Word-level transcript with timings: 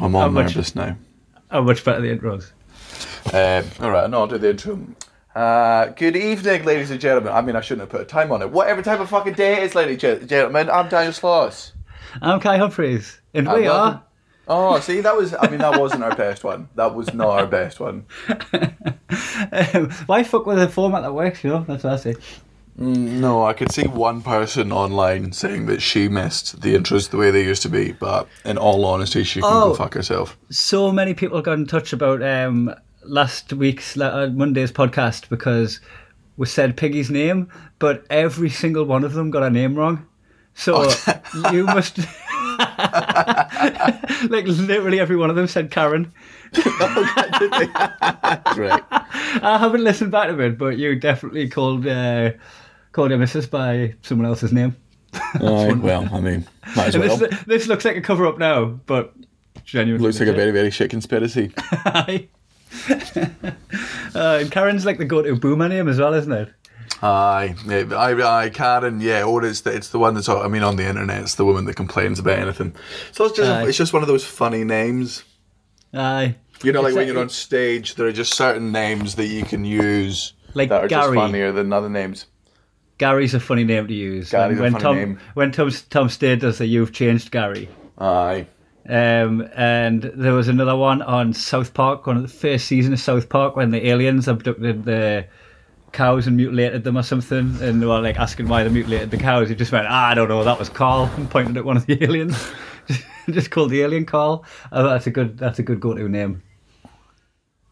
I'm 0.00 0.12
How 0.12 0.20
on 0.20 0.34
much- 0.34 0.54
nervous 0.54 0.74
now. 0.74 0.96
How 1.50 1.62
much 1.62 1.84
better 1.84 2.00
the 2.00 2.16
intros? 2.16 2.52
Uh, 3.32 3.62
all 3.82 3.90
right, 3.90 4.08
no, 4.08 4.20
I'll 4.20 4.26
do 4.26 4.38
the 4.38 4.50
intro. 4.50 4.78
Uh, 5.34 5.86
good 5.86 6.16
evening, 6.16 6.64
ladies 6.64 6.90
and 6.90 7.00
gentlemen. 7.00 7.32
I 7.32 7.40
mean, 7.40 7.56
I 7.56 7.60
shouldn't 7.60 7.82
have 7.82 7.88
put 7.90 8.00
a 8.00 8.04
time 8.04 8.30
on 8.32 8.40
it. 8.42 8.50
Whatever 8.50 8.82
type 8.82 9.00
of 9.00 9.08
fucking 9.08 9.34
day 9.34 9.54
it 9.54 9.62
is, 9.64 9.74
ladies 9.74 10.02
and 10.04 10.28
gentlemen, 10.28 10.70
I'm 10.70 10.88
Daniel 10.88 11.12
Sloss. 11.12 11.72
I'm 12.22 12.40
Kai 12.40 12.58
Humphreys, 12.58 13.20
and 13.34 13.46
we 13.48 13.62
welcome. 13.62 13.70
are. 13.98 14.02
Oh, 14.48 14.80
see, 14.80 15.00
that 15.00 15.16
was, 15.16 15.34
I 15.34 15.48
mean, 15.48 15.58
that 15.58 15.78
wasn't 15.80 16.02
our 16.02 16.14
best 16.16 16.42
one. 16.42 16.68
That 16.74 16.94
was 16.94 17.12
not 17.14 17.28
our 17.28 17.46
best 17.46 17.78
one. 17.78 18.04
Um, 19.52 19.90
why 20.06 20.22
fuck 20.24 20.46
with 20.46 20.58
a 20.60 20.68
format 20.68 21.02
that 21.02 21.12
works? 21.14 21.44
You 21.44 21.50
know, 21.50 21.64
that's 21.66 21.84
what 21.84 21.92
I 21.92 21.96
say. 21.96 22.14
No, 22.76 23.44
I 23.44 23.52
could 23.52 23.70
see 23.72 23.86
one 23.86 24.22
person 24.22 24.72
online 24.72 25.32
saying 25.32 25.66
that 25.66 25.82
she 25.82 26.08
missed 26.08 26.62
the 26.62 26.74
intros 26.74 27.10
the 27.10 27.18
way 27.18 27.30
they 27.30 27.44
used 27.44 27.62
to 27.62 27.68
be, 27.68 27.92
but 27.92 28.26
in 28.44 28.56
all 28.56 28.84
honesty, 28.86 29.22
she 29.22 29.40
can 29.40 29.50
Oh. 29.52 29.68
go 29.70 29.74
fuck 29.74 29.92
herself. 29.94 30.38
So 30.50 30.90
many 30.90 31.12
people 31.12 31.42
got 31.42 31.58
in 31.58 31.66
touch 31.66 31.92
about 31.92 32.22
um, 32.22 32.74
last 33.04 33.52
week's 33.52 33.98
uh, 33.98 34.30
Monday's 34.32 34.72
podcast 34.72 35.28
because 35.28 35.80
we 36.38 36.46
said 36.46 36.76
Piggy's 36.76 37.10
name, 37.10 37.48
but 37.78 38.04
every 38.08 38.48
single 38.48 38.84
one 38.84 39.04
of 39.04 39.12
them 39.12 39.30
got 39.30 39.42
a 39.42 39.50
name 39.50 39.74
wrong. 39.74 40.06
So 40.54 40.90
you 41.52 41.64
must. 41.66 41.98
like 44.30 44.46
literally 44.46 45.00
every 45.00 45.16
one 45.16 45.28
of 45.30 45.36
them 45.36 45.46
said 45.46 45.70
Karen. 45.70 46.12
Right. 48.56 48.82
I 48.90 49.58
haven't 49.60 49.84
listened 49.84 50.10
back 50.12 50.28
to 50.28 50.38
it, 50.40 50.58
but 50.58 50.76
you 50.76 50.98
definitely 50.98 51.48
called 51.48 51.86
uh, 51.86 52.32
called 52.92 53.10
your 53.10 53.18
missus 53.18 53.46
by 53.46 53.94
someone 54.02 54.26
else's 54.26 54.52
name. 54.52 54.76
Aye, 55.12 55.72
well, 55.80 56.08
I 56.12 56.20
mean, 56.20 56.46
might 56.76 56.88
as 56.88 56.98
well. 56.98 57.16
this, 57.16 57.44
this 57.44 57.66
looks 57.66 57.84
like 57.84 57.96
a 57.96 58.00
cover 58.00 58.26
up 58.26 58.38
now, 58.38 58.64
but 58.64 59.14
genuinely 59.64 60.06
Looks 60.06 60.20
like 60.20 60.28
a 60.28 60.32
very, 60.32 60.50
very 60.50 60.70
shit 60.70 60.90
conspiracy. 60.90 61.52
Aye. 61.58 62.28
uh, 64.14 64.38
and 64.40 64.50
Karen's 64.50 64.86
like 64.86 64.98
the 64.98 65.04
go-to 65.04 65.36
boomer 65.36 65.68
name 65.68 65.88
as 65.88 65.98
well, 65.98 66.14
isn't 66.14 66.32
it? 66.32 66.52
Aye, 67.02 67.54
yeah, 67.66 67.84
I, 67.96 68.44
I, 68.44 68.50
Karen, 68.50 69.00
yeah, 69.00 69.24
or 69.24 69.44
it's 69.44 69.62
the, 69.62 69.74
it's 69.74 69.88
the 69.88 69.98
one 69.98 70.14
that's, 70.14 70.28
I 70.28 70.48
mean, 70.48 70.62
on 70.62 70.76
the 70.76 70.86
internet, 70.86 71.22
it's 71.22 71.36
the 71.36 71.46
woman 71.46 71.64
that 71.64 71.74
complains 71.74 72.18
about 72.18 72.38
anything. 72.38 72.74
So 73.12 73.24
it's 73.24 73.36
just, 73.36 73.50
Aye. 73.50 73.68
it's 73.68 73.78
just 73.78 73.92
one 73.92 74.02
of 74.02 74.08
those 74.08 74.24
funny 74.24 74.64
names. 74.64 75.24
Aye. 75.94 76.36
You 76.62 76.72
know, 76.72 76.82
like 76.82 76.94
when 76.94 77.06
you're 77.06 77.18
on 77.18 77.30
stage, 77.30 77.94
there 77.94 78.06
are 78.06 78.12
just 78.12 78.34
certain 78.34 78.70
names 78.70 79.14
that 79.14 79.26
you 79.26 79.44
can 79.44 79.64
use 79.64 80.34
Like 80.52 80.68
that 80.68 80.84
are 80.84 80.88
just 80.88 81.14
funnier 81.14 81.52
than 81.52 81.72
other 81.72 81.88
names. 81.88 82.26
Gary's 83.00 83.32
a 83.32 83.40
funny 83.40 83.64
name 83.64 83.88
to 83.88 83.94
use. 83.94 84.30
Gary's 84.30 84.58
a 84.58 84.62
when 84.62 84.72
funny 84.72 84.82
Tom 84.84 84.96
name. 84.96 85.18
when 85.32 85.50
Tom 85.52 85.70
Tom 85.88 86.08
Stade 86.10 86.40
does 86.40 86.58
the 86.58 86.66
"You've 86.66 86.92
changed 86.92 87.30
Gary," 87.30 87.66
Aye. 87.98 88.46
um, 88.86 89.48
and 89.56 90.02
there 90.14 90.34
was 90.34 90.48
another 90.48 90.76
one 90.76 91.00
on 91.00 91.32
South 91.32 91.72
Park, 91.72 92.06
one 92.06 92.16
of 92.18 92.22
the 92.22 92.28
first 92.28 92.66
season 92.66 92.92
of 92.92 93.00
South 93.00 93.30
Park, 93.30 93.56
when 93.56 93.70
the 93.70 93.88
aliens 93.88 94.28
abducted 94.28 94.84
the 94.84 95.24
cows 95.92 96.26
and 96.26 96.36
mutilated 96.36 96.84
them 96.84 96.98
or 96.98 97.02
something, 97.02 97.56
and 97.62 97.80
they 97.80 97.86
were 97.86 98.00
like 98.00 98.18
asking 98.18 98.48
why 98.48 98.62
they 98.64 98.68
mutilated 98.70 99.10
the 99.10 99.16
cows. 99.16 99.48
He 99.48 99.54
just 99.54 99.72
went, 99.72 99.86
ah, 99.88 100.08
"I 100.10 100.14
don't 100.14 100.28
know, 100.28 100.44
that 100.44 100.58
was 100.58 100.68
Carl," 100.68 101.10
and 101.16 101.28
pointed 101.30 101.56
at 101.56 101.64
one 101.64 101.78
of 101.78 101.86
the 101.86 102.02
aliens. 102.04 102.36
just 103.30 103.50
called 103.50 103.70
the 103.70 103.80
alien 103.80 104.04
Carl. 104.04 104.44
Oh, 104.72 104.88
that's 104.90 105.06
a 105.06 105.10
good 105.10 105.38
that's 105.38 105.58
a 105.58 105.62
good 105.62 105.80
go-to 105.80 106.06
name. 106.08 106.42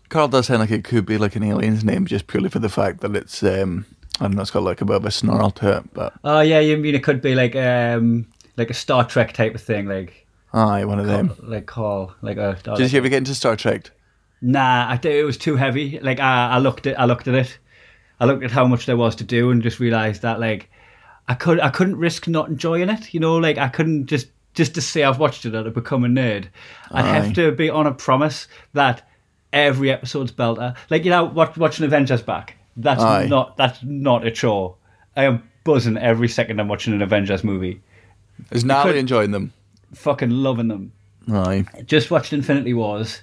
Carl 0.09 0.29
does 0.29 0.47
sound 0.47 0.61
like 0.61 0.71
it 0.71 0.85
could 0.85 1.05
be 1.05 1.19
like 1.19 1.37
an 1.37 1.43
alien's 1.43 1.85
name 1.85 2.07
just 2.07 2.27
purely 2.29 2.49
for 2.49 2.61
the 2.61 2.71
fact 2.71 3.01
that 3.03 3.15
it's, 3.15 3.43
um, 3.43 3.85
I 4.21 4.25
don't 4.25 4.35
know, 4.35 4.43
it's 4.43 4.51
got 4.51 4.63
like 4.63 4.81
a 4.81 4.85
bit 4.85 4.97
of 4.97 5.05
a 5.05 5.11
snarl 5.11 5.51
to 5.53 5.79
it, 5.79 5.95
but 5.95 6.15
Oh 6.25 6.41
yeah, 6.41 6.61
you 6.61 6.77
mean 6.77 6.95
it 6.95 7.05
could 7.05 7.23
be 7.23 7.35
like 7.35 7.55
um 7.57 8.27
like 8.57 8.71
a 8.71 8.75
Star 8.75 9.05
Trek 9.05 9.33
type 9.33 9.55
of 9.55 9.63
thing, 9.63 9.87
like 9.87 10.27
aye, 10.53 10.85
one 10.85 10.99
of 10.99 11.07
them. 11.07 11.35
like 11.43 11.67
call 11.67 12.15
like 12.23 12.37
a. 12.37 12.59
Did 12.77 12.93
you 12.93 12.99
ever 12.99 13.09
get 13.09 13.19
into 13.19 13.35
Star 13.35 13.57
Trek? 13.57 13.91
Nah, 14.41 14.89
I 14.89 14.97
think 14.97 15.15
it 15.15 15.25
was 15.25 15.37
too 15.37 15.57
heavy. 15.57 15.99
Like 16.01 16.21
I, 16.21 16.51
I 16.51 16.59
looked 16.59 16.87
at 16.87 16.99
I 16.99 17.05
looked 17.05 17.29
at 17.29 17.35
it, 17.35 17.59
I 18.21 18.25
looked 18.25 18.45
at 18.45 18.51
how 18.51 18.67
much 18.67 18.87
there 18.87 18.97
was 18.97 19.17
to 19.17 19.25
do, 19.25 19.51
and 19.51 19.63
just 19.63 19.81
realised 19.81 20.23
that 20.23 20.41
like 20.41 20.71
I 21.29 21.35
could 21.35 21.61
I 21.61 21.71
couldn't 21.71 21.97
risk 21.97 22.27
not 22.29 22.49
enjoying 22.49 22.89
it. 22.89 23.15
You 23.15 23.21
know, 23.21 23.37
like 23.37 23.59
I 23.59 23.69
couldn't 23.69 24.07
just 24.07 24.29
just 24.55 24.75
to 24.75 24.81
say 24.81 25.05
I've 25.05 25.19
watched 25.19 25.45
it 25.45 25.55
or 25.55 25.63
to 25.65 25.71
become 25.71 26.05
a 26.05 26.09
nerd. 26.09 26.49
I'd 26.91 27.05
Aye. 27.05 27.09
have 27.09 27.33
to 27.35 27.53
be 27.53 27.71
on 27.71 27.87
a 27.87 27.95
promise 27.95 28.49
that 28.73 29.09
every 29.53 29.91
episode's 29.91 30.33
belter. 30.33 30.75
Like 30.91 31.05
you 31.05 31.11
know, 31.11 31.25
watch, 31.25 31.57
watching 31.57 31.85
Avengers 31.85 32.23
back. 32.23 32.57
That's 32.79 33.03
Aye. 33.03 33.27
not 33.27 33.57
that's 33.57 33.81
not 33.83 34.27
a 34.27 34.31
chore. 34.31 34.77
I 35.17 35.25
am 35.25 35.43
buzzing 35.65 35.99
every 35.99 36.29
second 36.29 36.61
I'm 36.61 36.69
watching 36.69 36.95
an 36.95 37.03
Avengers 37.03 37.43
movie. 37.45 37.81
Is 38.53 38.65
Natalie 38.65 38.99
enjoying 39.01 39.33
them? 39.33 39.53
Fucking 39.95 40.31
loving 40.31 40.69
them. 40.69 40.93
Aye. 41.31 41.65
Just 41.85 42.11
watched 42.11 42.33
Infinity 42.33 42.73
Wars. 42.75 43.21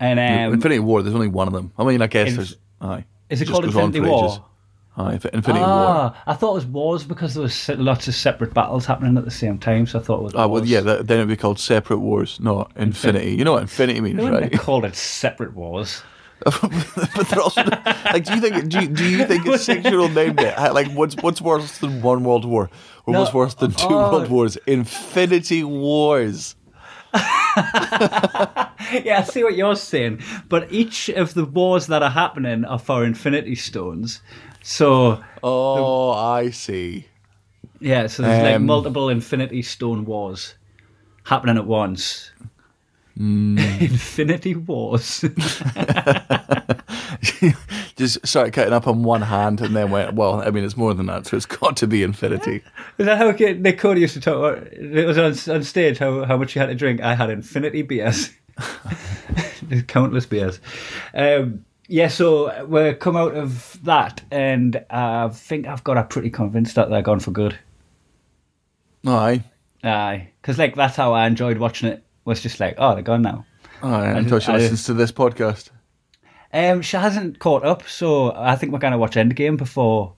And 0.00 0.18
um, 0.18 0.54
Infinity 0.54 0.80
War, 0.80 1.02
there's 1.02 1.14
only 1.14 1.28
one 1.28 1.46
of 1.46 1.52
them. 1.54 1.72
I 1.78 1.84
mean, 1.84 2.02
I 2.02 2.06
guess 2.08 2.28
Inf- 2.28 2.36
there's. 2.36 2.56
Aye. 2.80 3.04
is 3.28 3.40
it 3.40 3.44
just 3.44 3.52
called 3.52 3.64
Infinity 3.66 4.00
War? 4.00 4.24
ages. 4.24 4.40
Aye, 4.96 5.12
Inf- 5.12 5.24
Infinity 5.26 5.60
War. 5.60 5.68
Ah, 5.68 6.22
I 6.26 6.34
thought 6.34 6.50
it 6.52 6.54
was 6.54 6.66
wars 6.66 7.04
because 7.04 7.34
there 7.34 7.42
was 7.42 7.68
lots 7.68 8.08
of 8.08 8.14
separate 8.14 8.52
battles 8.52 8.84
happening 8.86 9.16
at 9.16 9.24
the 9.24 9.30
same 9.30 9.58
time. 9.58 9.86
So 9.86 10.00
I 10.00 10.02
thought 10.02 10.20
it 10.20 10.22
was. 10.24 10.34
Ah, 10.34 10.46
well, 10.48 10.64
yeah, 10.66 10.80
that, 10.80 11.06
then 11.06 11.18
it'd 11.18 11.28
be 11.28 11.36
called 11.36 11.60
Separate 11.60 11.98
Wars, 11.98 12.40
not 12.40 12.72
Infinity. 12.76 13.36
You 13.36 13.44
know 13.44 13.52
what 13.52 13.62
Infinity 13.62 14.00
means, 14.00 14.16
They 14.18 14.28
right? 14.30 14.52
have 14.52 14.60
called 14.62 14.84
it 14.84 14.96
separate 14.96 15.54
wars. 15.54 16.02
but 17.16 17.28
they're 17.28 17.40
also 17.40 17.62
like, 17.64 18.24
do 18.24 18.34
you 18.34 18.40
think 18.40 18.68
do 18.68 18.80
you, 18.80 18.88
do 18.88 19.04
you 19.08 19.24
think 19.26 19.46
a 19.46 19.58
six-year-old 19.70 20.14
named 20.14 20.40
it? 20.40 20.56
Like, 20.72 20.90
what's 20.92 21.14
what's 21.16 21.40
worse 21.40 21.78
than 21.78 22.00
one 22.02 22.24
world 22.24 22.44
war, 22.44 22.70
or 23.06 23.12
No, 23.12 23.20
what's 23.20 23.34
worse 23.34 23.54
than 23.54 23.72
two 23.72 23.86
oh. 23.90 24.10
world 24.12 24.28
wars? 24.30 24.56
Infinity 24.66 25.64
Wars. 25.64 26.56
Yeah, 29.04 29.18
I 29.18 29.22
see 29.22 29.44
what 29.44 29.56
you're 29.56 29.76
saying. 29.76 30.20
But 30.48 30.72
each 30.72 31.08
of 31.10 31.34
the 31.34 31.44
wars 31.44 31.86
that 31.88 32.02
are 32.02 32.10
happening 32.10 32.64
are 32.64 32.78
for 32.78 33.04
Infinity 33.04 33.54
Stones. 33.54 34.20
So 34.62 35.22
Oh, 35.42 36.10
I 36.12 36.50
see. 36.50 37.06
yeah, 37.80 38.06
so 38.08 38.22
there's 38.22 38.42
like 38.42 38.56
Um, 38.56 38.66
multiple 38.66 39.08
Infinity 39.08 39.62
Stone 39.62 40.06
wars 40.06 40.54
happening 41.24 41.56
at 41.56 41.66
once. 41.66 42.30
Hmm. 43.20 43.58
Infinity 43.80 44.54
Wars. 44.54 45.20
Just 47.96 48.26
started 48.26 48.54
cutting 48.54 48.72
up 48.72 48.88
on 48.88 49.02
one 49.02 49.20
hand, 49.20 49.60
and 49.60 49.76
then 49.76 49.90
went. 49.90 50.14
Well, 50.14 50.40
I 50.40 50.48
mean, 50.48 50.64
it's 50.64 50.78
more 50.78 50.94
than 50.94 51.04
that, 51.04 51.26
so 51.26 51.36
it's 51.36 51.44
got 51.44 51.76
to 51.76 51.86
be 51.86 52.02
Infinity. 52.02 52.62
Is 52.98 53.04
that 53.04 53.18
how 53.18 53.32
Nick 53.32 53.78
Cody 53.78 54.00
used 54.00 54.14
to 54.14 54.22
talk? 54.22 54.62
It 54.72 55.06
was 55.06 55.18
on, 55.18 55.54
on 55.54 55.62
stage 55.64 55.98
how, 55.98 56.24
how 56.24 56.38
much 56.38 56.54
he 56.54 56.60
had 56.60 56.70
to 56.70 56.74
drink. 56.74 57.02
I 57.02 57.14
had 57.14 57.28
infinity 57.28 57.82
beers, 57.82 58.30
countless 59.86 60.24
beers. 60.24 60.58
Um, 61.12 61.66
yeah, 61.88 62.08
so 62.08 62.64
we 62.64 62.94
come 62.94 63.16
out 63.18 63.34
of 63.34 63.78
that, 63.84 64.22
and 64.30 64.82
I 64.88 65.28
think 65.28 65.66
I've 65.66 65.84
got 65.84 65.98
a 65.98 66.04
pretty 66.04 66.30
convinced 66.30 66.74
that 66.76 66.88
they're 66.88 67.02
gone 67.02 67.20
for 67.20 67.32
good. 67.32 67.58
Aye, 69.06 69.44
Aye, 69.84 70.30
because 70.40 70.58
like 70.58 70.74
that's 70.74 70.96
how 70.96 71.12
I 71.12 71.26
enjoyed 71.26 71.58
watching 71.58 71.90
it. 71.90 72.02
Was 72.30 72.40
just 72.40 72.60
like, 72.60 72.76
oh, 72.78 72.94
they're 72.94 73.02
gone 73.02 73.22
now. 73.22 73.44
Until 73.82 74.38
she 74.38 74.52
I- 74.52 74.56
listens 74.56 74.84
to 74.84 74.94
this 74.94 75.12
podcast. 75.12 75.70
Um, 76.52 76.82
she 76.82 76.96
hasn't 76.96 77.38
caught 77.38 77.64
up, 77.64 77.86
so 77.88 78.32
I 78.34 78.56
think 78.56 78.72
we're 78.72 78.78
gonna 78.80 78.98
watch 78.98 79.14
Endgame 79.14 79.56
before. 79.56 80.14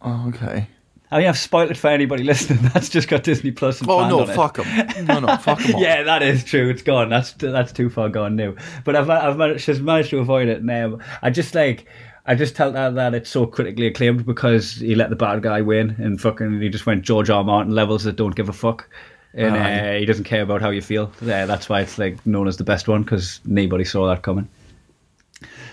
Oh, 0.00 0.28
okay. 0.28 0.68
I 1.10 1.18
mean, 1.18 1.28
I've 1.28 1.36
spoiled 1.38 1.70
it 1.70 1.76
for 1.76 1.88
anybody 1.88 2.22
listening. 2.32 2.60
That's 2.72 2.88
just 2.88 3.08
got 3.08 3.22
Disney 3.22 3.50
Plus. 3.50 3.80
and 3.80 3.90
Oh 3.90 4.08
no, 4.08 4.24
fuck 4.26 4.56
them. 4.56 5.06
No, 5.06 5.20
no, 5.20 5.36
fuck 5.36 5.60
them. 5.62 5.74
Yeah, 5.78 6.02
that 6.04 6.22
is 6.22 6.42
true. 6.44 6.70
It's 6.70 6.82
gone. 6.82 7.08
That's 7.10 7.32
that's 7.32 7.72
too 7.72 7.90
far 7.90 8.08
gone 8.08 8.36
now. 8.36 8.54
But 8.84 8.96
I've 8.96 9.10
I've 9.10 9.36
managed, 9.36 9.64
she's 9.64 9.80
managed 9.80 10.10
to 10.10 10.18
avoid 10.18 10.48
it 10.48 10.62
now. 10.64 10.98
I 11.22 11.30
just 11.30 11.54
like 11.54 11.86
I 12.24 12.34
just 12.36 12.54
tell 12.56 12.72
her 12.72 12.90
that 12.92 13.14
it's 13.14 13.28
so 13.28 13.46
critically 13.46 13.88
acclaimed 13.88 14.24
because 14.24 14.74
he 14.76 14.94
let 14.94 15.10
the 15.10 15.16
bad 15.16 15.42
guy 15.42 15.60
win 15.60 15.90
and 15.98 16.20
fucking 16.20 16.60
he 16.60 16.68
just 16.68 16.86
went 16.86 17.02
George 17.02 17.30
R. 17.30 17.38
R. 17.38 17.44
Martin 17.44 17.74
levels 17.74 18.04
that 18.04 18.14
don't 18.16 18.34
give 18.36 18.48
a 18.48 18.52
fuck. 18.52 18.88
And 19.34 19.56
uh, 19.56 19.98
he 19.98 20.04
doesn't 20.04 20.24
care 20.24 20.42
about 20.42 20.60
how 20.60 20.70
you 20.70 20.82
feel. 20.82 21.10
Yeah, 21.22 21.46
that's 21.46 21.68
why 21.68 21.80
it's 21.80 21.98
like 21.98 22.24
known 22.26 22.48
as 22.48 22.58
the 22.58 22.64
best 22.64 22.86
one 22.86 23.02
because 23.02 23.40
nobody 23.44 23.84
saw 23.84 24.06
that 24.08 24.22
coming. 24.22 24.48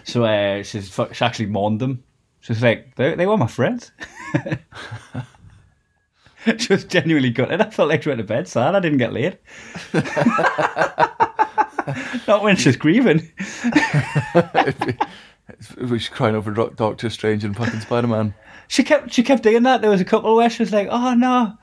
So 0.06 0.24
uh, 0.24 0.64
she's 0.64 0.98
she 1.12 1.26
actually 1.26 1.48
mourned 1.48 1.82
them. 1.82 2.04
She's 2.40 2.64
like, 2.64 2.96
they, 2.96 3.16
they 3.16 3.28
were 3.28 3.38
my 3.38 3.48
friends. 3.48 3.92
she 6.58 6.74
was 6.74 6.86
genuinely 6.86 7.32
gutted. 7.32 7.60
I 7.62 7.70
felt 7.70 7.90
like 7.90 8.04
she 8.04 8.10
went 8.10 8.20
to 8.20 8.24
bed 8.24 8.48
sad. 8.48 8.76
I 8.76 8.80
didn't 8.80 9.00
get 9.00 9.12
laid. 9.14 9.38
Not 12.28 12.44
when 12.44 12.56
she's 12.56 12.78
grieving. 12.78 13.30
We're 15.78 16.00
crying 16.12 16.36
over 16.36 16.52
Doctor 16.52 17.10
Strange 17.10 17.44
and 17.44 17.58
fucking 17.58 17.82
Spider 17.82 18.08
Man. 18.08 18.34
She 18.68 18.84
kept 18.84 19.12
she 19.12 19.24
kept 19.24 19.44
doing 19.44 19.64
that. 19.64 19.82
There 19.82 19.90
was 19.90 20.00
a 20.00 20.06
couple 20.06 20.36
where 20.36 20.50
she 20.50 20.62
was 20.62 20.72
like, 20.72 20.88
"Oh 20.92 21.16
no." 21.16 21.58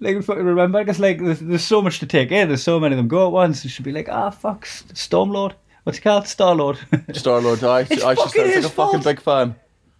Like 0.00 0.22
fucking 0.24 0.44
remember, 0.44 0.78
because 0.82 0.98
like 0.98 1.18
there's, 1.22 1.40
there's 1.40 1.64
so 1.64 1.82
much 1.82 1.98
to 2.00 2.06
take 2.06 2.30
in. 2.32 2.48
There's 2.48 2.62
so 2.62 2.80
many 2.80 2.94
of 2.94 2.96
them 2.96 3.08
go 3.08 3.26
at 3.26 3.32
once. 3.32 3.62
You 3.64 3.70
she'd 3.70 3.82
be 3.82 3.92
like, 3.92 4.08
"Ah, 4.08 4.30
fuck, 4.30 4.64
Stormlord. 4.66 5.52
What's 5.84 5.98
he 5.98 6.02
called? 6.02 6.26
Star 6.26 6.54
Lord." 6.54 6.78
Star 7.12 7.40
Lord, 7.40 7.62
I, 7.62 7.78
I 7.78 7.80
It's 7.82 8.00
just 8.02 8.18
fucking 8.18 8.30
sounds 8.52 8.54
like 8.56 8.64
a 8.64 8.68
fucking 8.68 8.72
fault. 9.00 9.04
big 9.04 9.20
fan. 9.20 9.56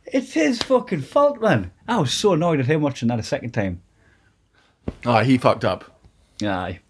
it's 0.07 0.33
his 0.33 0.63
fucking 0.63 1.03
fault, 1.03 1.41
man. 1.43 1.71
I 1.87 1.99
was 1.99 2.13
so 2.13 2.33
annoyed 2.33 2.61
at 2.61 2.67
him 2.67 2.81
watching 2.81 3.09
that 3.09 3.19
a 3.19 3.23
second 3.23 3.51
time. 3.53 3.83
Ah, 5.05 5.23
he 5.23 5.37
fucked 5.37 5.65
up. 5.65 5.85
Aye. 6.43 6.81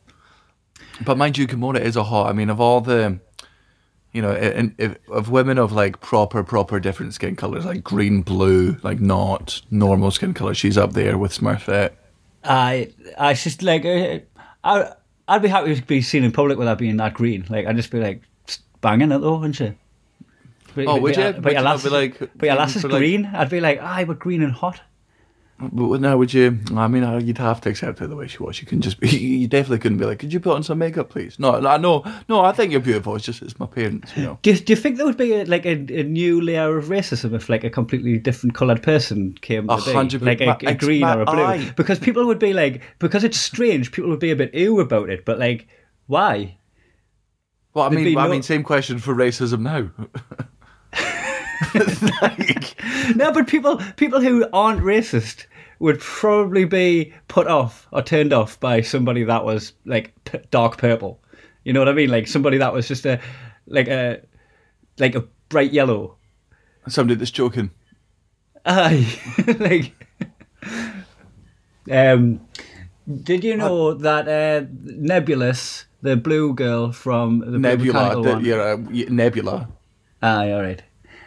But 1.05 1.19
mind 1.19 1.37
you, 1.37 1.47
Gamora 1.49 1.81
is 1.81 1.97
a 1.97 2.05
hot. 2.05 2.29
I 2.29 2.33
mean, 2.33 2.49
of 2.51 2.61
all 2.61 2.81
the, 2.81 3.19
you 4.13 4.23
know, 4.23 4.35
in, 4.35 4.75
in, 4.79 4.97
of 5.11 5.31
women 5.31 5.59
of 5.59 5.73
like 5.73 6.01
proper, 6.01 6.45
proper 6.45 6.79
different 6.79 7.15
skin 7.15 7.35
colors, 7.37 7.65
like 7.65 7.83
green, 7.83 8.23
blue, 8.23 8.77
like 8.83 9.01
not 9.01 9.63
normal 9.71 10.11
skin 10.13 10.33
color, 10.35 10.55
she's 10.55 10.79
up 10.79 10.93
there 10.93 11.19
with 11.19 11.33
Smurfette. 11.37 11.93
I 12.45 12.93
I 13.19 13.35
just 13.35 13.63
like 13.63 13.85
uh, 13.85 14.19
I 14.65 14.93
I'd 15.29 15.43
be 15.43 15.49
happy 15.49 15.75
to 15.75 15.83
be 15.83 16.03
seen 16.03 16.25
in 16.25 16.33
public 16.33 16.59
without 16.59 16.79
being 16.79 16.97
that 16.99 17.15
green. 17.15 17.45
Like 17.49 17.67
I'd 17.67 17.77
just 17.77 17.91
be 17.91 18.01
like 18.01 18.23
banging 18.81 19.13
it 19.13 19.19
though, 19.19 19.37
wouldn't 19.37 19.61
you? 19.61 19.75
But, 20.75 20.87
Oh, 20.87 21.01
would 21.01 21.17
you? 21.17 21.23
But, 21.23 21.35
Would 21.35 21.43
but 21.43 21.51
you 21.53 21.55
your 21.59 21.63
lass, 21.65 21.83
be 21.83 21.91
like- 21.91 22.19
but 22.37 22.47
your 22.47 22.55
lass 22.55 22.77
is 22.77 22.85
like- 22.85 22.93
green. 22.93 23.27
I'd 23.27 23.51
be 23.51 23.61
like, 23.61 23.81
aye, 23.83 24.05
but 24.05 24.19
green 24.21 24.43
and 24.43 24.53
hot. 24.53 24.81
But 25.61 26.01
now, 26.01 26.17
would 26.17 26.33
you? 26.33 26.59
I 26.75 26.89
mean, 26.89 27.05
uh, 27.05 27.19
you'd 27.19 27.39
have 27.39 27.61
to 27.63 27.69
accept 27.69 27.99
her 27.99 28.07
the 28.07 28.17
way 28.17 28.27
she 28.27 28.39
was. 28.39 28.61
You 28.61 28.67
can 28.67 28.81
just 28.81 28.99
be. 28.99 29.09
You 29.41 29.49
definitely 29.49 29.79
couldn't 29.79 29.99
be 29.99 30.05
like, 30.07 30.19
"Could 30.19 30.33
you 30.33 30.41
put 30.41 30.55
on 30.55 30.63
some 30.63 30.79
makeup, 30.79 31.11
please?" 31.11 31.39
No, 31.39 31.61
no, 31.61 31.77
no, 31.77 32.05
no. 32.29 32.41
I 32.41 32.53
think 32.53 32.73
you're 32.73 32.81
beautiful. 32.81 33.17
It's 33.17 33.25
just 33.25 33.43
it's 33.43 33.59
my 33.59 33.67
parents, 33.67 34.17
you 34.17 34.25
know. 34.25 34.39
Do 34.43 34.51
you, 34.51 34.57
do 34.57 34.73
you 34.73 34.77
think 34.77 34.97
there 34.97 35.07
would 35.07 35.17
be 35.17 35.33
a, 35.33 35.45
like 35.45 35.67
a, 35.67 35.73
a 35.73 36.03
new 36.03 36.41
layer 36.41 36.77
of 36.77 36.87
racism 36.87 37.35
if 37.35 37.49
like 37.49 37.65
a 37.65 37.71
completely 37.71 38.19
different 38.19 38.55
coloured 38.55 38.83
person 38.83 39.35
came? 39.41 39.69
A 39.69 39.77
hundred 39.77 40.23
like 40.23 40.41
a, 40.41 40.57
a 40.67 40.75
green 40.75 41.05
or 41.05 41.23
a 41.23 41.25
blue? 41.27 41.43
aye. 41.43 41.73
Because 41.77 41.99
people 41.99 42.27
would 42.27 42.39
be 42.39 42.53
like, 42.53 42.83
because 42.99 43.25
it's 43.25 43.39
strange, 43.39 43.93
people 43.93 44.11
would 44.11 44.21
be 44.21 44.31
a 44.31 44.37
bit 44.37 44.55
ew 44.55 44.81
about 44.81 45.11
it. 45.11 45.25
But 45.25 45.39
like, 45.39 45.69
why? 46.07 46.57
Well, 47.75 47.85
I 47.85 47.89
There'd 47.91 48.05
mean, 48.05 48.15
be 48.15 48.21
I 48.21 48.29
mean, 48.29 48.43
same 48.43 48.63
question 48.63 48.99
for 48.99 49.15
racism 49.15 49.61
now. 49.61 49.91
like, 52.23 52.75
No, 53.17 53.33
but 53.33 53.47
people 53.47 53.81
people 53.97 54.21
who 54.21 54.47
aren't 54.53 54.81
racist 54.81 55.47
would 55.81 55.99
probably 55.99 56.65
be 56.65 57.13
put 57.29 57.47
off 57.47 57.89
or 57.91 58.03
turned 58.03 58.33
off 58.33 58.61
by 58.61 58.83
somebody 58.83 59.25
that 59.25 59.45
was 59.45 59.73
like 59.85 60.15
p- 60.25 60.39
dark 60.51 60.79
purple. 60.79 61.21
You 61.65 61.73
know 61.73 61.81
what 61.81 61.89
I 61.89 61.93
mean? 61.93 62.11
Like 62.11 62.29
somebody 62.29 62.59
that 62.59 62.73
was 62.73 62.87
just 62.87 63.05
a 63.07 63.21
like 63.67 63.89
a 63.89 64.21
like 64.99 65.15
a 65.15 65.25
bright 65.49 65.73
yellow. 65.73 66.17
somebody 66.87 67.17
that's 67.17 67.31
joking. 67.31 67.71
Aye, 68.65 69.07
like. 69.59 69.93
Um, 71.91 72.47
did 73.23 73.43
you 73.43 73.57
know 73.57 73.95
that 73.95 74.29
uh, 74.29 74.67
Nebulous, 74.71 75.87
the 76.03 76.17
blue 76.17 76.55
girl 76.55 76.93
from 76.93 77.41
the 77.41 77.59
Nebula, 77.59 78.23
the, 78.23 78.39
yeah, 78.39 78.57
uh, 78.57 78.77
Nebula. 79.11 79.69
Aye, 80.23 80.53
all 80.53 80.63
right. 80.63 80.83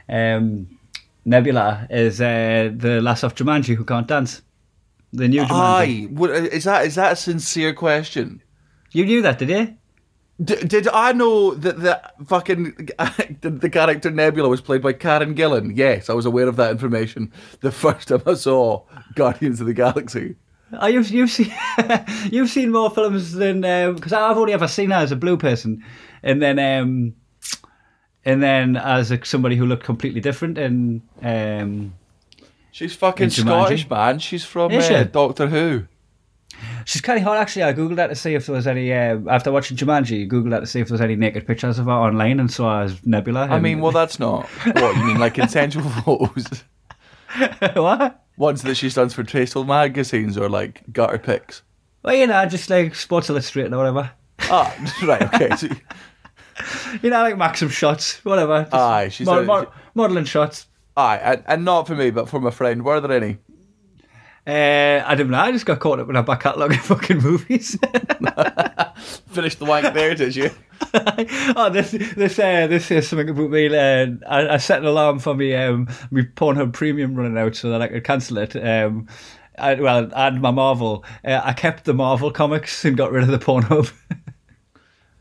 Um, 0.07 0.79
Nebula 1.25 1.87
is 1.89 2.19
uh, 2.19 2.71
the 2.75 3.01
lass 3.01 3.23
of 3.23 3.35
Jumanji 3.35 3.75
who 3.75 3.85
can't 3.85 4.07
dance. 4.07 4.41
The 5.13 5.27
new 5.27 5.41
Jumanji. 5.41 5.49
Aye, 5.51 6.07
what, 6.11 6.31
is 6.31 6.63
that 6.65 6.85
is 6.85 6.95
that 6.95 7.13
a 7.13 7.15
sincere 7.15 7.73
question? 7.73 8.41
You 8.91 9.05
knew 9.05 9.21
that, 9.21 9.39
did 9.39 9.49
you? 9.49 9.77
D- 10.43 10.67
did 10.67 10.87
I 10.87 11.13
know 11.13 11.53
that 11.53 11.79
the 11.79 12.01
fucking 12.25 12.75
the, 13.41 13.49
the 13.61 13.69
character 13.69 14.09
Nebula 14.09 14.49
was 14.49 14.61
played 14.61 14.81
by 14.81 14.93
Karen 14.93 15.35
Gillan? 15.35 15.75
Yes, 15.75 16.09
I 16.09 16.13
was 16.13 16.25
aware 16.25 16.47
of 16.47 16.55
that 16.55 16.71
information 16.71 17.31
the 17.61 17.71
first 17.71 18.07
time 18.07 18.23
I 18.25 18.33
saw 18.33 18.83
Guardians 19.15 19.61
of 19.61 19.67
the 19.67 19.73
Galaxy. 19.73 20.35
Oh, 20.79 20.87
you've 20.87 21.09
you've 21.09 21.29
seen 21.29 21.53
you've 22.31 22.49
seen 22.49 22.71
more 22.71 22.89
films 22.89 23.33
than 23.33 23.61
because 23.93 24.13
I've 24.13 24.37
only 24.37 24.53
ever 24.53 24.67
seen 24.67 24.89
her 24.89 24.97
as 24.97 25.11
a 25.11 25.15
blue 25.15 25.37
person, 25.37 25.83
and 26.23 26.41
then 26.41 26.57
um, 26.57 27.13
and 28.25 28.41
then 28.41 28.77
as 28.77 29.11
a, 29.11 29.23
somebody 29.25 29.55
who 29.55 29.65
looked 29.65 29.83
completely 29.83 30.21
different 30.21 30.57
and 30.57 31.01
um, 31.21 31.93
She's 32.73 32.95
fucking 32.95 33.29
Scottish, 33.29 33.87
man. 33.87 34.17
She's 34.17 34.43
from 34.43 34.71
uh, 34.73 34.81
she? 34.81 35.03
Doctor 35.03 35.45
Who. 35.45 35.85
she's 36.85 37.01
kind 37.01 37.19
of 37.19 37.23
hot 37.23 37.37
actually. 37.37 37.63
I 37.63 37.73
googled 37.73 37.97
that 37.97 38.07
to 38.07 38.15
see 38.15 38.33
if 38.33 38.47
there 38.47 38.55
was 38.55 38.65
any 38.65 38.91
uh, 38.91 39.19
after 39.29 39.51
watching 39.51 39.77
Jumanji. 39.77 40.21
You 40.21 40.27
googled 40.27 40.49
that 40.49 40.61
to 40.61 40.65
see 40.65 40.79
if 40.79 40.87
there 40.87 40.95
was 40.95 41.01
any 41.01 41.15
naked 41.15 41.45
pictures 41.45 41.77
of 41.77 41.85
her 41.85 41.91
online, 41.91 42.39
and 42.39 42.51
saw 42.51 42.79
her 42.79 42.85
as 42.85 43.05
Nebula. 43.05 43.41
I 43.41 43.59
mean, 43.59 43.79
well, 43.79 43.91
that's 43.91 44.19
not 44.19 44.47
what 44.65 44.97
you 44.97 45.05
mean, 45.05 45.19
like 45.19 45.35
consensual 45.35 45.87
photos. 45.87 46.63
what? 47.75 48.23
Ones 48.37 48.63
that 48.63 48.75
she's 48.75 48.95
done 48.95 49.09
for 49.09 49.23
Tasteful 49.23 49.65
magazines 49.65 50.35
or 50.35 50.49
like 50.49 50.81
gutter 50.91 51.19
pics. 51.19 51.61
Well, 52.01 52.15
you 52.15 52.25
know, 52.25 52.43
just 52.47 52.71
like 52.71 52.95
Sports 52.95 53.29
Illustrated 53.29 53.71
or 53.71 53.77
whatever. 53.77 54.11
Ah, 54.41 54.75
right, 55.03 55.21
okay. 55.21 55.55
So, 55.57 55.67
You 57.01 57.09
know, 57.09 57.21
like 57.23 57.37
Maxim 57.37 57.69
shots, 57.69 58.23
whatever. 58.23 58.63
Just 58.63 58.73
Aye, 58.75 59.09
she's 59.09 59.25
mod- 59.27 59.43
a- 59.43 59.45
mod- 59.45 59.67
modelling 59.95 60.25
shots. 60.25 60.67
aye, 60.95 61.17
and, 61.17 61.43
and 61.47 61.65
not 61.65 61.87
for 61.87 61.95
me, 61.95 62.11
but 62.11 62.29
for 62.29 62.39
my 62.39 62.51
friend. 62.51 62.83
Were 62.83 62.99
there 63.01 63.11
any? 63.17 63.39
Uh, 64.45 65.01
I 65.07 65.15
don't 65.15 65.29
know. 65.29 65.39
I 65.39 65.51
just 65.53 65.65
got 65.65 65.79
caught 65.79 65.99
up 65.99 66.09
in 66.09 66.15
a 66.17 66.21
back 66.23 66.41
catalogue 66.41 66.73
of 66.73 66.79
fucking 66.81 67.19
movies. 67.19 67.77
Finished 69.29 69.59
the 69.59 69.65
wank 69.65 69.93
there, 69.93 70.13
did 70.15 70.35
you? 70.35 70.51
oh, 71.55 71.69
this 71.71 71.91
this 71.91 72.37
uh, 72.37 72.67
this 72.67 72.91
is 72.91 73.07
something 73.07 73.29
about 73.29 73.49
me. 73.49 73.67
Uh, 73.67 74.07
I, 74.27 74.49
I 74.55 74.57
set 74.57 74.79
an 74.79 74.85
alarm 74.85 75.19
for 75.19 75.33
me 75.33 75.55
um 75.55 75.87
my 76.11 76.21
Pornhub 76.35 76.73
Premium 76.73 77.15
running 77.15 77.37
out 77.37 77.55
so 77.55 77.69
that 77.69 77.81
I 77.81 77.87
could 77.87 78.03
cancel 78.03 78.37
it. 78.37 78.55
Um, 78.55 79.07
I, 79.57 79.75
well, 79.75 80.09
and 80.13 80.41
my 80.41 80.51
Marvel. 80.51 81.05
Uh, 81.23 81.39
I 81.43 81.53
kept 81.53 81.85
the 81.85 81.93
Marvel 81.93 82.31
comics 82.31 82.83
and 82.83 82.97
got 82.97 83.11
rid 83.11 83.23
of 83.23 83.29
the 83.29 83.39
Pornhub. 83.39 83.91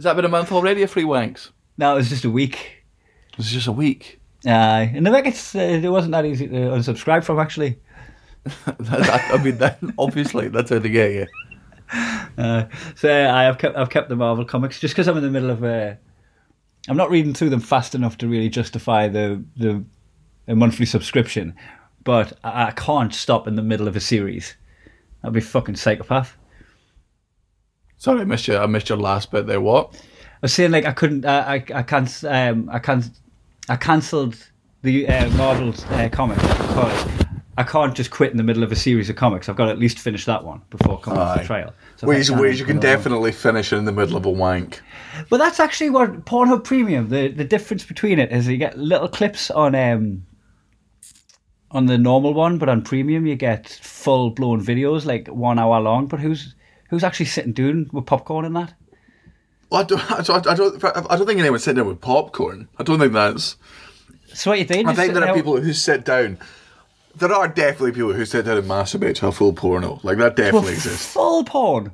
Has 0.02 0.04
that 0.06 0.16
been 0.16 0.24
a 0.24 0.28
month 0.28 0.50
already 0.50 0.82
of 0.82 0.90
free 0.90 1.04
wanks? 1.04 1.50
no, 1.78 1.92
it 1.92 1.94
was 1.98 2.08
just 2.08 2.24
a 2.24 2.30
week. 2.30 2.82
It's 3.38 3.52
just 3.52 3.68
a 3.68 3.72
week. 3.72 4.18
Aye, 4.44 4.90
and 4.96 5.08
I 5.08 5.12
think 5.12 5.28
it's 5.28 5.54
uh, 5.54 5.60
it 5.60 5.88
wasn't 5.88 6.10
that 6.10 6.24
easy 6.26 6.48
to 6.48 6.54
unsubscribe 6.54 7.22
from 7.22 7.38
actually. 7.38 7.78
That- 8.80 9.30
I 9.32 9.40
mean, 9.40 9.58
that, 9.58 9.78
obviously, 9.96 10.48
that's 10.48 10.70
how 10.70 10.80
they 10.80 10.88
get 10.88 11.12
you. 11.12 11.26
Uh, 12.36 12.64
so 12.96 13.08
uh, 13.14 13.32
I 13.32 13.44
have 13.44 13.58
kept 13.58 13.76
I've 13.76 13.90
kept 13.90 14.08
the 14.08 14.16
Marvel 14.16 14.44
comics 14.44 14.80
just 14.80 14.92
because 14.92 15.06
I'm 15.06 15.16
in 15.18 15.22
the 15.22 15.30
middle 15.30 15.50
of 15.50 15.62
a. 15.62 15.96
I'm 16.88 16.96
not 16.96 17.10
reading 17.10 17.32
through 17.32 17.50
them 17.50 17.60
fast 17.60 17.94
enough 17.94 18.18
to 18.18 18.26
really 18.26 18.48
justify 18.48 19.06
the 19.06 19.40
the 19.56 19.84
a 20.48 20.56
monthly 20.56 20.84
subscription, 20.84 21.54
but 22.02 22.32
I, 22.42 22.66
I 22.66 22.70
can't 22.72 23.14
stop 23.14 23.46
in 23.46 23.54
the 23.54 23.62
middle 23.62 23.86
of 23.86 23.94
a 23.94 24.00
series. 24.00 24.56
I'd 25.22 25.32
be 25.32 25.40
fucking 25.40 25.76
psychopath. 25.76 26.36
Sorry, 28.02 28.22
I 28.22 28.24
missed 28.24 28.48
you. 28.48 28.56
I 28.56 28.66
missed 28.66 28.88
your 28.88 28.98
last 28.98 29.30
bit 29.30 29.46
there. 29.46 29.60
What? 29.60 29.94
I 29.94 30.38
was 30.42 30.52
saying 30.52 30.72
like 30.72 30.86
I 30.86 30.90
couldn't. 30.90 31.24
Uh, 31.24 31.44
I 31.46 31.64
I 31.72 31.84
can't. 31.84 32.24
Um, 32.24 32.68
I 32.68 32.80
can't. 32.80 33.08
I 33.68 33.76
cancelled 33.76 34.36
the 34.82 35.06
uh, 35.06 35.30
Marvel's 35.36 35.84
uh, 35.84 36.08
comic 36.10 36.36
because 36.38 37.08
I 37.58 37.62
can't 37.62 37.94
just 37.94 38.10
quit 38.10 38.32
in 38.32 38.38
the 38.38 38.42
middle 38.42 38.64
of 38.64 38.72
a 38.72 38.74
series 38.74 39.08
of 39.08 39.14
comics. 39.14 39.48
I've 39.48 39.54
got 39.54 39.66
to 39.66 39.70
at 39.70 39.78
least 39.78 40.00
finish 40.00 40.24
that 40.24 40.42
one 40.42 40.62
before 40.68 40.98
coming 40.98 41.20
off 41.20 41.36
the 41.36 41.44
Aye. 41.44 41.46
trail. 41.46 41.74
So 41.94 42.08
Ways, 42.08 42.28
I 42.28 42.40
ways 42.40 42.58
you 42.58 42.66
can 42.66 42.80
definitely 42.80 43.30
finish 43.30 43.72
in 43.72 43.84
the 43.84 43.92
middle 43.92 44.16
of 44.16 44.26
a 44.26 44.30
wank. 44.30 44.82
But 45.30 45.36
that's 45.36 45.60
actually 45.60 45.90
what 45.90 46.24
Pornhub 46.24 46.64
Premium. 46.64 47.08
The 47.08 47.28
the 47.28 47.44
difference 47.44 47.84
between 47.84 48.18
it 48.18 48.32
is 48.32 48.48
you 48.48 48.56
get 48.56 48.76
little 48.76 49.06
clips 49.06 49.48
on 49.48 49.76
um 49.76 50.26
on 51.70 51.86
the 51.86 51.98
normal 51.98 52.34
one, 52.34 52.58
but 52.58 52.68
on 52.68 52.82
Premium 52.82 53.28
you 53.28 53.36
get 53.36 53.68
full 53.80 54.30
blown 54.30 54.60
videos 54.60 55.06
like 55.06 55.28
one 55.28 55.60
hour 55.60 55.80
long. 55.80 56.08
But 56.08 56.18
who's 56.18 56.56
who's 56.92 57.02
actually 57.02 57.24
sitting 57.24 57.54
doing 57.54 57.88
with 57.90 58.04
popcorn 58.04 58.44
and 58.44 58.54
that? 58.54 58.74
Well, 59.70 59.80
I 59.80 59.84
don't, 59.84 60.10
I 60.12 60.22
don't, 60.22 60.46
I 60.46 60.54
don't, 60.54 60.84
I 60.84 61.16
don't 61.16 61.26
think 61.26 61.40
anyone's 61.40 61.64
sitting 61.64 61.76
there 61.76 61.84
with 61.86 62.02
popcorn. 62.02 62.68
I 62.78 62.82
don't 62.82 62.98
think 62.98 63.14
that's. 63.14 63.56
So 64.34 64.50
what 64.50 64.58
you 64.58 64.66
doing? 64.66 64.86
I 64.86 64.94
think 64.94 65.14
there 65.14 65.26
are 65.26 65.34
people 65.34 65.58
who 65.58 65.72
sit 65.72 66.04
down. 66.04 66.38
There 67.16 67.32
are 67.32 67.48
definitely 67.48 67.92
people 67.92 68.12
who 68.12 68.26
sit 68.26 68.44
down 68.44 68.58
and 68.58 68.68
masturbate 68.68 69.14
to 69.16 69.28
a 69.28 69.32
full 69.32 69.54
porno. 69.54 70.00
Like 70.02 70.18
that 70.18 70.36
definitely 70.36 70.74
exists. 70.74 71.14
full 71.14 71.44
porn. 71.44 71.92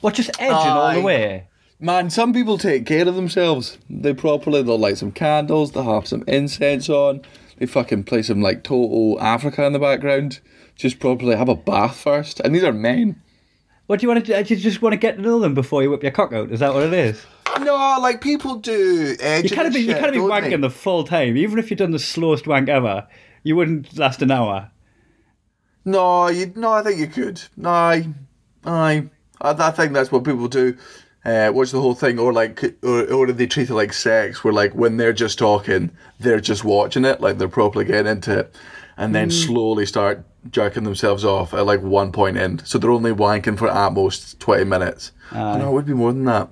What 0.00 0.14
just 0.14 0.30
edging 0.40 0.52
all 0.52 0.92
the 0.92 1.00
way? 1.00 1.46
Man, 1.78 2.10
some 2.10 2.32
people 2.32 2.58
take 2.58 2.84
care 2.84 3.06
of 3.06 3.14
themselves. 3.14 3.78
They 3.88 4.12
properly, 4.12 4.62
they'll 4.62 4.78
light 4.78 4.98
some 4.98 5.12
candles, 5.12 5.70
they'll 5.70 5.94
have 5.94 6.08
some 6.08 6.24
incense 6.26 6.88
on, 6.88 7.22
they 7.58 7.66
fucking 7.66 8.04
play 8.04 8.22
some 8.22 8.42
like 8.42 8.64
Toto 8.64 9.18
Africa 9.20 9.64
in 9.64 9.72
the 9.72 9.78
background. 9.78 10.40
Just 10.74 10.98
properly 10.98 11.36
have 11.36 11.48
a 11.48 11.54
bath 11.54 11.96
first. 11.96 12.40
And 12.40 12.52
these 12.52 12.64
are 12.64 12.72
men. 12.72 13.22
What 13.92 14.00
do 14.00 14.06
you 14.06 14.08
want 14.08 14.24
to? 14.24 14.32
do? 14.34 14.42
Do 14.42 14.54
you 14.54 14.58
just 14.58 14.80
want 14.80 14.94
to 14.94 14.96
get 14.96 15.16
to 15.16 15.20
know 15.20 15.38
them 15.38 15.52
before 15.52 15.82
you 15.82 15.90
whip 15.90 16.02
your 16.02 16.12
cock 16.12 16.32
out? 16.32 16.50
Is 16.50 16.60
that 16.60 16.72
what 16.72 16.82
it 16.84 16.94
is? 16.94 17.26
No, 17.60 17.98
like 18.00 18.22
people 18.22 18.54
do. 18.56 19.10
You 19.10 19.50
can't 19.50 19.70
be 19.70 19.80
you 19.80 19.92
can't 19.92 20.14
be 20.14 20.18
wanking 20.18 20.62
the 20.62 20.70
full 20.70 21.04
time. 21.04 21.36
Even 21.36 21.58
if 21.58 21.70
you've 21.70 21.76
done 21.76 21.90
the 21.90 21.98
slowest 21.98 22.46
wank 22.46 22.70
ever, 22.70 23.06
you 23.42 23.54
wouldn't 23.54 23.98
last 23.98 24.22
an 24.22 24.30
hour. 24.30 24.70
No, 25.84 26.28
you. 26.28 26.54
No, 26.56 26.72
I 26.72 26.82
think 26.82 27.00
you 27.00 27.06
could. 27.06 27.42
No, 27.54 27.68
I, 27.68 28.08
I, 28.64 29.10
I 29.42 29.70
think 29.72 29.92
that's 29.92 30.10
what 30.10 30.24
people 30.24 30.48
do. 30.48 30.74
Uh, 31.22 31.52
watch 31.54 31.70
the 31.70 31.82
whole 31.82 31.94
thing, 31.94 32.18
or 32.18 32.32
like, 32.32 32.64
or, 32.82 33.12
or 33.12 33.26
do 33.26 33.34
they 33.34 33.46
treat 33.46 33.68
it 33.68 33.74
like 33.74 33.92
sex, 33.92 34.42
where 34.42 34.54
like 34.54 34.74
when 34.74 34.96
they're 34.96 35.12
just 35.12 35.38
talking, 35.38 35.90
they're 36.18 36.40
just 36.40 36.64
watching 36.64 37.04
it, 37.04 37.20
like 37.20 37.36
they're 37.36 37.46
properly 37.46 37.84
getting 37.84 38.10
into 38.10 38.38
it, 38.38 38.54
and 38.96 39.14
then 39.14 39.30
slowly 39.30 39.84
start 39.84 40.24
jerking 40.50 40.84
themselves 40.84 41.24
off 41.24 41.54
at 41.54 41.66
like 41.66 41.80
one 41.82 42.12
point 42.12 42.36
in. 42.36 42.58
So 42.64 42.78
they're 42.78 42.90
only 42.90 43.12
wanking 43.12 43.58
for 43.58 43.68
at 43.70 43.92
most 43.92 44.38
twenty 44.40 44.64
minutes. 44.64 45.12
Oh, 45.32 45.58
no, 45.58 45.68
it 45.70 45.72
would 45.72 45.86
be 45.86 45.94
more 45.94 46.12
than 46.12 46.24
that. 46.24 46.50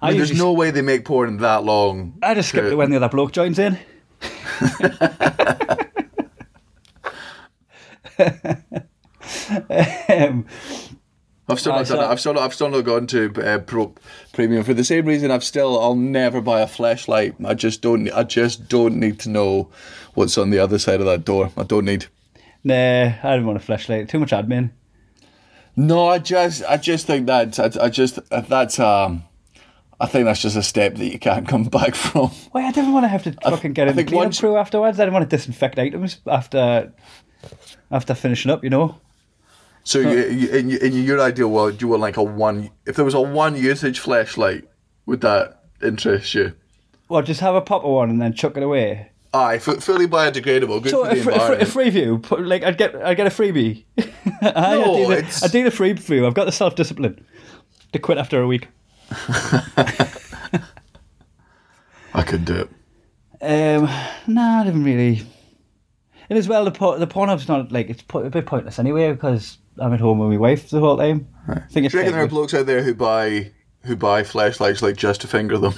I 0.00 0.10
mean, 0.10 0.18
there's 0.18 0.36
no 0.36 0.52
way 0.52 0.70
they 0.70 0.82
make 0.82 1.04
porn 1.04 1.38
that 1.38 1.64
long. 1.64 2.18
I 2.22 2.34
just 2.34 2.50
skip 2.50 2.64
it 2.64 2.76
when 2.76 2.90
the 2.90 2.96
other 2.96 3.08
bloke 3.08 3.32
joins 3.32 3.58
in. 3.58 3.78
um, 10.08 10.46
I've 11.48 11.58
still 11.58 11.72
not 11.72 11.86
done 11.86 11.98
it. 11.98 12.06
I've 12.06 12.20
still 12.20 12.34
not, 12.34 12.42
I've 12.42 12.54
still 12.54 12.68
not 12.68 12.82
gone 12.82 13.06
to 13.08 13.32
uh, 13.42 13.58
pro, 13.58 13.94
premium 14.32 14.64
for 14.64 14.74
the 14.74 14.84
same 14.84 15.06
reason. 15.06 15.30
I've 15.30 15.44
still 15.44 15.80
I'll 15.80 15.94
never 15.94 16.40
buy 16.40 16.60
a 16.60 16.66
Fleshlight. 16.66 17.44
I 17.44 17.54
just 17.54 17.80
don't. 17.80 18.10
I 18.12 18.22
just 18.24 18.68
don't 18.68 18.96
need 18.96 19.18
to 19.20 19.30
know 19.30 19.70
what's 20.14 20.36
on 20.36 20.50
the 20.50 20.58
other 20.58 20.78
side 20.78 21.00
of 21.00 21.06
that 21.06 21.24
door. 21.24 21.50
I 21.56 21.62
don't 21.62 21.86
need. 21.86 22.06
Nah, 22.64 22.74
I 23.22 23.30
didn't 23.36 23.46
want 23.46 23.62
a 23.62 23.64
Fleshlight. 23.64 24.08
Too 24.08 24.18
much 24.18 24.30
admin. 24.32 24.70
No, 25.76 26.08
I 26.08 26.18
just 26.18 26.64
I 26.64 26.76
just 26.76 27.06
think 27.06 27.26
that 27.26 27.58
I, 27.58 27.84
I 27.84 27.88
just 27.88 28.18
that's 28.30 28.78
um. 28.80 29.24
I 30.00 30.06
think 30.06 30.26
that's 30.26 30.40
just 30.40 30.54
a 30.56 30.62
step 30.62 30.94
that 30.94 31.06
you 31.12 31.18
can't 31.18 31.46
come 31.52 31.64
back 31.64 31.94
from. 31.96 32.28
Why 32.52 32.66
I 32.66 32.70
didn't 32.72 32.92
want 32.92 33.02
to 33.04 33.08
have 33.08 33.24
to 33.24 33.32
fucking 33.32 33.72
get 33.72 33.88
I 33.88 33.90
in 33.90 33.96
the 33.96 34.00
think 34.02 34.08
cleanup 34.10 34.26
once- 34.26 34.40
crew 34.40 34.56
afterwards. 34.56 34.98
I 35.00 35.04
didn't 35.04 35.14
want 35.14 35.28
to 35.28 35.36
disinfect 35.36 35.78
items 35.78 36.18
after 36.26 36.92
after 37.90 38.14
finishing 38.14 38.50
up. 38.50 38.62
You 38.64 38.70
know. 38.70 39.00
So 39.84 40.00
you, 40.00 40.18
you, 40.28 40.48
in, 40.50 40.68
your- 40.70 40.80
in 40.84 40.92
your 41.04 41.20
ideal 41.20 41.48
world, 41.48 41.80
you 41.80 41.88
want 41.88 42.02
like 42.02 42.16
a 42.16 42.22
one. 42.22 42.70
If 42.86 42.96
there 42.96 43.04
was 43.04 43.14
a 43.14 43.20
one 43.20 43.56
usage 43.56 44.00
Fleshlight, 44.00 44.66
would 45.06 45.20
that 45.22 45.62
interest 45.82 46.34
you? 46.34 46.52
Well, 47.08 47.22
just 47.22 47.40
have 47.40 47.54
a 47.54 47.62
popper 47.62 47.88
one 47.88 48.10
and 48.10 48.20
then 48.20 48.34
chuck 48.34 48.56
it 48.56 48.62
away. 48.62 49.10
Aye, 49.34 49.56
f- 49.56 49.82
fully 49.82 50.06
biodegradable. 50.06 50.82
Good 50.82 50.90
So 50.90 51.04
for 51.04 51.14
the 51.14 51.20
a, 51.20 51.22
fr- 51.22 51.30
a 51.30 51.34
environment. 51.34 51.68
free 51.70 51.90
view, 51.90 52.22
like 52.38 52.62
I'd 52.62 52.78
get, 52.78 52.94
I'd 52.96 53.16
get 53.16 53.26
a 53.26 53.30
freebie. 53.30 53.84
I, 54.42 54.76
No, 54.76 54.82
I, 54.82 54.96
do 54.96 55.06
the, 55.08 55.18
it's- 55.18 55.42
I 55.42 55.48
do 55.48 55.64
the 55.64 55.70
free 55.70 55.92
view. 55.92 56.26
I've 56.26 56.34
got 56.34 56.46
the 56.46 56.52
self 56.52 56.74
discipline 56.74 57.24
to 57.92 57.98
quit 57.98 58.16
after 58.18 58.40
a 58.40 58.46
week. 58.46 58.68
I 62.14 62.22
could 62.26 62.44
do 62.44 62.54
it. 62.54 62.68
Um, 63.40 63.88
nah, 64.26 64.60
I 64.60 64.64
didn't 64.64 64.84
really. 64.84 65.22
And 66.30 66.38
as 66.38 66.48
well, 66.48 66.64
the 66.64 66.70
po- 66.70 66.98
the 66.98 67.06
Pornhub's 67.06 67.48
not 67.48 67.70
like 67.72 67.88
it's 67.90 68.02
po- 68.02 68.24
a 68.24 68.30
bit 68.30 68.46
pointless 68.46 68.78
anyway 68.78 69.12
because 69.12 69.58
I'm 69.78 69.92
at 69.92 70.00
home 70.00 70.18
with 70.18 70.30
my 70.30 70.36
wife 70.36 70.70
the 70.70 70.80
whole 70.80 70.96
time. 70.96 71.28
I 71.48 71.60
think 71.70 71.86
it's 71.86 71.92
Do 71.92 71.98
you 71.98 72.02
reckon 72.04 72.12
there 72.14 72.24
are 72.24 72.28
blokes 72.28 72.54
out 72.54 72.66
there 72.66 72.82
who 72.82 72.94
buy 72.94 73.52
who 73.84 73.94
buy 73.96 74.22
Fleshlights 74.22 74.82
like 74.82 74.96
just 74.96 75.20
to 75.22 75.26
finger 75.28 75.56
them? 75.58 75.74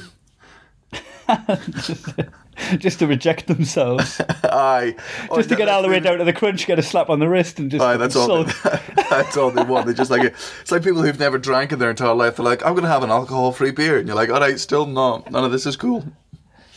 just 2.78 2.98
to 2.98 3.06
reject 3.06 3.46
themselves, 3.46 4.20
Aye, 4.44 4.96
just 5.34 5.48
to 5.50 5.56
get 5.56 5.68
all 5.68 5.82
the 5.82 5.88
way 5.88 6.00
down 6.00 6.18
to 6.18 6.24
the 6.24 6.32
crunch, 6.32 6.66
get 6.66 6.78
a 6.78 6.82
slap 6.82 7.10
on 7.10 7.18
the 7.18 7.28
wrist, 7.28 7.58
and 7.58 7.70
just 7.70 7.82
Aye, 7.82 7.96
that's 7.96 8.16
all. 8.16 8.44
They, 8.44 8.52
that's 9.10 9.36
all 9.36 9.50
they 9.50 9.62
want. 9.64 9.86
They 9.86 9.94
just 9.94 10.10
like 10.10 10.22
it. 10.22 10.34
It's 10.60 10.72
like 10.72 10.82
people 10.82 11.02
who've 11.02 11.18
never 11.18 11.38
drank 11.38 11.72
in 11.72 11.78
their 11.78 11.90
entire 11.90 12.14
life. 12.14 12.36
They're 12.36 12.44
like, 12.44 12.64
I'm 12.64 12.72
going 12.72 12.84
to 12.84 12.90
have 12.90 13.02
an 13.02 13.10
alcohol-free 13.10 13.72
beer, 13.72 13.98
and 13.98 14.06
you're 14.06 14.16
like, 14.16 14.30
all 14.30 14.40
right, 14.40 14.58
still 14.58 14.86
not. 14.86 15.30
None 15.30 15.44
of 15.44 15.52
this 15.52 15.66
is 15.66 15.76
cool. 15.76 16.04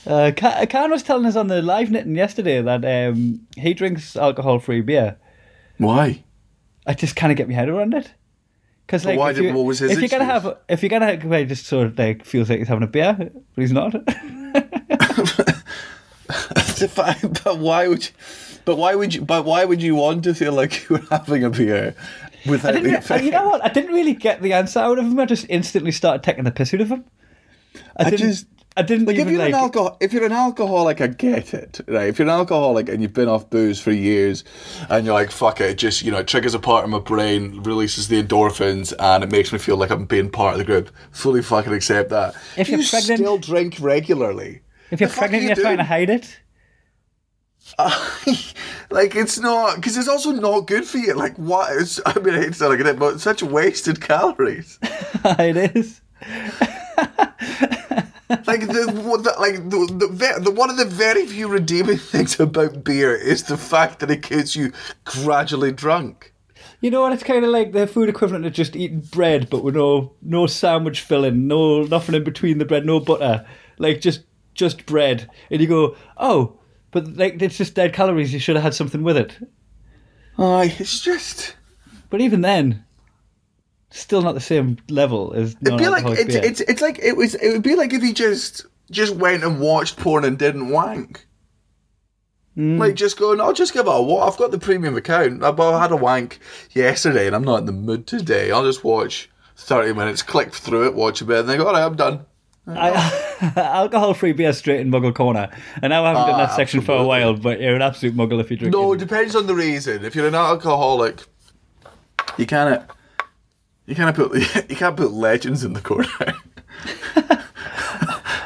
Uh, 0.06 0.32
Karen 0.36 0.92
was 0.92 1.04
telling 1.04 1.26
us 1.26 1.36
on 1.36 1.48
the 1.48 1.62
live 1.62 1.90
knitting 1.90 2.16
yesterday 2.16 2.62
that 2.62 2.84
um, 2.86 3.48
he 3.56 3.74
drinks 3.74 4.16
alcohol-free 4.16 4.82
beer. 4.82 5.18
Why? 5.78 6.24
I 6.86 6.94
just 6.94 7.16
kind 7.16 7.32
of 7.32 7.38
get 7.38 7.48
my 7.48 7.54
head 7.54 7.70
around 7.70 7.94
it. 7.94 8.12
Because 8.86 9.06
like, 9.06 9.18
why 9.18 9.30
if, 9.30 9.38
did- 9.38 9.46
you, 9.46 9.54
what 9.54 9.66
was 9.66 9.80
his 9.80 9.92
if 9.92 10.00
you're 10.00 10.10
gonna 10.10 10.26
have, 10.26 10.58
if 10.68 10.84
you're 10.84 10.90
gonna, 10.90 11.18
have, 11.18 11.48
just 11.48 11.66
sort 11.66 11.88
of 11.88 11.98
like 11.98 12.26
feels 12.26 12.50
like 12.50 12.60
he's 12.60 12.68
having 12.68 12.84
a 12.84 12.88
beer, 12.88 13.16
but 13.18 13.34
he's 13.56 13.72
not. 13.72 13.96
It's 16.56 16.82
a 16.82 16.88
fact, 16.88 17.44
but 17.44 17.58
why 17.60 17.88
would 17.88 18.06
you? 18.06 18.12
But 18.66 18.78
why 18.78 18.96
would 18.96 19.14
you? 19.14 19.22
But 19.22 19.46
why 19.46 19.66
would 19.66 19.82
you 19.82 19.96
want 19.96 20.24
to 20.24 20.34
feel 20.34 20.54
like 20.54 20.88
you 20.90 20.96
were 20.98 21.04
having 21.12 21.44
a 21.44 21.50
beer 21.50 21.96
I 22.46 22.50
without 22.50 22.72
didn't. 22.72 22.84
the 22.84 22.90
re- 22.92 22.96
effect? 22.98 23.24
you 23.24 23.32
know 23.32 23.48
what? 23.50 23.64
I 23.64 23.70
didn't 23.70 23.94
really 23.94 24.14
get 24.14 24.42
the 24.42 24.54
answer 24.54 24.80
out 24.80 24.98
of 25.00 25.06
him. 25.06 25.20
I 25.20 25.26
just 25.26 25.46
instantly 25.50 25.92
started 25.92 26.24
taking 26.24 26.44
the 26.46 26.52
piss 26.52 26.74
out 26.74 26.82
of 26.82 26.90
him. 26.90 27.06
I, 27.98 28.10
didn't. 28.10 28.20
just- 28.20 28.46
I 28.76 28.82
didn't 28.82 29.06
Like 29.06 29.18
if 29.18 29.30
you're 29.30 29.38
like. 29.38 29.50
an 29.50 29.54
alcohol, 29.60 29.98
if 30.02 30.14
you're 30.14 30.26
an 30.26 30.32
alcoholic, 30.32 31.00
I 31.00 31.06
get 31.06 31.54
it, 31.54 31.80
right? 31.88 32.08
If 32.08 32.18
you're 32.18 32.28
an 32.28 32.34
alcoholic 32.34 32.90
and 32.90 33.04
you've 33.04 33.14
been 33.14 33.28
off 33.30 33.48
booze 33.52 33.80
for 33.80 33.92
years, 33.92 34.44
and 34.90 35.06
you're 35.06 35.14
like, 35.14 35.30
"Fuck 35.30 35.62
it," 35.62 35.70
it 35.72 35.78
just 35.78 36.02
you 36.02 36.12
know, 36.12 36.18
it 36.20 36.28
triggers 36.28 36.56
a 36.56 36.60
part 36.60 36.84
of 36.84 36.90
my 36.90 36.98
brain, 36.98 37.62
releases 37.62 38.08
the 38.08 38.24
endorphins, 38.24 38.92
and 38.98 39.24
it 39.24 39.32
makes 39.32 39.54
me 39.54 39.60
feel 39.60 39.78
like 39.78 39.92
I'm 39.92 40.06
being 40.06 40.32
part 40.32 40.54
of 40.54 40.58
the 40.58 40.66
group. 40.66 40.90
Fully 41.12 41.44
fucking 41.44 41.72
accept 41.72 42.10
that. 42.10 42.34
If 42.58 42.68
you're 42.70 42.82
pregnant- 42.84 43.20
still 43.20 43.38
drink 43.38 43.78
regularly. 43.80 44.62
If 44.94 45.02
you're 45.02 45.10
pregnant 45.10 45.44
you 45.44 45.50
you're 45.50 45.56
trying 45.56 45.78
to 45.78 45.84
hide 45.84 46.10
it, 46.10 46.40
like 48.90 49.16
it's 49.16 49.40
not 49.40 49.76
because 49.76 49.98
it's 49.98 50.08
also 50.08 50.32
not 50.32 50.68
good 50.68 50.86
for 50.86 50.98
you. 50.98 51.14
Like 51.14 51.36
what? 51.38 51.76
It's, 51.76 52.00
I 52.06 52.20
mean, 52.20 52.36
I 52.36 52.40
hate 52.40 52.48
to 52.48 52.54
sound 52.54 52.78
like 52.78 52.86
it, 52.86 53.00
but 53.00 53.20
such 53.20 53.42
wasted 53.42 54.02
calories. 54.02 54.80
it 54.84 55.76
is. 55.76 56.02
Like 58.48 58.62
the, 58.62 58.92
what 59.06 59.24
the 59.24 59.36
like 59.40 59.70
the, 59.70 60.08
the, 60.10 60.42
the 60.42 60.52
one 60.52 60.72
of 60.72 60.78
the 60.78 60.86
very 60.86 61.24
few 61.28 61.48
redeeming 61.48 61.98
things 61.98 62.40
about 62.40 62.84
beer 62.84 63.16
is 63.16 63.44
the 63.44 63.58
fact 63.58 64.00
that 64.00 64.10
it 64.10 64.24
gets 64.24 64.56
you 64.56 64.72
gradually 65.04 65.72
drunk. 65.72 66.34
You 66.82 66.90
know 66.90 67.02
what? 67.02 67.14
It's 67.14 67.24
kind 67.24 67.46
of 67.46 67.52
like 67.52 67.74
the 67.74 67.86
food 67.86 68.10
equivalent 68.10 68.46
of 68.46 68.54
just 68.54 68.76
eating 68.76 69.02
bread, 69.02 69.52
but 69.52 69.64
with 69.64 69.76
no 69.76 70.14
no 70.24 70.48
sandwich 70.48 71.02
filling, 71.02 71.48
no 71.48 71.84
nothing 71.84 72.16
in 72.16 72.24
between 72.24 72.58
the 72.58 72.66
bread, 72.66 72.88
no 72.88 73.00
butter, 73.00 73.46
like 73.78 74.02
just 74.02 74.22
just 74.54 74.86
bread. 74.86 75.30
And 75.50 75.62
you 75.62 75.68
go, 75.68 75.96
oh, 76.18 76.60
but 76.92 77.16
like 77.18 77.42
it's 77.42 77.58
just 77.58 77.76
dead 77.76 77.94
calories. 77.94 78.34
You 78.34 78.40
should 78.40 78.56
have 78.56 78.64
had 78.64 78.74
something 78.74 79.04
with 79.04 79.18
it. 79.18 79.38
Aye, 80.38 80.76
it's 80.80 81.02
just. 81.02 81.56
But 82.10 82.22
even 82.22 82.42
then, 82.42 82.86
still 83.90 84.22
not 84.22 84.34
the 84.34 84.42
same 84.42 84.78
level 84.90 85.34
as. 85.34 85.56
It'd 85.62 85.80
be 85.80 85.88
like 85.88 86.06
it's, 86.06 86.36
it's 86.36 86.62
it's 86.62 86.82
like 86.82 87.00
it 87.00 87.18
was. 87.18 87.36
It 87.36 87.52
would 87.52 87.64
be 87.64 87.76
like 87.76 87.94
if 87.94 88.02
he 88.02 88.14
just 88.14 88.66
just 88.92 89.16
went 89.16 89.44
and 89.44 89.60
watched 89.60 89.98
porn 89.98 90.24
and 90.24 90.38
didn't 90.38 90.70
wank. 90.70 91.26
Hmm. 92.56 92.78
Like 92.78 92.94
just 92.94 93.18
going, 93.18 93.42
I'll 93.42 93.54
just 93.54 93.74
give 93.74 93.88
it 93.88 93.92
a 93.92 94.02
what. 94.02 94.28
I've 94.28 94.38
got 94.38 94.52
the 94.52 94.60
premium 94.60 94.96
account. 94.96 95.44
I, 95.44 95.50
I 95.50 95.82
had 95.82 95.92
a 95.92 95.96
wank 95.96 96.40
yesterday, 96.72 97.26
and 97.26 97.36
I'm 97.36 97.44
not 97.44 97.62
in 97.62 97.66
the 97.66 97.72
mood 97.72 98.06
today. 98.06 98.52
I'll 98.52 98.64
just 98.64 98.84
watch 98.84 99.30
thirty 99.56 99.94
minutes, 99.94 100.22
click 100.22 100.54
through 100.54 100.86
it, 100.88 100.94
watch 100.94 101.22
a 101.22 101.26
bit, 101.26 101.40
and 101.40 101.50
then 101.50 101.58
go, 101.58 101.66
all 101.66 101.74
right, 101.74 101.84
I'm 101.84 101.96
done. 101.96 102.26
alcohol-free 102.68 104.32
beer 104.34 104.54
straight 104.54 104.80
in 104.80 104.90
Muggle 104.90 105.14
Corner. 105.14 105.50
And 105.82 105.90
now 105.92 106.06
I 106.06 106.10
haven't 106.10 106.28
done 106.28 106.40
Ah, 106.40 106.46
that 106.46 106.56
section 106.56 106.82
for 106.82 106.96
a 106.96 107.04
while, 107.04 107.34
but 107.34 107.60
you're 107.60 107.76
an 107.76 107.82
absolute 107.82 108.16
muggle 108.16 108.40
if 108.40 108.50
you 108.50 108.58
drink. 108.58 108.74
No, 108.74 108.94
it. 108.94 108.96
it 108.96 109.00
depends 109.00 109.36
on 109.36 109.48
the 109.48 109.56
reason. 109.56 110.06
If 110.06 110.16
you're 110.16 110.28
an 110.28 110.36
alcoholic, 110.36 111.24
you 112.38 112.46
can't. 112.46 112.84
You 113.86 113.96
can't 113.96 114.16
put 114.16 114.34
you 114.70 114.76
can't 114.76 114.96
put 114.96 115.12
legends 115.12 115.64
in 115.64 115.74
the 115.74 115.82
corner. 115.82 116.08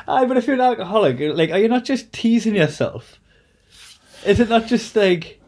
Aye, 0.10 0.26
but 0.26 0.38
if 0.38 0.48
you're 0.48 0.56
an 0.56 0.62
alcoholic, 0.62 1.20
like, 1.36 1.52
are 1.52 1.60
you 1.60 1.68
not 1.68 1.84
just 1.84 2.12
teasing 2.14 2.56
yourself? 2.56 3.20
Is 4.26 4.40
it 4.40 4.50
not 4.50 4.66
just 4.68 4.96
like? 4.96 5.42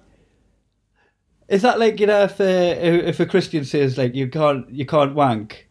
Is 1.48 1.64
that 1.64 1.80
like 1.80 2.00
you 2.00 2.06
know 2.06 2.24
if 2.24 2.40
a, 2.40 3.08
if 3.08 3.20
a 3.20 3.26
Christian 3.26 3.66
says 3.66 3.98
like 3.98 4.14
you 4.14 4.28
can't 4.28 4.70
you 4.70 4.86
can't 4.86 5.16
wank, 5.16 5.68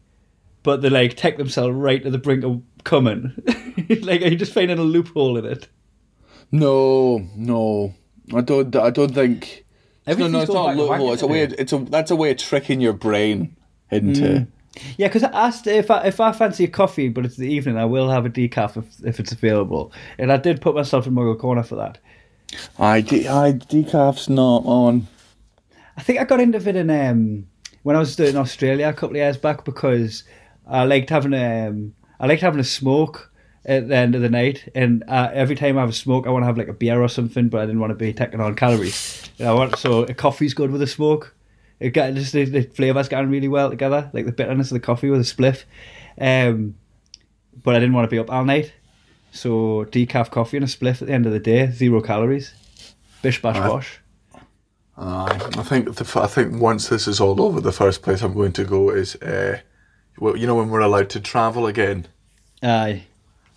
but 0.64 0.83
they 0.83 0.90
like 0.90 1.17
take 1.17 1.37
themselves 1.38 1.76
right 1.76 2.02
to 2.02 2.11
the 2.11 2.19
brink 2.19 2.43
of 2.43 2.61
coming, 2.85 3.32
like 4.02 4.23
are 4.23 4.28
you 4.28 4.37
just 4.37 4.52
finding 4.52 4.78
a 4.78 4.82
loophole 4.82 5.37
in 5.37 5.44
it? 5.44 5.68
no, 6.50 7.26
no, 7.37 7.94
I 8.35 8.40
don't. 8.40 8.75
I 8.76 8.90
don't 8.90 9.14
think. 9.14 9.64
No, 10.06 10.26
no, 10.26 10.40
it's 10.40 10.52
not 10.52 10.75
a 10.75 10.78
loophole. 10.78 11.12
It's 11.12 11.23
a 11.23 11.26
way. 11.26 11.42
It's 11.42 11.73
a 11.73 11.78
that's 11.78 12.11
a 12.11 12.16
way 12.16 12.30
of 12.30 12.38
tricking 12.38 12.80
your 12.80 12.94
brain 12.94 13.56
into. 13.90 14.47
Yeah, 14.97 15.08
because 15.08 15.25
I 15.25 15.30
asked 15.30 15.66
if 15.66 15.90
I 15.90 16.04
if 16.06 16.20
I 16.20 16.32
fancy 16.32 16.64
a 16.64 16.68
coffee, 16.68 17.08
but 17.08 17.25
it's 17.25 17.37
the 17.37 17.49
evening, 17.49 17.76
I 17.76 17.85
will 17.85 18.08
have 18.11 18.25
a 18.25 18.30
decaf 18.30 18.76
if 18.76 19.04
if 19.04 19.20
it's 19.20 19.32
available, 19.32 19.92
and 20.18 20.32
I 20.32 20.37
did 20.37 20.61
put 20.61 20.75
myself 20.75 21.06
in 21.06 21.14
Muggle 21.14 21.38
Corner 21.38 21.62
for 21.62 21.76
that. 21.76 21.99
I, 22.78 23.00
de- 23.02 23.28
I 23.28 23.52
decaf's 23.52 24.28
not 24.28 24.62
on. 24.64 25.06
I 25.97 26.02
think 26.02 26.20
I 26.20 26.25
got 26.25 26.40
into 26.40 26.58
it 26.58 26.76
in 26.76 26.90
um, 26.90 27.47
when 27.82 27.97
I 27.97 27.99
was 27.99 28.16
doing 28.16 28.37
Australia 28.37 28.88
a 28.88 28.92
couple 28.92 29.11
of 29.11 29.16
years 29.16 29.37
back 29.37 29.64
because 29.64 30.25
I 30.66 30.85
liked 30.85 31.11
having 31.11 31.35
a, 31.35 31.68
um, 31.68 31.94
I 32.20 32.26
liked 32.26 32.42
having 32.42 32.60
a 32.60 32.64
smoke 32.64 33.30
at 33.64 33.88
the 33.88 33.96
end 33.96 34.14
of 34.14 34.22
the 34.22 34.30
night, 34.30 34.70
and 34.75 35.04
uh, 35.08 35.30
every 35.32 35.54
time 35.54 35.76
I 35.76 35.80
have 35.82 35.90
a 35.90 35.92
smoke, 35.92 36.26
I 36.26 36.30
want 36.30 36.42
to 36.42 36.46
have 36.46 36.58
like 36.58 36.68
a 36.68 36.72
beer 36.72 37.02
or 37.02 37.08
something, 37.08 37.48
but 37.48 37.60
I 37.60 37.66
didn't 37.66 37.80
want 37.80 37.90
to 37.90 37.96
be 37.96 38.12
taking 38.12 38.40
on 38.40 38.54
calories. 38.54 39.30
And 39.38 39.48
I 39.48 39.52
want 39.52 39.76
so 39.76 40.04
a 40.04 40.14
coffee's 40.14 40.54
good 40.54 40.70
with 40.70 40.82
a 40.82 40.87
smoke. 40.87 41.34
It 41.80 41.90
got 41.90 42.14
just 42.14 42.32
the, 42.32 42.44
the 42.44 42.62
flavors 42.62 43.08
getting 43.08 43.30
really 43.30 43.48
well 43.48 43.70
together, 43.70 44.10
like 44.12 44.26
the 44.26 44.32
bitterness 44.32 44.70
of 44.70 44.75
the 44.76 44.80
coffee 44.80 45.10
with 45.10 45.20
a 45.20 45.22
spliff. 45.22 45.64
Um, 46.20 46.75
but 47.62 47.76
I 47.76 47.78
didn't 47.78 47.94
want 47.94 48.06
to 48.06 48.10
be 48.10 48.18
up 48.18 48.30
all 48.30 48.44
night, 48.44 48.72
so 49.32 49.84
decaf 49.90 50.30
coffee 50.30 50.56
and 50.56 50.64
a 50.64 50.68
spliff 50.68 51.02
at 51.02 51.08
the 51.08 51.14
end 51.14 51.26
of 51.26 51.32
the 51.32 51.40
day, 51.40 51.70
zero 51.70 52.00
calories, 52.00 52.54
bish 53.22 53.42
bash 53.42 53.58
bosh. 53.58 54.00
Aye, 54.96 55.50
I 55.56 55.62
think 55.62 55.94
the, 55.94 56.20
I 56.20 56.26
think 56.26 56.60
once 56.60 56.88
this 56.88 57.06
is 57.06 57.20
all 57.20 57.40
over, 57.40 57.60
the 57.60 57.72
first 57.72 58.02
place 58.02 58.22
I'm 58.22 58.34
going 58.34 58.52
to 58.52 58.64
go 58.64 58.90
is 58.90 59.14
uh, 59.16 59.60
you 60.20 60.46
know 60.46 60.54
when 60.54 60.68
we're 60.70 60.80
allowed 60.80 61.10
to 61.10 61.20
travel 61.20 61.66
again. 61.66 62.06
Aye. 62.62 63.04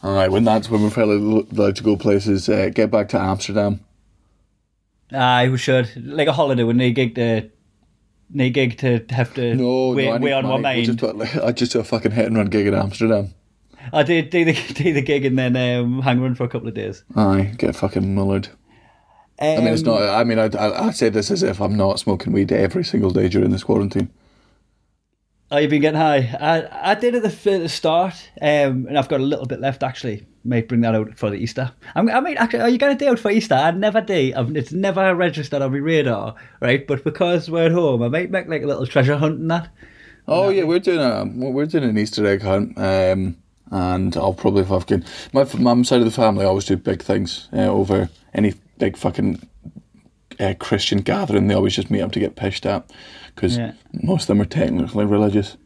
All 0.03 0.13
right, 0.15 0.31
when 0.31 0.43
that's 0.43 0.69
when 0.69 0.81
we're 0.81 0.89
finally 0.89 1.45
allowed 1.51 1.75
to 1.75 1.83
go 1.83 1.95
places, 1.95 2.49
uh, 2.49 2.69
get 2.73 2.89
back 2.91 3.09
to 3.09 3.19
Amsterdam. 3.19 3.81
Aye, 5.11 5.49
we 5.49 5.57
should. 5.57 5.89
Like 5.95 6.27
a 6.27 6.33
holiday, 6.33 6.63
wouldn't 6.63 6.81
he 6.83 6.91
gig 6.91 7.15
to 7.15 7.49
no 8.33 8.49
gig 8.49 8.77
to 8.79 9.03
have 9.09 9.33
to 9.35 9.53
No, 9.55 9.89
wait, 9.89 10.05
no, 10.05 10.11
I 10.13 10.17
need 10.17 10.23
wait 10.25 10.31
on 10.33 10.43
money. 10.43 10.53
one 10.53 10.61
We'll 10.63 10.73
mind. 10.73 10.85
just 10.85 10.99
put, 10.99 11.17
like, 11.17 11.35
I 11.43 11.51
just 11.51 11.73
do 11.73 11.79
a 11.79 11.83
fucking 11.83 12.11
hit 12.11 12.25
and 12.27 12.37
run 12.37 12.47
gig 12.47 12.65
in 12.67 12.73
Amsterdam. 12.73 13.33
I 13.91 14.03
did 14.03 14.29
do 14.29 14.45
the 14.45 14.53
do 14.73 14.93
the 14.93 15.01
gig 15.01 15.25
and 15.25 15.37
then 15.37 15.55
um, 15.57 16.01
hang 16.01 16.19
around 16.19 16.35
for 16.35 16.43
a 16.45 16.49
couple 16.49 16.67
of 16.67 16.73
days. 16.73 17.03
Aye, 17.15 17.53
get 17.57 17.75
fucking 17.75 18.15
mullered. 18.15 18.47
Um, 19.39 19.57
I 19.57 19.57
mean, 19.57 19.67
it's 19.73 19.81
not. 19.83 20.01
I 20.03 20.23
mean, 20.23 20.39
I, 20.39 20.45
I, 20.55 20.87
I 20.87 20.91
say 20.91 21.09
this 21.09 21.31
as 21.31 21.41
if 21.43 21.59
I'm 21.59 21.75
not 21.75 21.99
smoking 21.99 22.31
weed 22.31 22.51
every 22.51 22.83
single 22.83 23.09
day 23.11 23.27
during 23.27 23.49
this 23.51 23.63
quarantine. 23.63 24.09
Oh, 25.53 25.57
you've 25.57 25.69
been 25.69 25.81
getting 25.81 25.99
high. 25.99 26.33
I 26.39 26.91
I 26.91 26.95
did 26.95 27.13
at 27.13 27.23
the, 27.23 27.51
at 27.51 27.59
the 27.59 27.67
start, 27.67 28.13
um, 28.41 28.85
and 28.87 28.97
I've 28.97 29.09
got 29.09 29.19
a 29.19 29.23
little 29.23 29.45
bit 29.45 29.59
left 29.59 29.83
actually. 29.83 30.25
Might 30.45 30.69
bring 30.69 30.79
that 30.81 30.95
out 30.95 31.17
for 31.17 31.29
the 31.29 31.35
Easter. 31.35 31.73
I'm, 31.93 32.09
I 32.09 32.21
mean, 32.21 32.37
actually, 32.37 32.61
are 32.61 32.69
you 32.69 32.77
going 32.77 32.97
to 32.97 33.05
do 33.05 33.11
it 33.11 33.19
for 33.19 33.29
Easter? 33.29 33.55
I 33.55 33.69
never 33.71 33.99
do. 33.99 34.33
I've, 34.35 34.55
it's 34.55 34.71
never 34.71 35.13
registered 35.13 35.61
on 35.61 35.73
my 35.73 35.77
radar, 35.77 36.35
right? 36.61 36.87
But 36.87 37.03
because 37.03 37.49
we're 37.49 37.65
at 37.65 37.73
home, 37.73 38.01
I 38.01 38.07
might 38.07 38.31
make 38.31 38.47
like 38.47 38.63
a 38.63 38.65
little 38.65 38.87
treasure 38.87 39.17
hunt 39.17 39.39
and 39.39 39.51
that. 39.51 39.67
Oh 40.25 40.47
yeah, 40.49 40.63
we're 40.63 40.79
doing 40.79 40.99
a 40.99 41.25
we're 41.51 41.65
doing 41.65 41.83
an 41.83 41.97
Easter 41.97 42.25
egg 42.25 42.43
hunt, 42.43 42.77
um, 42.77 43.35
and 43.71 44.15
I'll 44.15 44.33
probably 44.33 44.61
if 44.61 44.71
I 44.71 44.79
fucking 44.79 45.03
my 45.33 45.45
mum's 45.59 45.89
side 45.89 45.99
of 45.99 46.05
the 46.05 46.11
family 46.11 46.45
always 46.45 46.65
do 46.65 46.77
big 46.77 47.01
things 47.01 47.49
uh, 47.51 47.67
over 47.67 48.09
any 48.33 48.53
big 48.79 48.95
fucking 48.95 49.45
uh, 50.39 50.53
Christian 50.59 50.99
gathering. 50.99 51.47
They 51.47 51.55
always 51.55 51.75
just 51.75 51.91
meet 51.91 52.01
up 52.01 52.13
to 52.13 52.21
get 52.21 52.37
pished 52.37 52.65
at 52.65 52.89
because 53.41 53.57
Yeah. 53.57 53.71
most 54.03 54.23
of 54.23 54.27
them 54.27 54.41
are 54.41 54.45
technically 54.45 55.05
religious. 55.05 55.57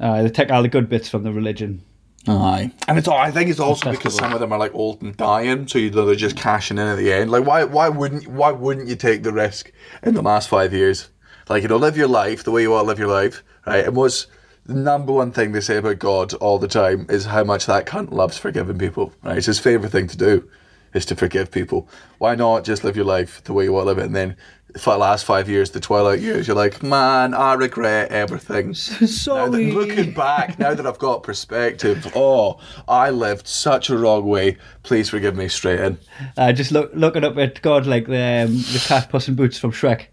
Uh, 0.00 0.22
they 0.22 0.28
take 0.28 0.50
all 0.50 0.62
the 0.62 0.68
good 0.68 0.88
bits 0.88 1.08
from 1.08 1.22
the 1.22 1.32
religion. 1.32 1.80
Aye, 2.28 2.72
and 2.88 2.98
it's 2.98 3.06
all. 3.06 3.16
I 3.16 3.30
think 3.30 3.48
it's 3.50 3.60
also 3.60 3.92
because 3.92 4.16
some 4.16 4.32
of 4.32 4.40
them 4.40 4.52
are 4.52 4.58
like 4.58 4.74
old 4.74 5.00
and 5.00 5.16
dying, 5.16 5.68
so 5.68 5.78
you 5.78 5.90
know 5.90 6.04
they're 6.04 6.16
just 6.16 6.36
cashing 6.36 6.76
in 6.76 6.86
at 6.88 6.96
the 6.96 7.12
end. 7.12 7.30
Like 7.30 7.46
why? 7.46 7.62
Why 7.62 7.88
wouldn't? 7.88 8.26
Why 8.26 8.50
wouldn't 8.50 8.88
you 8.88 8.96
take 8.96 9.22
the 9.22 9.32
risk 9.32 9.70
in 10.02 10.14
the 10.14 10.22
last 10.22 10.48
five 10.48 10.74
years? 10.74 11.08
Like 11.48 11.62
you 11.62 11.68
know, 11.68 11.76
live 11.76 11.96
your 11.96 12.08
life 12.08 12.42
the 12.42 12.50
way 12.50 12.62
you 12.62 12.72
want 12.72 12.82
to 12.82 12.88
live 12.88 12.98
your 12.98 13.08
life, 13.08 13.44
right? 13.64 13.84
And 13.86 13.94
what's 13.94 14.26
the 14.66 14.74
number 14.74 15.12
one 15.12 15.30
thing 15.30 15.52
they 15.52 15.60
say 15.60 15.76
about 15.76 16.00
God 16.00 16.34
all 16.34 16.58
the 16.58 16.66
time 16.66 17.06
is 17.08 17.26
how 17.26 17.44
much 17.44 17.66
that 17.66 17.86
cunt 17.86 18.10
loves 18.10 18.36
forgiving 18.36 18.78
people. 18.78 19.12
Right? 19.22 19.38
It's 19.38 19.46
his 19.46 19.60
favorite 19.60 19.92
thing 19.92 20.08
to 20.08 20.16
do 20.16 20.50
is 20.94 21.06
to 21.06 21.14
forgive 21.14 21.52
people. 21.52 21.88
Why 22.18 22.34
not 22.34 22.64
just 22.64 22.82
live 22.82 22.96
your 22.96 23.04
life 23.04 23.44
the 23.44 23.52
way 23.52 23.62
you 23.64 23.72
want 23.72 23.84
to 23.84 23.88
live 23.88 23.98
it, 23.98 24.06
and 24.06 24.16
then 24.16 24.36
for 24.78 24.92
the 24.94 24.98
last 24.98 25.24
five 25.24 25.48
years, 25.48 25.70
the 25.70 25.80
twilight 25.80 26.20
years, 26.20 26.46
you're 26.46 26.56
like, 26.56 26.82
man, 26.82 27.34
I 27.34 27.54
regret 27.54 28.10
everything. 28.10 28.68
Now 28.68 28.72
that, 29.00 29.08
Sorry. 29.08 29.72
looking 29.72 30.12
back, 30.14 30.58
now 30.58 30.74
that 30.74 30.86
I've 30.86 30.98
got 30.98 31.22
perspective, 31.22 32.10
oh, 32.14 32.58
I 32.88 33.10
lived 33.10 33.46
such 33.46 33.90
a 33.90 33.96
wrong 33.98 34.26
way. 34.26 34.56
Please 34.82 35.08
forgive 35.10 35.36
me 35.36 35.48
straight 35.48 35.80
in. 35.80 35.98
Uh, 36.36 36.52
just 36.52 36.72
look 36.72 36.90
looking 36.94 37.24
up 37.24 37.36
at 37.38 37.60
God 37.62 37.86
like 37.86 38.06
the 38.06 38.44
um, 38.46 38.56
the 38.56 38.84
cat 38.86 39.08
Puss 39.08 39.28
in 39.28 39.34
Boots 39.34 39.58
from 39.58 39.72
Shrek. 39.72 40.06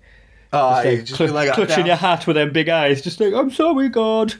I 0.51 0.83
Like, 0.83 1.05
just 1.05 1.17
cl- 1.17 1.33
like 1.33 1.51
clutching 1.53 1.87
your 1.87 1.95
hat 1.95 2.27
with 2.27 2.35
them 2.35 2.51
big 2.53 2.69
eyes, 2.69 3.01
just 3.01 3.19
like 3.19 3.33
I'm 3.33 3.49
sorry, 3.51 3.89
God. 3.89 4.35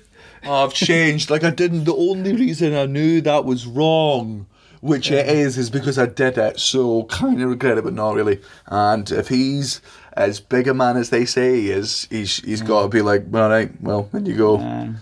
oh, 0.46 0.63
I've 0.65 0.74
changed. 0.74 1.30
Like 1.30 1.44
I 1.44 1.50
didn't. 1.50 1.86
The 1.86 1.96
only 1.96 2.34
reason 2.36 2.75
I 2.75 2.86
knew 2.86 3.20
that 3.22 3.46
was 3.46 3.65
wrong, 3.65 4.46
which 4.82 5.10
it 5.12 5.27
is, 5.27 5.58
is 5.58 5.70
because 5.72 5.98
I 5.98 6.06
did 6.06 6.38
it. 6.38 6.60
So 6.60 7.06
kind 7.06 7.42
of 7.42 7.50
regret 7.50 7.80
it, 7.80 7.84
but 7.84 7.94
not 7.94 8.13
really. 8.13 8.42
And 8.68 9.10
if 9.12 9.27
he's 9.30 9.82
as 10.15 10.39
big 10.39 10.67
a 10.67 10.74
man 10.74 10.98
as 10.98 11.10
they 11.10 11.25
say 11.25 11.60
he 11.62 11.72
is, 11.72 12.08
he's 12.10 12.38
he's 12.38 12.62
got 12.62 12.84
to 12.84 12.88
be 12.89 13.01
like, 13.01 13.25
all 13.34 13.50
right, 13.50 13.72
well, 13.82 14.10
then 14.12 14.25
you 14.25 14.36
go. 14.36 14.58
Um, 14.60 14.98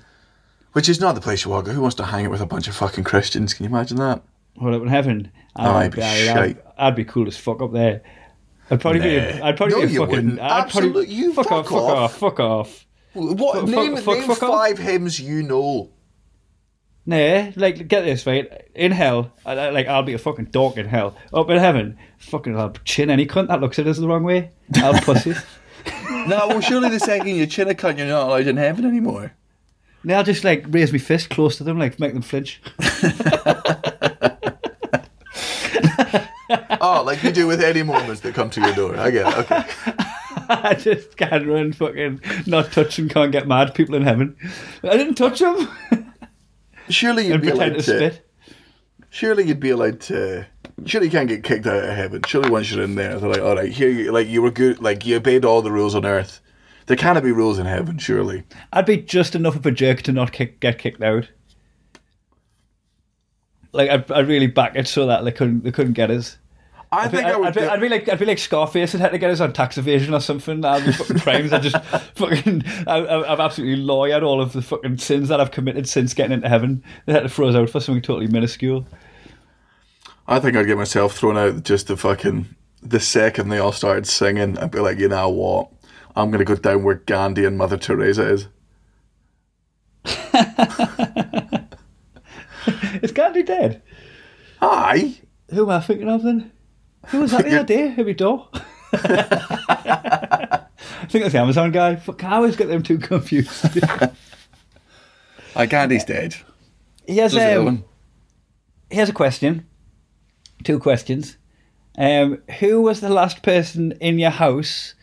Which 0.73 0.87
is 0.89 0.99
not 1.01 1.15
the 1.15 1.21
place 1.21 1.43
you 1.45 1.51
want 1.51 1.65
to 1.65 1.71
go. 1.71 1.75
Who 1.75 1.81
wants 1.81 1.95
to 1.97 2.05
hang 2.05 2.25
out 2.25 2.31
with 2.31 2.41
a 2.41 2.45
bunch 2.45 2.67
of 2.67 2.75
fucking 2.75 3.03
Christians? 3.03 3.53
Can 3.53 3.65
you 3.65 3.69
imagine 3.69 3.97
that? 3.97 4.21
what 4.55 4.73
up 4.73 4.81
in 4.81 4.87
heaven? 4.87 5.31
Oh, 5.55 5.63
I'd, 5.63 5.85
I'd 5.85 5.95
be 5.95 6.01
I'd, 6.01 6.37
I'd. 6.37 6.57
I'd 6.77 6.95
be 6.95 7.03
cool 7.05 7.27
as 7.27 7.37
fuck 7.37 7.61
up 7.61 7.71
there. 7.73 8.01
I'd 8.69 8.79
probably 8.79 9.01
be. 9.01 9.17
Nah. 9.17 9.47
I'd 9.47 9.57
probably 9.57 9.75
No, 9.75 9.81
be 9.81 9.87
a 9.87 9.89
you 9.89 9.99
fucking. 9.99 10.15
wouldn't. 10.15 10.39
I'd 10.39 10.69
probably, 10.69 11.07
you 11.07 11.33
fuck, 11.33 11.47
fuck 11.49 11.57
off, 11.57 11.67
fuck 11.69 11.81
off. 11.81 11.97
off, 11.99 12.15
fuck 12.17 12.39
off. 12.39 12.85
What 13.13 13.55
Fuck- 13.55 13.67
name, 13.67 13.97
fuck- 13.97 14.17
name 14.19 14.27
fuck 14.27 14.43
off. 14.43 14.49
five 14.49 14.77
hymns 14.77 15.19
you 15.19 15.43
know? 15.43 15.89
Nah, 17.05 17.49
like 17.55 17.87
get 17.87 18.01
this 18.05 18.25
right. 18.27 18.69
In 18.75 18.91
hell, 18.91 19.31
I, 19.45 19.53
I- 19.53 19.69
like 19.71 19.87
I'll 19.87 20.03
be 20.03 20.13
a 20.13 20.17
fucking 20.19 20.45
dog 20.45 20.77
in 20.77 20.85
hell. 20.87 21.15
Up 21.33 21.49
in 21.49 21.57
heaven, 21.57 21.97
fucking 22.19 22.57
I'll 22.57 22.73
chin 22.85 23.09
any 23.09 23.25
cunt 23.25 23.47
that 23.47 23.59
looks 23.61 23.79
at 23.79 23.87
us 23.87 23.97
the 23.97 24.07
wrong 24.07 24.23
way. 24.23 24.51
I'll 24.75 24.93
pussy. 25.01 25.33
No, 26.11 26.47
well, 26.47 26.61
surely 26.61 26.89
the 26.89 26.99
second 26.99 27.27
you 27.29 27.47
chin 27.47 27.69
a 27.69 27.73
cunt, 27.73 27.97
you're 27.97 28.07
not 28.07 28.27
allowed 28.27 28.47
in 28.47 28.57
heaven 28.57 28.85
anymore. 28.85 29.33
Now 30.03 30.19
I'll 30.19 30.23
just 30.23 30.43
like 30.43 30.65
raise 30.69 30.91
my 30.91 30.99
fist 30.99 31.29
close 31.31 31.57
to 31.57 31.63
them, 31.63 31.79
like 31.79 31.99
make 31.99 32.13
them 32.13 32.21
flinch. 32.21 32.61
Oh, 36.83 37.03
like 37.05 37.23
you 37.23 37.31
do 37.31 37.47
with 37.47 37.61
any 37.63 37.81
Mormons 37.83 38.21
that 38.21 38.33
come 38.33 38.49
to 38.49 38.59
your 38.61 38.73
door. 38.73 38.97
I 38.97 39.09
get 39.11 39.27
it. 39.27 39.37
Okay. 39.39 39.63
I 40.49 40.73
just 40.77 41.15
can't 41.15 41.47
run, 41.47 41.71
fucking 41.71 42.19
not 42.45 42.71
touch 42.73 42.99
and 42.99 43.09
can't 43.09 43.31
get 43.31 43.47
mad. 43.47 43.73
People 43.73 43.95
in 43.95 44.01
heaven. 44.01 44.35
I 44.83 44.97
didn't 44.97 45.15
touch 45.15 45.39
them. 45.39 45.69
Surely 46.89 47.27
you'd 47.27 47.41
be 47.41 47.49
allowed 47.49 47.73
to 47.75 47.83
spit. 47.83 48.27
Surely 49.09 49.45
you'd 49.45 49.59
be 49.59 49.69
allowed 49.69 49.99
to. 50.01 50.47
Surely 50.85 51.07
you 51.07 51.11
can't 51.11 51.27
get 51.27 51.43
kicked 51.43 51.67
out 51.67 51.83
of 51.83 51.95
heaven. 51.95 52.21
Surely 52.25 52.49
once 52.49 52.71
you're 52.71 52.83
in 52.83 52.95
there, 52.95 53.19
they're 53.19 53.29
like, 53.29 53.41
all 53.41 53.55
right, 53.55 53.71
here, 53.71 53.89
you, 53.89 54.11
like 54.11 54.27
you 54.27 54.41
were 54.41 54.51
good, 54.51 54.81
like 54.81 55.05
you 55.05 55.17
obeyed 55.17 55.45
all 55.45 55.61
the 55.61 55.71
rules 55.71 55.95
on 55.95 56.05
earth. 56.05 56.39
There 56.87 56.97
cannot 56.97 57.23
be 57.23 57.31
rules 57.31 57.59
in 57.59 57.65
heaven, 57.65 57.97
surely. 57.97 58.43
I'd 58.73 58.85
be 58.85 58.97
just 58.97 59.35
enough 59.35 59.55
of 59.55 59.65
a 59.65 59.71
jerk 59.71 60.01
to 60.03 60.11
not 60.11 60.31
kick, 60.31 60.59
get 60.59 60.79
kicked 60.79 61.03
out. 61.03 61.29
Like 63.73 63.89
I'd, 63.89 64.11
I'd 64.11 64.27
really 64.27 64.47
back 64.47 64.75
it 64.75 64.87
so 64.87 65.05
that 65.07 65.23
they 65.23 65.31
couldn't 65.31 65.63
they 65.63 65.71
couldn't 65.71 65.93
get 65.93 66.11
us. 66.11 66.37
I 66.93 67.07
think 67.07 67.23
I 67.25 67.37
would. 67.37 67.47
I'd, 67.47 67.53
be, 67.55 67.61
I'd 67.61 67.79
be 67.79 67.87
like 67.89 68.09
I'd 68.09 68.19
be 68.19 68.25
like 68.25 68.37
Scarface 68.37 68.93
and 68.93 69.01
had 69.01 69.13
to 69.13 69.17
get 69.17 69.31
us 69.31 69.39
on 69.39 69.53
tax 69.53 69.77
evasion 69.77 70.13
or 70.13 70.19
something. 70.19 70.63
I'd 70.65 70.85
be 70.85 70.91
fucking 70.91 71.19
crimes. 71.19 71.53
I 71.53 71.59
just 71.59 71.81
fucking 72.15 72.63
I, 72.85 72.97
I- 72.97 73.31
I've 73.31 73.39
absolutely 73.39 73.81
lawyered 73.83 74.23
all 74.23 74.41
of 74.41 74.51
the 74.51 74.61
fucking 74.61 74.97
sins 74.97 75.29
that 75.29 75.39
I've 75.39 75.51
committed 75.51 75.87
since 75.87 76.13
getting 76.13 76.33
into 76.33 76.49
heaven. 76.49 76.83
They 77.05 77.13
had 77.13 77.23
to 77.23 77.29
throw 77.29 77.47
us 77.47 77.55
out 77.55 77.69
for 77.69 77.79
something 77.79 78.01
totally 78.01 78.27
minuscule. 78.27 78.85
I 80.27 80.39
think 80.41 80.57
I'd 80.57 80.67
get 80.67 80.77
myself 80.77 81.15
thrown 81.15 81.37
out 81.37 81.63
just 81.63 81.87
the 81.87 81.95
fucking 81.95 82.47
the 82.83 82.99
second 82.99 83.47
they 83.49 83.59
all 83.59 83.71
started 83.71 84.05
singing. 84.05 84.57
I'd 84.57 84.71
be 84.71 84.79
like, 84.79 84.99
you 84.99 85.07
know 85.07 85.29
what? 85.29 85.71
I'm 86.15 86.29
gonna 86.29 86.43
go 86.43 86.55
down 86.55 86.83
where 86.83 86.95
Gandhi 86.95 87.45
and 87.45 87.57
Mother 87.57 87.77
Teresa 87.77 88.27
is. 88.33 88.47
Is 93.01 93.11
Gandhi 93.11 93.43
dead? 93.43 93.81
Aye. 94.61 95.17
Who 95.51 95.63
am 95.63 95.69
I 95.69 95.79
thinking 95.79 96.09
of 96.09 96.23
then? 96.23 96.51
Who 97.07 97.21
was 97.21 97.31
that 97.31 97.45
the 97.45 97.55
other 97.59 97.65
day? 97.65 97.89
Who 97.91 98.03
we 98.05 98.13
door? 98.13 98.47
I 98.93 100.65
think 101.09 101.23
that's 101.23 101.33
the 101.33 101.39
Amazon 101.39 101.71
guy. 101.71 101.95
Fuck, 101.95 102.23
I 102.23 102.35
always 102.35 102.55
get 102.55 102.67
them 102.67 102.83
too 102.83 102.97
confused. 102.99 103.65
Aye, 105.55 105.87
He's 105.89 106.05
dead. 106.05 106.35
he 107.07 107.17
has 107.17 107.33
Does 107.33 107.57
um, 107.57 107.65
one. 107.65 107.83
Here's 108.89 109.09
a 109.09 109.13
question. 109.13 109.65
Two 110.63 110.79
questions. 110.79 111.37
Um, 111.97 112.41
who 112.59 112.81
was 112.81 113.01
the 113.01 113.09
last 113.09 113.41
person 113.43 113.93
in 113.99 114.19
your 114.19 114.29
house 114.31 114.93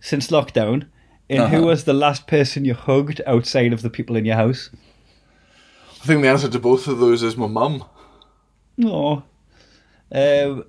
since 0.00 0.28
lockdown? 0.28 0.86
And 1.30 1.48
who 1.48 1.56
Uh-huh. 1.56 1.66
was 1.66 1.84
the 1.84 1.94
last 1.94 2.26
person 2.26 2.64
you 2.64 2.74
hugged 2.74 3.20
outside 3.26 3.72
of 3.72 3.82
the 3.82 3.90
people 3.90 4.14
in 4.14 4.24
your 4.26 4.36
house? 4.36 4.70
I 6.02 6.06
think 6.06 6.20
the 6.22 6.28
answer 6.28 6.48
to 6.50 6.58
both 6.58 6.86
of 6.86 6.98
those 6.98 7.22
is 7.22 7.36
my 7.36 7.46
mum. 7.46 7.82
No. 8.76 9.22
Um, 10.12 10.64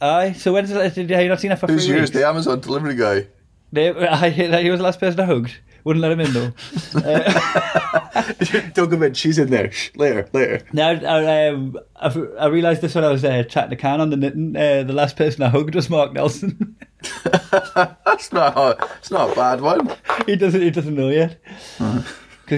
aye. 0.00 0.32
So 0.32 0.52
when 0.52 0.66
did, 0.66 1.10
you 1.10 1.28
not 1.28 1.40
seen 1.40 1.50
her 1.50 1.56
for 1.56 1.66
Who's 1.66 1.88
yours? 1.88 2.10
The 2.10 2.26
Amazon 2.26 2.60
delivery 2.60 2.94
guy. 2.94 3.28
They- 3.72 3.90
I, 4.08 4.30
he 4.30 4.70
was 4.70 4.78
the 4.80 4.84
last 4.84 5.00
person 5.00 5.20
I 5.20 5.24
hugged. 5.24 5.58
Wouldn't 5.84 6.02
let 6.02 6.10
him 6.10 6.18
in 6.18 6.32
though. 6.32 6.52
Don't 8.74 8.90
come 8.90 9.04
in. 9.04 9.14
She's 9.14 9.38
in 9.38 9.50
there. 9.50 9.70
Later, 9.94 10.28
later. 10.32 10.66
now 10.72 10.88
I, 10.88 11.46
um, 11.46 11.78
I, 11.94 12.08
I 12.40 12.46
realised 12.48 12.80
this 12.82 12.96
when 12.96 13.04
I 13.04 13.08
was 13.08 13.24
uh, 13.24 13.44
chatting 13.44 13.70
to 13.70 13.76
Can 13.76 14.00
on 14.00 14.10
the 14.10 14.16
knitting. 14.16 14.56
Uh, 14.56 14.82
the 14.82 14.92
last 14.92 15.16
person 15.16 15.44
I 15.44 15.48
hugged 15.48 15.76
was 15.76 15.88
Mark 15.88 16.12
Nelson. 16.12 16.74
That's 17.24 18.32
not. 18.32 18.56
A, 18.56 18.76
it's 18.98 19.12
not 19.12 19.30
a 19.30 19.34
bad 19.36 19.60
one. 19.60 19.94
he 20.26 20.34
doesn't. 20.34 20.60
He 20.60 20.70
doesn't 20.70 20.96
know 20.96 21.08
yet 21.10 21.40
because 21.78 22.04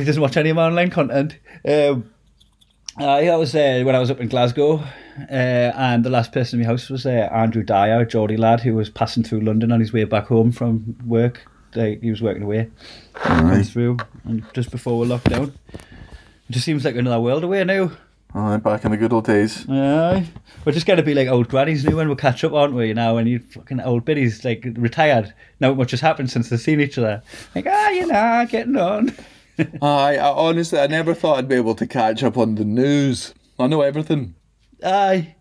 he 0.00 0.04
doesn't 0.04 0.22
watch 0.22 0.38
any 0.38 0.48
of 0.48 0.56
my 0.56 0.64
online 0.64 0.88
content. 0.88 1.36
Um, 1.66 2.10
uh, 2.98 3.20
that 3.20 3.38
was 3.38 3.54
uh, 3.54 3.82
when 3.84 3.94
I 3.94 3.98
was 3.98 4.10
up 4.10 4.20
in 4.20 4.28
Glasgow, 4.28 4.82
uh, 5.30 5.72
and 5.74 6.04
the 6.04 6.10
last 6.10 6.32
person 6.32 6.60
in 6.60 6.66
my 6.66 6.72
house 6.72 6.88
was 6.88 7.06
uh, 7.06 7.28
Andrew 7.32 7.62
Dyer, 7.62 8.00
a 8.00 8.06
Geordie 8.06 8.36
lad 8.36 8.60
who 8.60 8.74
was 8.74 8.90
passing 8.90 9.22
through 9.22 9.40
London 9.40 9.72
on 9.72 9.80
his 9.80 9.92
way 9.92 10.04
back 10.04 10.26
home 10.26 10.52
from 10.52 10.96
work. 11.06 11.46
Like, 11.74 12.00
he 12.02 12.10
was 12.10 12.22
working 12.22 12.42
away, 12.42 12.70
went 13.28 13.68
through, 13.68 13.98
and 14.24 14.44
just 14.54 14.70
before 14.70 14.98
we 14.98 15.06
locked 15.06 15.28
down. 15.28 15.52
It 15.72 16.52
just 16.52 16.64
seems 16.64 16.84
like 16.84 16.96
another 16.96 17.20
world 17.20 17.44
away 17.44 17.62
now. 17.64 17.92
Oh, 18.34 18.58
back 18.58 18.84
in 18.84 18.90
the 18.90 18.96
good 18.96 19.12
old 19.12 19.24
days. 19.24 19.68
Aye. 19.68 20.26
We're 20.64 20.72
just 20.72 20.86
going 20.86 20.98
to 20.98 21.02
be 21.02 21.14
like 21.14 21.28
old 21.28 21.48
grannies 21.48 21.84
now 21.84 21.96
when 21.96 22.08
we 22.08 22.14
catch 22.14 22.44
up, 22.44 22.52
aren't 22.52 22.74
we? 22.74 22.88
You 22.88 22.94
know, 22.94 23.14
when 23.14 23.26
you 23.26 23.38
fucking 23.38 23.80
old 23.80 24.04
biddies, 24.04 24.44
like 24.44 24.66
retired. 24.76 25.32
Not 25.60 25.76
much 25.76 25.92
has 25.92 26.00
happened 26.00 26.30
since 26.30 26.48
they've 26.48 26.60
seen 26.60 26.80
each 26.80 26.98
other. 26.98 27.22
Like, 27.54 27.66
ah, 27.66 27.88
you 27.88 28.06
know, 28.06 28.46
getting 28.48 28.76
on. 28.76 29.14
I, 29.82 30.16
I 30.16 30.28
honestly, 30.28 30.78
I 30.78 30.86
never 30.86 31.14
thought 31.14 31.38
I'd 31.38 31.48
be 31.48 31.56
able 31.56 31.74
to 31.76 31.86
catch 31.86 32.22
up 32.22 32.36
on 32.36 32.54
the 32.54 32.64
news. 32.64 33.34
I 33.58 33.66
know 33.66 33.80
everything. 33.80 34.34
Aye. 34.84 35.34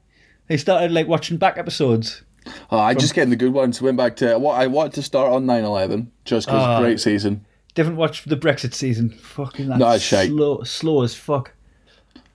They 0.48 0.58
started 0.58 0.92
like 0.92 1.08
watching 1.08 1.38
back 1.38 1.58
episodes. 1.58 2.24
Oh, 2.72 2.80
I 2.80 2.94
just 2.94 3.14
getting 3.14 3.30
the 3.30 3.36
good 3.36 3.52
ones. 3.54 3.82
Went 3.82 3.98
back 3.98 4.16
to 4.18 4.38
what 4.40 4.60
I 4.60 4.68
wanted 4.68 4.94
to 4.94 5.02
start 5.04 5.32
on 5.34 5.46
9-11, 5.46 6.08
just 6.24 6.48
because 6.48 6.62
Ah. 6.64 6.80
great 6.80 7.00
season. 7.02 7.46
Didn't 7.76 7.98
watch 7.98 8.24
the 8.24 8.38
Brexit 8.38 8.74
season. 8.74 9.10
Fucking 9.10 9.68
that's 9.68 9.80
No, 9.80 9.98
shite. 9.98 10.30
slow, 10.30 10.64
slow 10.64 11.04
as 11.04 11.14
fuck. 11.14 11.52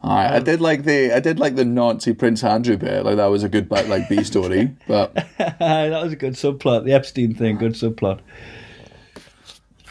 I, 0.03 0.37
I 0.37 0.39
did 0.41 0.61
like 0.61 0.83
the 0.85 1.15
I 1.15 1.21
did 1.21 1.39
like 1.39 1.55
the 1.57 1.65
Nazi 1.65 2.13
Prince 2.13 2.43
Andrew 2.45 2.77
bit. 2.77 3.05
Like 3.05 3.17
that 3.17 3.27
was 3.27 3.43
a 3.45 3.49
good 3.49 3.69
bit, 3.69 3.89
like 3.89 4.09
B 4.09 4.23
story. 4.25 4.77
But 4.87 5.15
that 5.39 5.59
was 6.03 6.13
a 6.13 6.17
good 6.17 6.35
subplot. 6.35 6.85
The 6.85 6.93
Epstein 6.93 7.35
thing, 7.35 7.57
good 7.57 7.73
subplot. 7.75 8.19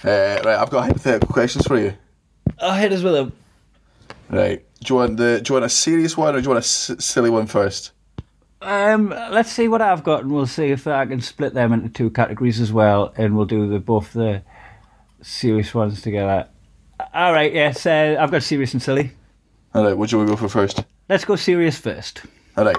uh, 0.04 0.42
right, 0.46 0.48
I've 0.48 0.70
got 0.70 0.86
hypothetical 0.86 1.30
questions 1.34 1.66
for 1.66 1.80
you. 1.80 1.94
I 2.62 2.80
hit 2.80 2.92
us 2.94 3.02
with 3.04 3.16
him. 3.16 3.32
Right, 4.30 4.64
do 4.84 4.94
you 4.94 4.96
want 5.00 5.18
the 5.18 5.42
do 5.42 5.52
you 5.52 5.56
want 5.56 5.66
a 5.66 5.70
serious 5.70 6.18
one 6.18 6.36
or 6.36 6.40
do 6.40 6.44
you 6.44 6.50
want 6.50 6.58
a 6.64 6.68
s- 6.68 6.92
silly 7.00 7.30
one 7.30 7.48
first? 7.48 7.92
Um, 8.62 9.10
let's 9.10 9.52
see 9.52 9.68
what 9.68 9.82
I've 9.82 10.04
got, 10.04 10.22
and 10.24 10.32
we'll 10.32 10.46
see 10.46 10.68
if 10.68 10.86
I 10.86 11.06
can 11.08 11.20
split 11.22 11.54
them 11.56 11.74
into 11.74 11.90
two 11.90 12.12
categories 12.12 12.60
as 12.60 12.72
well, 12.72 13.12
and 13.18 13.36
we'll 13.36 13.46
do 13.48 13.68
the 13.68 13.80
both 13.80 14.14
the 14.14 14.44
serious 15.24 15.74
ones 15.74 16.02
together. 16.02 16.48
All 17.14 17.34
right, 17.34 17.52
yes, 17.52 17.86
uh, 17.88 18.18
I've 18.20 18.30
got 18.30 18.44
serious 18.44 18.74
and 18.74 18.82
silly. 18.82 19.12
All 19.74 19.84
right, 19.84 19.98
what 19.98 20.10
do 20.10 20.16
you 20.16 20.18
want 20.20 20.30
to 20.30 20.36
go 20.36 20.40
for 20.42 20.50
first? 20.50 20.84
Let's 21.10 21.26
go 21.26 21.36
serious 21.36 21.78
first. 21.80 22.22
All 22.56 22.66
right. 22.66 22.78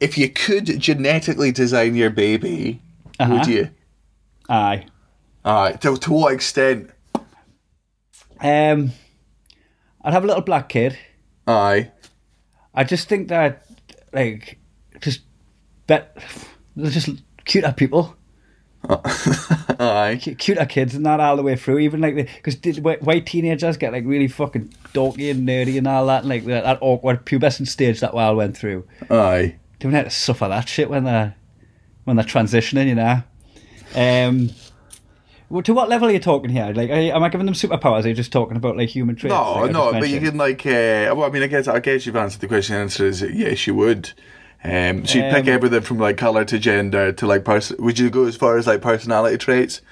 If 0.00 0.16
you 0.16 0.30
could 0.30 0.80
genetically 0.80 1.52
design 1.52 1.94
your 1.94 2.10
baby, 2.10 2.80
Uh-huh. 3.20 3.34
would 3.34 3.46
you? 3.46 3.68
Aye. 4.48 4.86
All 5.44 5.62
right. 5.64 5.80
To, 5.82 5.96
to 5.96 6.12
what 6.12 6.32
extent? 6.32 6.90
Um, 8.40 8.92
I'd 10.04 10.12
have 10.12 10.24
a 10.24 10.26
little 10.26 10.42
black 10.42 10.68
kid. 10.68 10.98
Aye. 11.46 11.90
I 12.74 12.84
just 12.84 13.08
think 13.08 13.28
that, 13.28 13.66
like, 14.12 14.58
just 15.00 15.20
bet 15.86 16.16
they're 16.76 16.90
just 16.90 17.08
cuter 17.44 17.72
people, 17.72 18.16
Aye. 18.88 20.20
cu- 20.22 20.34
cuter 20.34 20.64
kids, 20.66 20.94
and 20.94 21.04
that 21.06 21.20
all 21.20 21.36
the 21.36 21.42
way 21.42 21.56
through. 21.56 21.78
Even 21.78 22.00
like 22.00 22.14
because 22.42 22.56
white 23.00 23.26
teenagers 23.26 23.76
get 23.76 23.92
like 23.92 24.04
really 24.06 24.28
fucking 24.28 24.72
dorky 24.94 25.30
and 25.30 25.46
nerdy 25.46 25.76
and 25.78 25.86
all 25.86 26.06
that, 26.06 26.20
and 26.20 26.28
like 26.28 26.44
that, 26.46 26.64
that 26.64 26.78
awkward 26.80 27.24
pubescent 27.26 27.68
stage 27.68 28.00
that 28.00 28.14
we 28.14 28.20
all 28.20 28.36
went 28.36 28.56
through. 28.56 28.86
Aye. 29.10 29.56
They 29.78 29.88
don't 29.88 29.92
have 29.92 30.04
to 30.04 30.10
suffer 30.10 30.48
that 30.48 30.68
shit 30.68 30.88
when 30.90 31.04
they're 31.04 31.34
when 32.04 32.16
they're 32.16 32.24
transitioning, 32.24 32.86
you 32.88 32.94
know. 32.94 33.22
Um, 33.94 34.50
well, 35.52 35.62
to 35.62 35.74
what 35.74 35.90
level 35.90 36.08
are 36.08 36.10
you 36.10 36.18
talking 36.18 36.48
here? 36.48 36.72
Like, 36.74 36.88
you, 36.88 37.12
am 37.12 37.22
I 37.22 37.28
giving 37.28 37.44
them 37.44 37.54
superpowers? 37.54 38.06
Are 38.06 38.08
you 38.08 38.14
just 38.14 38.32
talking 38.32 38.56
about 38.56 38.78
like 38.78 38.88
human 38.88 39.16
traits? 39.16 39.34
No, 39.34 39.60
like 39.60 39.70
no, 39.70 39.92
but 39.92 40.08
you 40.08 40.18
can 40.18 40.38
like. 40.38 40.64
Uh, 40.64 41.12
well, 41.14 41.24
I 41.24 41.28
mean, 41.28 41.42
I 41.42 41.46
guess 41.46 41.68
I 41.68 41.78
guess 41.78 42.06
you've 42.06 42.16
answered 42.16 42.40
the 42.40 42.48
question. 42.48 42.74
The 42.74 42.80
answer 42.80 43.06
is 43.06 43.20
yes, 43.20 43.66
you 43.66 43.74
would. 43.74 44.14
Um, 44.64 45.04
so 45.04 45.20
pick 45.20 45.46
Um, 45.46 45.48
everything 45.48 45.82
from 45.82 45.98
like 45.98 46.16
color 46.16 46.46
to 46.46 46.58
gender 46.58 47.12
to 47.12 47.26
like 47.26 47.44
person. 47.44 47.76
Would 47.80 47.98
you 47.98 48.08
go 48.08 48.24
as 48.24 48.34
far 48.34 48.56
as 48.56 48.66
like 48.66 48.80
personality 48.80 49.36
traits? 49.36 49.82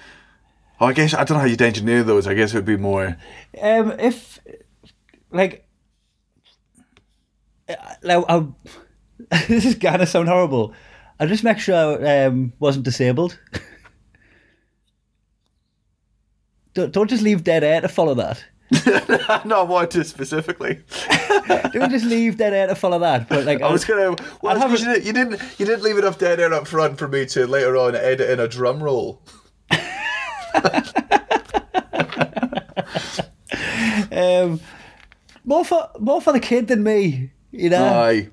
Oh, 0.80 0.86
I 0.86 0.94
guess 0.94 1.12
I 1.12 1.24
don't 1.24 1.36
know 1.36 1.40
how 1.40 1.44
you'd 1.44 1.60
engineer 1.60 2.04
those. 2.04 2.26
I 2.26 2.32
guess 2.32 2.54
it 2.54 2.56
would 2.56 2.64
be 2.64 2.78
more. 2.78 3.18
Um, 3.60 3.92
if 4.00 4.38
like, 5.30 5.68
uh, 7.68 7.74
like 8.02 8.24
I, 8.30 8.46
this 9.46 9.66
is 9.66 9.74
gonna 9.74 10.06
sound 10.06 10.30
horrible. 10.30 10.72
I 11.18 11.26
just 11.26 11.44
make 11.44 11.58
sure 11.58 12.02
I 12.02 12.24
um, 12.24 12.54
wasn't 12.58 12.86
disabled. 12.86 13.38
don't, 16.74 16.92
don't 16.92 17.08
just 17.10 17.22
leave 17.22 17.44
dead 17.44 17.64
air 17.64 17.80
to 17.80 17.88
follow 17.88 18.14
that. 18.14 18.44
Not 19.44 19.68
what 19.68 19.90
to 19.92 20.04
specifically. 20.04 20.80
Don't 21.72 21.90
just 21.90 22.04
leave 22.04 22.36
dead 22.36 22.54
air 22.54 22.68
to 22.68 22.76
follow 22.76 23.00
that. 23.00 23.28
But 23.28 23.44
like, 23.44 23.60
I 23.60 23.72
was 23.72 23.84
gonna. 23.84 24.14
Well, 24.42 24.56
have 24.58 24.70
you, 24.70 24.78
didn't, 24.78 25.04
you 25.04 25.12
didn't. 25.12 25.42
You 25.58 25.66
didn't 25.66 25.82
leave 25.82 25.98
enough 25.98 26.18
dead 26.18 26.38
air 26.38 26.54
up 26.54 26.68
front 26.68 26.96
for 26.96 27.08
me 27.08 27.26
to 27.26 27.48
later 27.48 27.76
on 27.76 27.96
edit 27.96 28.30
in 28.30 28.38
a 28.38 28.46
drum 28.46 28.80
roll. 28.80 29.22
um, 34.12 34.60
more 35.44 35.64
for 35.64 35.90
more 35.98 36.20
for 36.20 36.32
the 36.32 36.40
kid 36.40 36.68
than 36.68 36.84
me. 36.84 37.32
You 37.50 37.70
know, 37.70 37.84
Aye. 37.84 38.28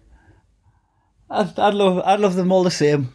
I'd, 1.31 1.57
I'd 1.57 1.73
love 1.73 2.03
I'd 2.05 2.19
love 2.19 2.35
them 2.35 2.51
all 2.51 2.63
the 2.63 2.69
same. 2.69 3.13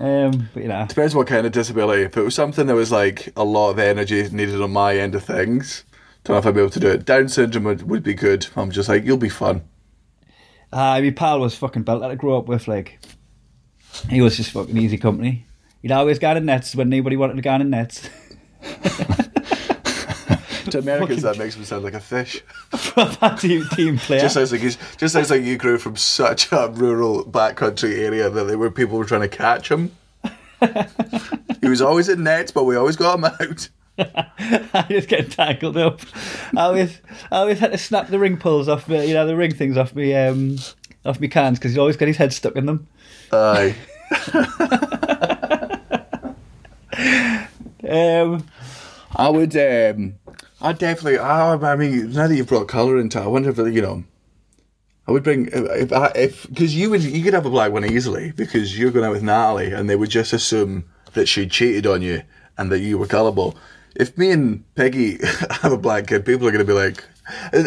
Um, 0.00 0.48
but 0.54 0.62
you 0.62 0.68
know, 0.68 0.86
Depends 0.88 1.14
what 1.14 1.26
kind 1.26 1.46
of 1.46 1.52
disability. 1.52 2.02
If 2.02 2.16
it 2.16 2.22
was 2.22 2.34
something 2.34 2.66
that 2.66 2.74
was 2.74 2.90
like 2.90 3.32
a 3.36 3.44
lot 3.44 3.70
of 3.70 3.78
energy 3.78 4.26
needed 4.30 4.60
on 4.60 4.70
my 4.70 4.96
end 4.96 5.14
of 5.14 5.22
things, 5.22 5.84
don't 6.24 6.34
know 6.34 6.38
if 6.38 6.46
I'd 6.46 6.54
be 6.54 6.60
able 6.60 6.70
to 6.70 6.80
do 6.80 6.88
it. 6.88 7.04
Down 7.04 7.28
syndrome 7.28 7.64
would, 7.64 7.82
would 7.82 8.02
be 8.02 8.14
good. 8.14 8.46
I'm 8.56 8.70
just 8.70 8.88
like, 8.88 9.04
you'll 9.04 9.18
be 9.18 9.28
fun. 9.28 9.62
uh, 10.72 11.00
my 11.00 11.10
pal 11.10 11.40
was 11.40 11.54
fucking 11.54 11.82
built 11.82 12.00
that 12.00 12.10
I 12.10 12.14
grew 12.14 12.34
up 12.36 12.46
with. 12.46 12.66
Like, 12.66 12.98
he 14.08 14.22
was 14.22 14.38
just 14.38 14.52
fucking 14.52 14.76
easy 14.78 14.96
company. 14.96 15.46
He'd 15.82 15.92
always 15.92 16.18
got 16.18 16.36
in 16.38 16.46
nets 16.46 16.74
when 16.74 16.88
anybody 16.92 17.16
wanted 17.16 17.36
to 17.36 17.42
go 17.42 17.54
in 17.54 17.70
nets. 17.70 18.08
To 20.70 20.78
Americans, 20.78 21.22
that 21.22 21.38
makes 21.38 21.56
me 21.56 21.64
sound 21.64 21.84
like 21.84 21.94
a 21.94 22.00
fish. 22.00 22.42
Team, 23.38 23.64
team 23.68 23.98
player. 23.98 24.20
Just 24.20 24.34
sounds 24.34 24.52
like 24.52 24.60
he's, 24.60 24.78
just 24.96 25.14
sounds 25.14 25.30
like 25.30 25.42
you 25.42 25.56
grew 25.56 25.78
from 25.78 25.96
such 25.96 26.50
a 26.52 26.68
rural 26.68 27.24
backcountry 27.24 27.98
area 27.98 28.28
that 28.30 28.44
they 28.44 28.56
were 28.56 28.70
people 28.70 28.98
were 28.98 29.04
trying 29.04 29.22
to 29.22 29.28
catch 29.28 29.70
him. 29.70 29.92
he 31.60 31.68
was 31.68 31.80
always 31.80 32.08
in 32.08 32.22
nets, 32.22 32.52
but 32.52 32.64
we 32.64 32.76
always 32.76 32.96
got 32.96 33.18
him 33.18 33.24
out. 33.24 33.68
I 33.98 34.86
just 34.88 35.08
get 35.08 35.30
tangled 35.30 35.76
up. 35.76 36.00
I 36.56 36.62
always, 36.62 37.00
I 37.30 37.38
always 37.38 37.58
had 37.58 37.72
to 37.72 37.78
snap 37.78 38.08
the 38.08 38.18
ring 38.18 38.36
pulls 38.36 38.68
off, 38.68 38.88
me, 38.88 39.06
you 39.06 39.14
know, 39.14 39.26
the 39.26 39.36
ring 39.36 39.54
things 39.54 39.76
off 39.76 39.94
me, 39.94 40.14
um, 40.14 40.56
off 41.04 41.20
me 41.20 41.28
cans 41.28 41.58
because 41.58 41.72
he 41.72 41.78
always 41.78 41.96
got 41.96 42.08
his 42.08 42.16
head 42.16 42.32
stuck 42.32 42.56
in 42.56 42.66
them. 42.66 42.86
Aye. 43.32 43.76
Um, 47.88 48.46
I 49.16 49.28
would. 49.28 49.56
Um, 49.56 50.14
I 50.60 50.72
definitely. 50.72 51.18
I, 51.18 51.54
I 51.54 51.76
mean, 51.76 52.12
now 52.12 52.28
that 52.28 52.34
you've 52.34 52.46
brought 52.46 52.68
colour 52.68 52.98
into 52.98 53.18
it, 53.18 53.24
I 53.24 53.26
wonder 53.26 53.50
if 53.50 53.58
you 53.58 53.82
know. 53.82 54.04
I 55.08 55.12
would 55.12 55.24
bring 55.24 55.48
if 55.52 55.92
I 55.92 56.12
if 56.14 56.46
because 56.48 56.74
you 56.76 56.90
would 56.90 57.02
you 57.02 57.24
could 57.24 57.34
have 57.34 57.46
a 57.46 57.50
black 57.50 57.72
one 57.72 57.84
easily 57.84 58.30
because 58.32 58.78
you're 58.78 58.92
going 58.92 59.04
out 59.04 59.10
with 59.10 59.22
Natalie 59.22 59.72
and 59.72 59.90
they 59.90 59.96
would 59.96 60.10
just 60.10 60.32
assume 60.32 60.84
that 61.14 61.26
she 61.26 61.48
cheated 61.48 61.86
on 61.86 62.02
you 62.02 62.22
and 62.56 62.70
that 62.70 62.78
you 62.78 62.96
were 62.96 63.06
gullible. 63.06 63.56
If 63.96 64.16
me 64.16 64.30
and 64.30 64.74
Peggy 64.76 65.18
have 65.62 65.72
a 65.72 65.78
black 65.78 66.06
kid, 66.06 66.24
people 66.24 66.46
are 66.46 66.52
going 66.52 66.64
to 66.64 66.72
be 66.72 66.78
like, 66.78 67.04
uh, 67.52 67.64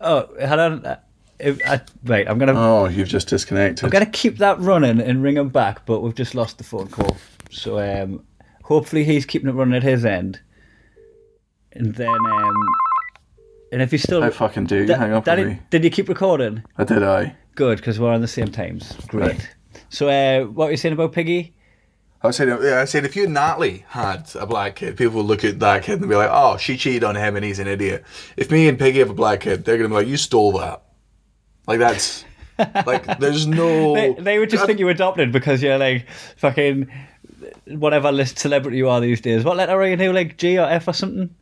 oh, 0.00 0.28
hold 0.46 0.60
on. 0.60 0.86
Uh, 0.86 0.96
I, 1.44 1.80
right, 2.04 2.28
I'm 2.28 2.38
gonna, 2.38 2.54
"Oh, 2.54 2.86
you've 2.86 3.08
just 3.08 3.28
disconnected." 3.28 3.84
I'm 3.84 3.90
gonna 3.90 4.06
keep 4.06 4.38
that 4.38 4.60
running 4.60 5.00
and 5.00 5.22
ring 5.22 5.36
him 5.36 5.48
back, 5.48 5.84
but 5.84 6.00
we've 6.00 6.14
just 6.14 6.34
lost 6.34 6.58
the 6.58 6.64
phone 6.64 6.86
call. 6.86 7.16
So, 7.50 7.80
um, 7.80 8.24
hopefully 8.62 9.02
he's 9.04 9.26
keeping 9.26 9.48
it 9.48 9.52
running 9.52 9.74
at 9.74 9.82
his 9.82 10.04
end, 10.04 10.40
and 11.74 11.94
then, 11.94 12.08
um, 12.08 12.54
and 13.72 13.82
if 13.82 13.92
you 13.92 13.98
still, 13.98 14.22
I 14.22 14.30
fucking 14.30 14.64
do. 14.66 14.78
You 14.78 14.86
Da- 14.86 14.96
hang 14.98 15.12
up 15.12 15.24
Danny, 15.24 15.42
on 15.42 15.48
me. 15.48 15.58
did 15.70 15.84
you 15.84 15.90
keep 15.90 16.08
recording? 16.08 16.62
I 16.78 16.84
did. 16.84 17.02
I. 17.02 17.36
Good, 17.54 17.78
because 17.78 18.00
we're 18.00 18.12
on 18.12 18.20
the 18.20 18.28
same 18.28 18.48
times. 18.48 18.96
Great. 19.08 19.32
Right. 19.32 19.48
So, 19.88 20.08
uh, 20.08 20.44
what 20.46 20.66
were 20.66 20.70
you 20.70 20.76
saying 20.76 20.94
about 20.94 21.12
Piggy? 21.12 21.54
I 22.22 22.28
was 22.28 22.36
saying, 22.36 22.56
yeah, 22.62 22.80
I 22.80 22.84
said, 22.84 23.04
if 23.04 23.16
you 23.16 23.24
and 23.24 23.34
Natalie 23.34 23.84
had 23.88 24.30
a 24.36 24.46
black 24.46 24.76
kid, 24.76 24.96
people 24.96 25.16
would 25.16 25.26
look 25.26 25.44
at 25.44 25.58
that 25.58 25.82
kid 25.82 26.00
and 26.00 26.08
be 26.08 26.14
like, 26.14 26.30
"Oh, 26.32 26.56
she 26.56 26.76
cheated 26.76 27.02
on 27.02 27.16
him, 27.16 27.34
and 27.34 27.44
he's 27.44 27.58
an 27.58 27.66
idiot." 27.66 28.04
If 28.36 28.50
me 28.50 28.68
and 28.68 28.78
Piggy 28.78 29.00
have 29.00 29.10
a 29.10 29.14
black 29.14 29.40
kid, 29.40 29.64
they're 29.64 29.76
gonna 29.76 29.88
be 29.88 29.94
like, 29.96 30.06
"You 30.06 30.16
stole 30.16 30.52
that." 30.58 30.82
Like 31.66 31.80
that's 31.80 32.24
like 32.86 33.18
there's 33.18 33.46
no. 33.48 33.94
They, 33.94 34.12
they 34.12 34.38
would 34.38 34.50
just 34.50 34.66
think 34.66 34.78
you 34.78 34.88
adopted 34.88 35.32
because 35.32 35.62
you're 35.64 35.78
like 35.78 36.06
fucking 36.36 36.90
whatever 37.66 38.12
list 38.12 38.38
celebrity 38.38 38.76
you 38.76 38.88
are 38.88 39.00
these 39.00 39.20
days. 39.20 39.42
What 39.44 39.56
letter 39.56 39.72
are 39.72 39.86
you 39.88 39.96
now? 39.96 40.12
Like 40.12 40.36
G 40.38 40.58
or 40.58 40.68
F 40.68 40.86
or 40.86 40.92
something? 40.92 41.34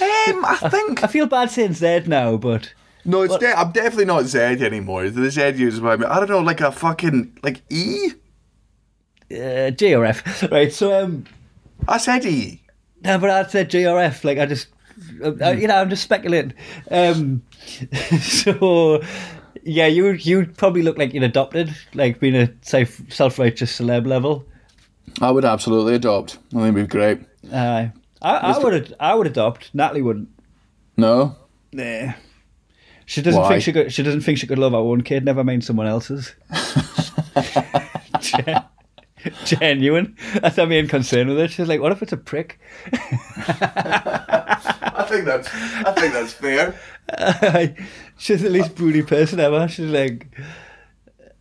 Um, 0.00 0.44
I 0.44 0.56
think 0.70 1.04
I 1.04 1.06
feel 1.06 1.26
bad 1.26 1.50
saying 1.50 1.74
Z 1.74 2.04
now, 2.06 2.36
but 2.36 2.72
no. 3.04 3.22
It's 3.22 3.36
de- 3.36 3.58
I'm 3.58 3.72
definitely 3.72 4.06
not 4.06 4.24
Z 4.24 4.38
anymore. 4.38 5.08
The 5.10 5.30
Z 5.30 5.50
uses 5.56 5.80
my. 5.80 5.92
I 5.94 5.96
don't 5.96 6.28
know, 6.30 6.40
like 6.40 6.60
a 6.60 6.72
fucking 6.72 7.38
like 7.42 7.62
E. 7.70 8.12
uh, 9.30 9.70
G 9.70 9.94
or 9.94 10.04
F. 10.04 10.42
Right. 10.50 10.72
So 10.72 11.02
um, 11.04 11.24
I 11.88 11.98
said 11.98 12.24
E. 12.24 12.62
no, 13.04 13.18
but 13.18 13.30
I'd 13.30 13.50
say 13.50 13.64
G 13.64 13.86
or 13.86 13.98
F. 13.98 14.24
Like 14.24 14.38
I 14.38 14.46
just, 14.46 14.68
uh, 15.22 15.50
you 15.50 15.66
know, 15.68 15.76
I'm 15.76 15.90
just 15.90 16.02
speculating. 16.04 16.54
Um, 16.90 17.42
so. 18.20 19.02
Yeah, 19.64 19.86
you 19.86 20.10
you'd 20.10 20.56
probably 20.56 20.82
look 20.82 20.98
like 20.98 21.14
you'd 21.14 21.22
adopted, 21.22 21.72
like 21.94 22.18
being 22.18 22.34
a 22.34 22.52
self 22.62 23.00
self 23.10 23.38
righteous 23.38 23.78
celeb 23.78 24.08
level. 24.08 24.44
I 25.20 25.30
would 25.30 25.44
absolutely 25.44 25.94
adopt. 25.94 26.38
I 26.48 26.62
think 26.62 26.62
it'd 26.62 26.74
be 26.74 26.86
great. 26.86 27.20
Uh, 27.52 27.88
I, 28.22 28.36
I 28.36 28.58
would 28.58 28.94
I 29.00 29.14
would 29.14 29.26
adopt. 29.26 29.74
Natalie 29.74 30.02
wouldn't. 30.02 30.28
No. 30.96 31.36
Nah. 31.72 32.12
She 33.06 33.22
doesn't 33.22 33.40
Why? 33.40 33.48
think 33.48 33.62
she 33.62 33.72
could. 33.72 33.92
She 33.92 34.02
doesn't 34.02 34.22
think 34.22 34.38
she 34.38 34.46
could 34.46 34.58
love 34.58 34.72
her 34.72 34.78
own 34.78 35.02
kid. 35.02 35.24
Never 35.24 35.44
mind 35.44 35.64
someone 35.64 35.86
else's. 35.86 36.34
Gen- 38.20 38.64
Genuine. 39.44 40.16
That's 40.40 40.56
her 40.56 40.66
main 40.66 40.88
concern 40.88 41.28
with 41.28 41.38
it. 41.38 41.50
She's 41.50 41.68
like, 41.68 41.80
"What 41.80 41.92
if 41.92 42.02
it's 42.02 42.12
a 42.12 42.16
prick?" 42.16 42.58
I 44.94 45.04
think 45.08 45.24
that's 45.24 45.48
I 45.52 45.92
think 45.92 46.12
that's 46.12 46.32
fair. 46.32 46.74
she's 48.18 48.42
the 48.42 48.50
least 48.50 48.74
broody 48.74 49.02
person 49.02 49.40
ever. 49.40 49.66
She's 49.68 49.90
like, 49.90 50.26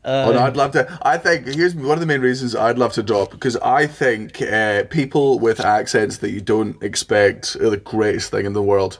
Oh, 0.03 0.31
no, 0.31 0.39
I'd 0.39 0.57
love 0.57 0.71
to. 0.71 0.99
I 1.03 1.17
think 1.17 1.45
here's 1.47 1.75
one 1.75 1.91
of 1.91 1.99
the 1.99 2.05
main 2.07 2.21
reasons 2.21 2.55
I'd 2.55 2.79
love 2.79 2.93
to 2.93 3.03
drop 3.03 3.29
because 3.31 3.55
I 3.57 3.85
think 3.85 4.41
uh, 4.41 4.83
people 4.85 5.37
with 5.37 5.59
accents 5.59 6.17
that 6.17 6.31
you 6.31 6.41
don't 6.41 6.81
expect 6.81 7.55
are 7.57 7.69
the 7.69 7.77
greatest 7.77 8.31
thing 8.31 8.45
in 8.47 8.53
the 8.53 8.63
world. 8.63 8.99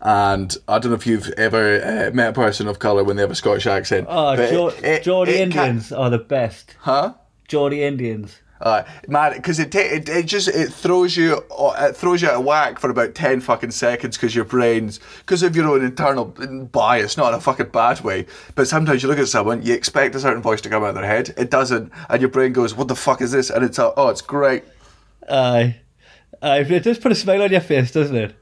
And 0.00 0.56
I 0.66 0.78
don't 0.78 0.90
know 0.90 0.96
if 0.96 1.06
you've 1.06 1.28
ever 1.36 1.80
uh, 1.82 2.10
met 2.14 2.30
a 2.30 2.32
person 2.32 2.66
of 2.66 2.78
color 2.78 3.04
when 3.04 3.16
they 3.16 3.22
have 3.22 3.30
a 3.30 3.34
Scottish 3.36 3.66
accent. 3.66 4.06
oh, 4.10 4.36
but 4.36 4.50
Geor- 4.50 4.78
it- 4.78 4.84
it- 4.84 5.02
Geordie 5.04 5.32
can- 5.34 5.42
Indians 5.42 5.92
are 5.92 6.10
the 6.10 6.18
best. 6.18 6.76
huh? 6.80 7.14
Geordie 7.46 7.84
Indians. 7.84 8.40
Uh, 8.62 8.84
man, 9.08 9.32
because 9.34 9.58
it, 9.58 9.72
ta- 9.72 9.80
it 9.80 10.08
it 10.08 10.24
just 10.24 10.46
it 10.46 10.72
throws 10.72 11.16
you 11.16 11.44
it 11.50 11.96
throws 11.96 12.22
you 12.22 12.28
out 12.28 12.36
of 12.36 12.44
whack 12.44 12.78
for 12.78 12.90
about 12.90 13.12
ten 13.12 13.40
fucking 13.40 13.72
seconds 13.72 14.16
because 14.16 14.36
your 14.36 14.44
brains 14.44 15.00
because 15.18 15.42
of 15.42 15.56
your 15.56 15.68
own 15.68 15.84
internal 15.84 16.26
bias, 16.26 17.16
not 17.16 17.32
in 17.32 17.34
a 17.34 17.40
fucking 17.40 17.70
bad 17.70 18.00
way. 18.02 18.24
But 18.54 18.68
sometimes 18.68 19.02
you 19.02 19.08
look 19.08 19.18
at 19.18 19.26
someone, 19.26 19.62
you 19.62 19.74
expect 19.74 20.14
a 20.14 20.20
certain 20.20 20.42
voice 20.42 20.60
to 20.60 20.68
come 20.68 20.84
out 20.84 20.90
of 20.90 20.94
their 20.94 21.06
head, 21.06 21.34
it 21.36 21.50
doesn't, 21.50 21.90
and 22.08 22.20
your 22.22 22.30
brain 22.30 22.52
goes, 22.52 22.72
"What 22.72 22.86
the 22.86 22.94
fuck 22.94 23.20
is 23.20 23.32
this?" 23.32 23.50
And 23.50 23.64
it's 23.64 23.80
uh, 23.80 23.92
oh, 23.96 24.10
it's 24.10 24.22
great. 24.22 24.62
Aye. 25.28 25.76
Aye, 26.40 26.60
it 26.60 26.84
does 26.84 26.98
put 26.98 27.10
a 27.12 27.16
smile 27.16 27.42
on 27.42 27.50
your 27.50 27.60
face, 27.60 27.90
doesn't 27.90 28.16
it? 28.16 28.34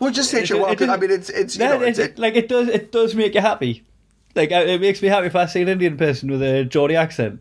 Well, 0.00 0.10
it 0.10 0.14
just 0.14 0.30
takes 0.32 0.50
you 0.50 0.56
a 0.56 0.60
while. 0.60 0.90
I 0.90 0.96
mean, 0.96 1.10
it's 1.10 1.30
it's 1.30 1.54
you 1.56 1.64
No, 1.64 1.78
know, 1.78 1.84
it, 1.84 1.90
it's, 1.90 1.98
it, 2.00 2.18
like 2.18 2.34
it 2.34 2.48
does. 2.48 2.68
It 2.68 2.90
does 2.90 3.14
make 3.14 3.34
you 3.34 3.40
happy. 3.40 3.84
Like 4.34 4.50
it 4.50 4.80
makes 4.80 5.00
me 5.00 5.08
happy 5.08 5.26
if 5.26 5.36
I 5.36 5.46
see 5.46 5.62
an 5.62 5.68
Indian 5.68 5.96
person 5.96 6.28
with 6.30 6.42
a 6.42 6.64
Geordie 6.64 6.96
accent. 6.96 7.40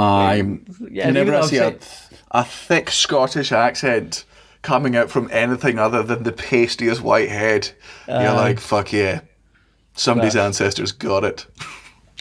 I'm 0.00 0.64
Yeah, 0.90 1.06
whenever 1.06 1.34
I 1.34 1.46
see 1.46 1.58
a, 1.58 1.76
a 2.30 2.44
thick 2.44 2.90
Scottish 2.90 3.52
accent 3.52 4.24
coming 4.62 4.96
out 4.96 5.10
from 5.10 5.28
anything 5.32 5.78
other 5.78 6.02
than 6.02 6.22
the 6.22 6.32
pastiest 6.32 7.00
white 7.00 7.28
head, 7.28 7.70
you're 8.06 8.32
like, 8.32 8.60
fuck 8.60 8.92
yeah, 8.92 9.20
somebody's 9.94 10.36
ancestors 10.36 10.92
got 10.92 11.24
it. 11.24 11.46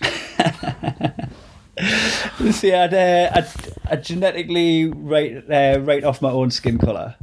See, 2.51 2.73
I'd, 2.73 2.93
uh, 2.93 3.31
I'd, 3.33 3.47
I'd 3.89 4.03
genetically 4.03 4.85
write 4.85 5.49
uh, 5.49 5.79
write 5.81 6.03
off 6.03 6.21
my 6.21 6.31
own 6.31 6.51
skin 6.51 6.77
color. 6.77 7.15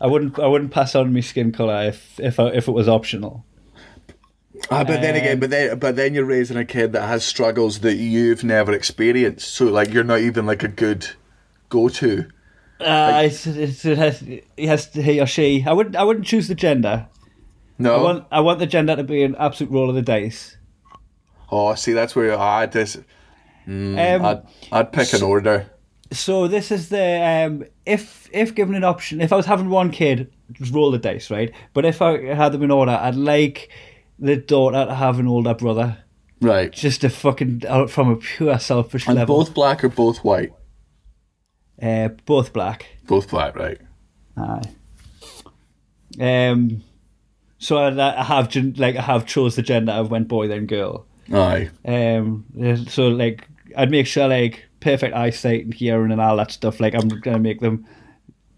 I 0.00 0.06
wouldn't 0.06 0.38
I 0.38 0.46
wouldn't 0.46 0.70
pass 0.70 0.94
on 0.94 1.12
my 1.12 1.20
skin 1.20 1.52
color 1.52 1.84
if 1.84 2.18
if 2.20 2.40
I, 2.40 2.48
if 2.48 2.68
it 2.68 2.72
was 2.72 2.88
optional. 2.88 3.44
Ah, 4.70 4.84
but 4.84 5.00
then 5.00 5.16
again, 5.16 5.34
Um, 5.34 5.40
but 5.40 5.50
then 5.50 5.78
but 5.78 5.96
then 5.96 6.14
you're 6.14 6.24
raising 6.24 6.56
a 6.56 6.64
kid 6.64 6.92
that 6.92 7.06
has 7.06 7.24
struggles 7.24 7.80
that 7.80 7.96
you've 7.96 8.44
never 8.44 8.72
experienced. 8.72 9.48
So 9.54 9.66
like 9.66 9.92
you're 9.92 10.04
not 10.04 10.20
even 10.20 10.46
like 10.46 10.62
a 10.62 10.68
good 10.68 11.08
go 11.68 11.88
to. 11.88 12.28
Uh, 12.80 13.22
it's, 13.26 13.46
it's, 13.46 13.84
it 13.84 13.98
has, 13.98 14.20
he 14.20 14.66
has 14.66 14.88
to, 14.90 15.02
he 15.02 15.20
or 15.20 15.26
she. 15.26 15.64
I 15.66 15.72
wouldn't 15.72 15.96
I 15.96 16.02
wouldn't 16.04 16.26
choose 16.26 16.48
the 16.48 16.54
gender. 16.54 17.08
No. 17.78 17.96
I 17.96 18.02
want 18.02 18.26
I 18.30 18.40
want 18.40 18.58
the 18.58 18.66
gender 18.66 18.96
to 18.96 19.04
be 19.04 19.22
an 19.22 19.34
absolute 19.38 19.72
roll 19.72 19.88
of 19.88 19.94
the 19.94 20.02
dice. 20.02 20.56
oh, 21.50 21.74
see, 21.74 21.92
that's 21.92 22.14
where 22.14 22.38
I 22.38 22.66
this. 22.66 22.96
Um, 23.66 23.96
I'd 23.98 24.42
I'd 24.72 24.92
pick 24.92 25.12
an 25.12 25.22
order. 25.22 25.66
So 26.12 26.48
this 26.48 26.70
is 26.70 26.88
the 26.88 27.22
um, 27.22 27.64
if 27.86 28.28
if 28.32 28.54
given 28.54 28.74
an 28.74 28.84
option, 28.84 29.20
if 29.20 29.32
I 29.32 29.36
was 29.36 29.46
having 29.46 29.68
one 29.68 29.90
kid, 29.90 30.30
just 30.52 30.72
roll 30.74 30.90
the 30.90 30.98
dice, 30.98 31.30
right? 31.30 31.52
But 31.72 31.84
if 31.84 32.02
I 32.02 32.34
had 32.34 32.52
them 32.52 32.62
in 32.62 32.70
order, 32.70 32.92
I'd 32.92 33.14
like 33.14 33.70
the 34.20 34.36
daughter 34.36 34.84
to 34.86 34.94
have 34.94 35.18
an 35.18 35.26
older 35.26 35.54
brother, 35.54 35.98
Right. 36.40 36.70
just 36.72 37.02
a 37.04 37.10
fucking 37.10 37.62
out 37.68 37.90
from 37.90 38.08
a 38.10 38.16
pure 38.16 38.58
selfish 38.58 39.06
And 39.08 39.16
level. 39.16 39.38
both 39.38 39.54
black 39.54 39.82
or 39.82 39.88
both 39.88 40.18
white. 40.24 40.52
uh, 41.82 42.08
both 42.26 42.52
black. 42.52 42.86
Both 43.06 43.30
black, 43.30 43.56
right? 43.56 43.78
Aye. 44.36 44.62
Um. 46.20 46.82
So 47.58 47.76
I, 47.76 48.20
I 48.20 48.24
have 48.24 48.54
like 48.78 48.96
I 48.96 49.02
have 49.02 49.26
chose 49.26 49.56
the 49.56 49.62
gender 49.62 49.92
of 49.92 50.10
went 50.10 50.28
boy 50.28 50.48
then 50.48 50.66
girl. 50.66 51.06
Aye. 51.32 51.70
Um. 51.84 52.44
So 52.88 53.08
like 53.08 53.46
I'd 53.76 53.90
make 53.90 54.06
sure 54.06 54.26
like 54.28 54.64
perfect 54.80 55.14
eyesight 55.14 55.64
and 55.64 55.74
hearing 55.74 56.10
and 56.12 56.20
all 56.20 56.36
that 56.38 56.50
stuff. 56.52 56.80
Like 56.80 56.94
I'm 56.94 57.08
gonna 57.08 57.38
make 57.38 57.60
them. 57.60 57.86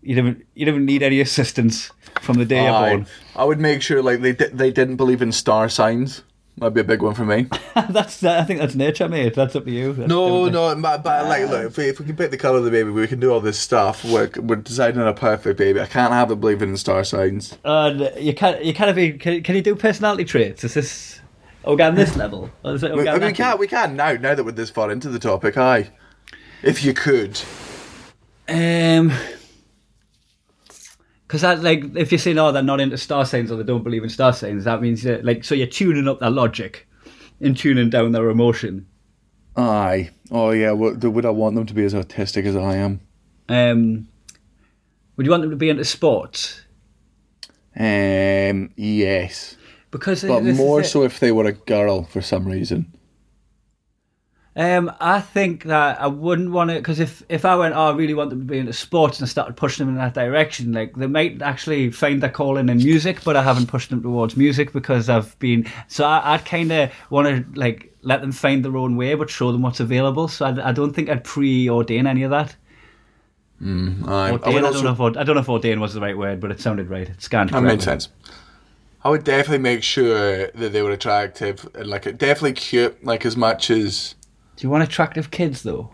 You 0.03 0.17
don't 0.17 0.47
you 0.55 0.67
don't 0.67 0.85
need 0.85 1.03
any 1.03 1.21
assistance 1.21 1.91
from 2.21 2.39
the 2.39 2.45
day 2.45 2.65
you're 2.65 2.73
born. 2.73 3.07
I 3.37 3.45
would 3.45 3.61
make 3.61 3.83
sure 3.83 4.03
like 4.03 4.21
they 4.21 4.33
di- 4.33 4.49
they 4.49 4.71
didn't 4.71 4.97
believe 4.97 5.23
in 5.23 5.33
star 5.33 5.69
signs. 5.69 6.23
That'd 6.59 6.75
be 6.75 6.83
a 6.83 6.85
big 6.85 7.01
one 7.01 7.15
for 7.15 7.25
me. 7.25 7.47
that's 7.75 8.23
I 8.23 8.45
think 8.45 8.61
that's 8.61 8.75
nature, 8.75 9.09
mate. 9.09 9.35
That's 9.35 9.57
up 9.57 9.65
to 9.65 9.71
you. 9.71 9.95
That's 9.95 10.09
No, 10.09 10.49
no, 10.51 10.75
but, 10.77 11.03
but 11.03 11.25
like, 11.27 11.49
look, 11.49 11.65
if 11.65 11.79
we, 11.79 11.89
if 11.89 11.99
we 11.99 12.05
can 12.05 12.15
pick 12.15 12.31
the 12.31 12.37
colour 12.37 12.59
of 12.59 12.65
the 12.65 12.71
baby, 12.71 12.91
we 12.91 13.07
can 13.07 13.21
do 13.21 13.33
all 13.33 13.41
this 13.41 13.59
stuff. 13.59 14.05
We're, 14.05 14.31
we're 14.37 14.57
designing 14.57 15.01
a 15.01 15.15
perfect 15.15 15.59
baby. 15.59 15.81
I 15.81 15.87
can't 15.87 16.13
have 16.13 16.31
it 16.31 16.41
believing 16.41 16.71
in 16.71 16.77
star 16.77 17.05
signs. 17.05 17.57
And 17.65 18.13
you 18.19 18.35
can't 18.35 18.63
you 18.63 18.75
can't 18.75 18.95
be 18.95 19.13
can, 19.13 19.43
can 19.43 19.57
you 19.57 19.63
do 19.63 19.75
personality 19.75 20.25
traits? 20.25 20.63
Is 20.63 20.75
this 20.75 21.21
organ 21.65 21.95
this 21.95 22.17
level? 22.17 22.51
Or 22.65 22.75
is 22.75 22.83
it 22.83 22.93
We, 22.93 23.09
I 23.09 23.13
organ 23.13 23.21
mean, 23.21 23.29
we 23.29 23.33
can't, 23.35 23.59
we 23.59 23.67
can 23.67 23.97
now, 23.97 24.13
now 24.13 24.35
that 24.35 24.45
we're 24.45 24.53
this 24.53 24.71
far 24.71 24.91
into 24.91 25.09
the 25.09 25.19
topic, 25.19 25.57
aye. 25.57 25.91
If 26.63 26.85
you 26.85 26.93
could. 26.93 27.41
Um, 28.49 29.13
because 31.33 31.41
that 31.41 31.63
like 31.63 31.97
if 31.97 32.13
you're 32.13 32.19
saying 32.19 32.39
oh 32.39 32.53
they're 32.53 32.63
not 32.63 32.79
into 32.79 32.99
star 32.99 33.25
signs 33.25 33.51
or 33.51 33.57
they 33.57 33.63
don't 33.63 33.83
believe 33.83 34.03
in 34.03 34.11
star 34.11 34.35
signs, 34.35 34.65
that 34.65 34.83
means 34.83 35.03
that 35.05 35.25
like 35.25 35.45
so 35.45 35.55
you're 35.55 35.67
tuning 35.67 36.07
up 36.07 36.21
their 36.21 36.29
logic 36.29 36.87
and 37.41 37.57
tuning 37.57 37.89
down 37.89 38.13
their 38.13 38.29
emotion. 38.29 38.87
Aye. 39.57 40.11
Oh, 40.31 40.51
yeah, 40.51 40.73
would, 40.73 41.03
would 41.03 41.25
I 41.25 41.31
want 41.31 41.55
them 41.55 41.65
to 41.65 41.73
be 41.73 41.85
as 41.85 41.95
autistic 41.95 42.45
as 42.45 42.55
I 42.55 42.77
am? 42.77 43.01
Um, 43.49 44.09
would 45.17 45.25
you 45.25 45.31
want 45.31 45.41
them 45.41 45.51
to 45.51 45.57
be 45.57 45.71
into 45.71 45.87
sports? 45.87 46.61
Um, 47.75 48.71
yes. 48.77 49.57
Because 49.91 50.25
But 50.25 50.43
more 50.43 50.85
so 50.85 51.03
if 51.03 51.19
they 51.19 51.33
were 51.33 51.47
a 51.47 51.53
girl 51.53 52.05
for 52.05 52.21
some 52.21 52.47
reason. 52.47 52.93
Um, 54.55 54.93
I 55.01 55.21
think 55.21 55.65
that 55.65 55.99
I 55.99 56.09
wouldn't 56.09 56.51
want 56.51 56.71
to 56.71 56.77
because 56.77 57.01
if 57.01 57.23
if 57.31 57.47
I 57.47 57.57
went, 57.57 57.75
oh, 57.75 57.91
I 57.91 57.95
really 57.95 58.13
want 58.13 58.31
them 58.31 58.41
to 58.41 58.45
be 58.45 58.59
into 58.59 58.75
sports 58.75 59.19
and 59.19 59.27
I 59.27 59.29
started 59.29 59.57
pushing 59.57 59.87
them 59.87 59.95
in 59.95 60.01
that 60.01 60.13
direction, 60.13 60.73
like 60.73 60.95
they 60.95 61.07
might 61.07 61.41
actually 61.41 61.91
find 61.91 62.23
their 62.23 62.31
calling 62.31 62.69
in 62.69 62.77
music, 62.77 63.25
but 63.25 63.35
I 63.35 63.43
haven't 63.43 63.69
pushed 63.69 63.89
them 63.89 64.03
towards 64.03 64.37
music 64.37 64.73
because 64.73 65.09
I've 65.09 65.39
been. 65.39 65.67
So 65.89 66.05
I, 66.05 66.35
I'd 66.35 66.45
kind 66.45 66.71
of 66.71 66.93
want 67.09 67.29
to 67.29 67.59
like 67.59 67.95
let 68.03 68.21
them 68.21 68.33
find 68.33 68.63
their 68.63 68.77
own 68.77 68.97
way, 68.97 69.15
but 69.15 69.31
show 69.31 69.53
them 69.53 69.63
what's 69.63 69.81
available. 69.81 70.29
So 70.29 70.45
I, 70.45 70.69
I 70.69 70.73
don't 70.73 70.93
think 70.93 71.09
I'd 71.09 71.25
preordain 71.25 72.07
any 72.07 72.23
of 72.23 72.31
that. 72.31 72.55
Aye. 74.07 74.29
I 74.29 74.33
Ordain, 74.33 74.55
would 74.55 74.65
I, 74.65 74.67
also 74.67 74.83
don't 74.83 74.99
know 74.99 75.07
if 75.07 75.17
I 75.17 75.23
don't 75.23 75.37
know 75.37 75.41
if 75.41 75.49
ordain 75.49 75.81
was 75.81 75.95
the 75.95 76.01
right 76.01 76.19
word, 76.19 76.41
but 76.41 76.51
it 76.51 76.61
sounded 76.61 76.91
right. 76.91 77.09
It 77.09 77.23
scanned. 77.23 77.51
That 77.51 77.61
correctly. 77.61 77.85
sense. 77.85 78.09
I 79.05 79.09
would 79.09 79.25
definitely 79.25 79.59
make 79.59 79.83
sure 79.83 80.49
that 80.49 80.73
they 80.73 80.83
were 80.83 80.91
attractive 80.91 81.69
and 81.75 81.87
like 81.87 82.05
definitely 82.19 82.53
cute, 82.53 83.03
like 83.05 83.25
as 83.25 83.37
much 83.37 83.71
as. 83.71 84.15
Do 84.57 84.67
you 84.67 84.71
want 84.71 84.85
attractive 84.85 85.31
kids 85.31 85.63
though? 85.63 85.91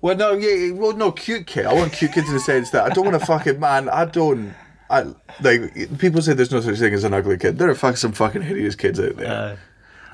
Well, 0.00 0.16
no, 0.16 0.32
yeah, 0.34 0.72
well, 0.72 0.92
no, 0.92 1.12
cute 1.12 1.46
kid. 1.46 1.64
I 1.66 1.72
want 1.72 1.92
cute 1.92 2.12
kids 2.12 2.28
in 2.28 2.34
the 2.34 2.40
sense 2.40 2.70
that 2.70 2.84
I 2.84 2.90
don't 2.94 3.04
want 3.04 3.16
a 3.16 3.24
fucking 3.24 3.58
man. 3.58 3.88
I 3.88 4.04
don't. 4.04 4.54
I 4.90 5.06
like 5.40 5.98
people 5.98 6.20
say 6.20 6.34
there's 6.34 6.50
no 6.52 6.60
such 6.60 6.78
thing 6.78 6.92
as 6.92 7.04
an 7.04 7.14
ugly 7.14 7.38
kid. 7.38 7.58
There 7.58 7.70
are 7.70 7.74
fucking 7.74 7.96
some 7.96 8.12
fucking 8.12 8.42
hideous 8.42 8.74
kids 8.76 9.00
out 9.00 9.16
there, 9.16 9.30
Uh, 9.32 9.56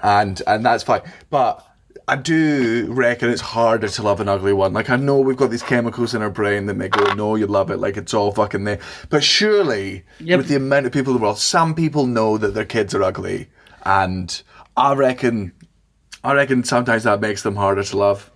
and 0.03 0.41
and 0.47 0.65
that's 0.65 0.85
fine. 0.85 1.03
But 1.29 1.67
I 2.07 2.15
do 2.17 2.87
reckon 2.91 3.31
it's 3.31 3.41
harder 3.41 3.89
to 3.89 4.03
love 4.03 4.21
an 4.21 4.29
ugly 4.29 4.53
one. 4.53 4.73
Like 4.73 4.89
I 4.91 4.97
know 4.97 5.19
we've 5.19 5.37
got 5.37 5.51
these 5.51 5.63
chemicals 5.65 6.15
in 6.15 6.23
our 6.23 6.31
brain 6.31 6.67
that 6.67 6.75
make 6.75 6.93
go, 6.93 7.13
no, 7.15 7.35
you 7.35 7.49
love 7.49 7.71
it, 7.73 7.79
like 7.79 7.97
it's 7.97 8.15
all 8.15 8.31
fucking 8.33 8.63
there. 8.65 8.79
But 9.09 9.25
surely, 9.25 10.05
Yep. 10.21 10.39
with 10.39 10.49
the 10.49 10.57
amount 10.57 10.87
of 10.87 10.93
people 10.93 11.13
in 11.13 11.19
the 11.19 11.23
world, 11.23 11.39
some 11.39 11.75
people 11.75 12.07
know 12.07 12.39
that 12.39 12.55
their 12.55 12.65
kids 12.65 12.95
are 12.95 13.03
ugly, 13.03 13.49
and 13.85 14.41
I 14.77 14.95
reckon, 14.95 15.53
I 16.23 16.35
reckon 16.35 16.65
sometimes 16.65 17.05
that 17.05 17.21
makes 17.21 17.43
them 17.43 17.57
harder 17.57 17.83
to 17.85 17.97
love. 17.97 18.31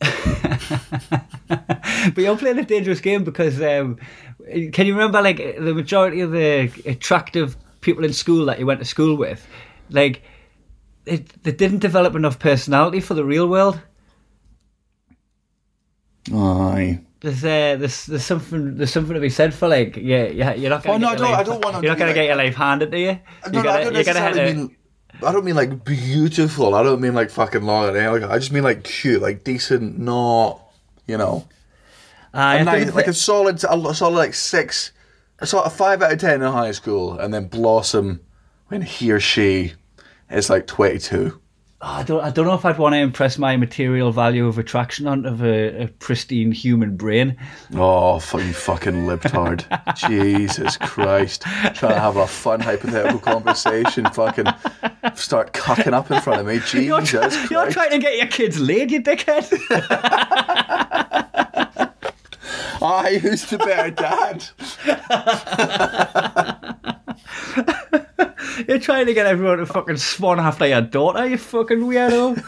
But 1.48 2.18
you're 2.22 2.36
playing 2.36 2.58
a 2.58 2.64
dangerous 2.64 3.00
game 3.00 3.24
because 3.24 3.60
um, 3.60 3.98
can 4.72 4.86
you 4.86 4.92
remember 4.94 5.20
like 5.22 5.36
the 5.38 5.74
majority 5.74 6.20
of 6.20 6.30
the 6.30 6.70
attractive 6.86 7.56
people 7.80 8.04
in 8.04 8.12
school 8.12 8.44
that 8.46 8.58
you 8.60 8.66
went 8.66 8.80
to 8.80 8.86
school 8.86 9.16
with, 9.16 9.44
like 9.90 10.22
they, 11.04 11.16
they 11.42 11.52
didn't 11.52 11.78
develop 11.80 12.14
enough 12.14 12.38
personality 12.38 13.00
for 13.00 13.14
the 13.14 13.24
real 13.24 13.48
world. 13.48 13.80
Aye. 16.32 17.00
There's 17.20 17.44
uh, 17.44 17.76
there's 17.78 18.06
there's 18.06 18.24
something 18.24 18.76
there's 18.76 18.92
something 18.92 19.14
to 19.14 19.20
be 19.20 19.30
said 19.30 19.54
for 19.54 19.68
like 19.68 19.96
yeah 19.96 20.24
yeah 20.26 20.54
you're 20.54 20.70
not 20.70 20.82
gonna 20.84 20.96
Oh, 20.96 20.98
no, 20.98 21.16
get 21.16 21.20
I 21.20 21.22
your 21.22 21.26
don't- 21.26 21.34
I 21.34 21.36
life, 21.38 21.46
don't 21.46 21.64
want 21.64 21.74
them 21.76 21.84
you're 21.84 21.94
to 21.94 21.98
not 21.98 21.98
gonna 21.98 22.08
like- 22.10 22.14
get 22.14 22.26
your 22.26 22.36
life 22.36 22.54
handed 22.54 22.90
to 22.92 22.98
you. 22.98 23.06
No, 23.06 23.18
you 23.58 23.62
no, 23.64 23.70
I 23.70 23.84
don't 23.84 23.94
you're 23.94 24.04
gonna 24.04 24.20
necessarily 24.20 24.40
have 24.40 24.48
to, 24.50 24.54
mean. 24.54 24.75
I 25.22 25.32
don't 25.32 25.44
mean 25.44 25.56
like 25.56 25.84
beautiful. 25.84 26.74
I 26.74 26.82
don't 26.82 27.00
mean 27.00 27.14
like 27.14 27.30
fucking 27.30 27.62
long 27.62 27.88
and 27.88 27.96
elegant. 27.96 28.30
I 28.30 28.38
just 28.38 28.52
mean 28.52 28.64
like 28.64 28.84
cute, 28.84 29.22
like 29.22 29.44
decent, 29.44 29.98
not 29.98 30.60
you 31.06 31.16
know, 31.16 31.46
I 32.34 32.62
nice, 32.62 32.92
like 32.92 33.06
a 33.06 33.14
solid, 33.14 33.56
a 33.56 33.94
solid 33.94 34.16
like 34.16 34.34
six, 34.34 34.92
a 35.38 35.46
sort 35.46 35.66
of 35.66 35.72
five 35.72 36.02
out 36.02 36.12
of 36.12 36.18
ten 36.18 36.42
in 36.42 36.52
high 36.52 36.72
school, 36.72 37.18
and 37.18 37.32
then 37.32 37.46
blossom 37.48 38.20
when 38.68 38.82
he 38.82 39.10
or 39.12 39.20
she 39.20 39.74
is 40.30 40.50
like 40.50 40.66
twenty 40.66 40.98
two. 40.98 41.40
I 41.78 42.02
don't. 42.04 42.22
I 42.24 42.30
don't 42.30 42.46
know 42.46 42.54
if 42.54 42.64
I'd 42.64 42.78
want 42.78 42.94
to 42.94 42.98
impress 42.98 43.36
my 43.36 43.58
material 43.58 44.10
value 44.10 44.46
of 44.46 44.56
attraction 44.56 45.06
onto 45.06 45.44
a, 45.44 45.82
a 45.84 45.88
pristine 45.88 46.50
human 46.50 46.96
brain. 46.96 47.36
Oh, 47.74 48.18
fucking 48.18 48.54
fucking 48.54 48.94
libtard. 49.06 49.62
Jesus 50.08 50.78
Christ. 50.78 51.42
Trying 51.42 51.74
to 51.94 52.00
have 52.00 52.16
a 52.16 52.26
fun 52.26 52.60
hypothetical 52.60 53.18
conversation. 53.20 54.06
Fucking 54.06 54.46
start 55.14 55.52
cocking 55.52 55.92
up 55.92 56.10
in 56.10 56.18
front 56.22 56.40
of 56.40 56.46
me. 56.46 56.54
You're, 56.82 57.00
Jesus 57.00 57.10
try- 57.10 57.28
Christ. 57.28 57.50
you're 57.50 57.70
trying 57.70 57.90
to 57.90 57.98
get 57.98 58.16
your 58.16 58.28
kids 58.28 58.58
laid, 58.58 58.90
you 58.90 59.02
dickhead. 59.02 59.46
I 62.82 63.18
who's 63.18 63.44
the 63.46 63.58
better 63.58 63.90
dad? 63.90 64.46
You're 68.68 68.78
trying 68.78 69.06
to 69.06 69.14
get 69.14 69.26
everyone 69.26 69.58
to 69.58 69.66
fucking 69.66 69.96
swan 69.98 70.40
after 70.40 70.66
your 70.66 70.80
daughter, 70.80 71.26
you 71.26 71.38
fucking 71.38 71.80
weirdo. 71.80 72.42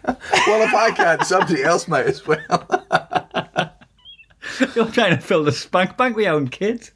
Well, 0.46 0.62
if 0.62 0.74
I 0.74 0.90
can't, 0.90 1.22
somebody 1.22 1.62
else 1.62 1.86
might 1.86 2.06
as 2.06 2.26
well. 2.26 2.38
You're 4.74 4.90
trying 4.90 5.14
to 5.14 5.20
fill 5.20 5.44
the 5.44 5.52
spank 5.52 5.96
bank 5.96 6.16
with 6.16 6.24
your 6.24 6.34
own 6.34 6.48
kids. 6.48 6.90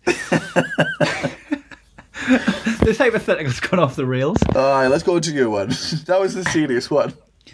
this 2.83 2.99
hypothetical's 2.99 3.61
gone 3.61 3.81
off 3.81 3.97
the 3.97 4.07
rails. 4.07 4.39
All 4.55 4.63
right, 4.63 4.89
let's 4.89 5.03
go 5.03 5.21
to 5.21 5.31
your 5.31 5.51
one. 5.51 5.69
That 6.07 6.19
was 6.21 6.35
the 6.35 6.45
serious 6.47 6.91
one. 6.91 7.13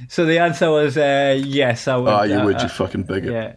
So 0.08 0.24
the 0.24 0.38
answer 0.38 0.70
was 0.70 0.96
uh, 0.96 1.40
yes, 1.44 1.88
I 1.88 1.96
would. 1.96 2.08
Oh, 2.08 2.22
you 2.22 2.36
uh, 2.36 2.44
would, 2.44 2.56
uh, 2.56 2.62
you 2.62 2.68
fucking 2.68 3.02
bigot. 3.04 3.32
Yeah. 3.32 3.54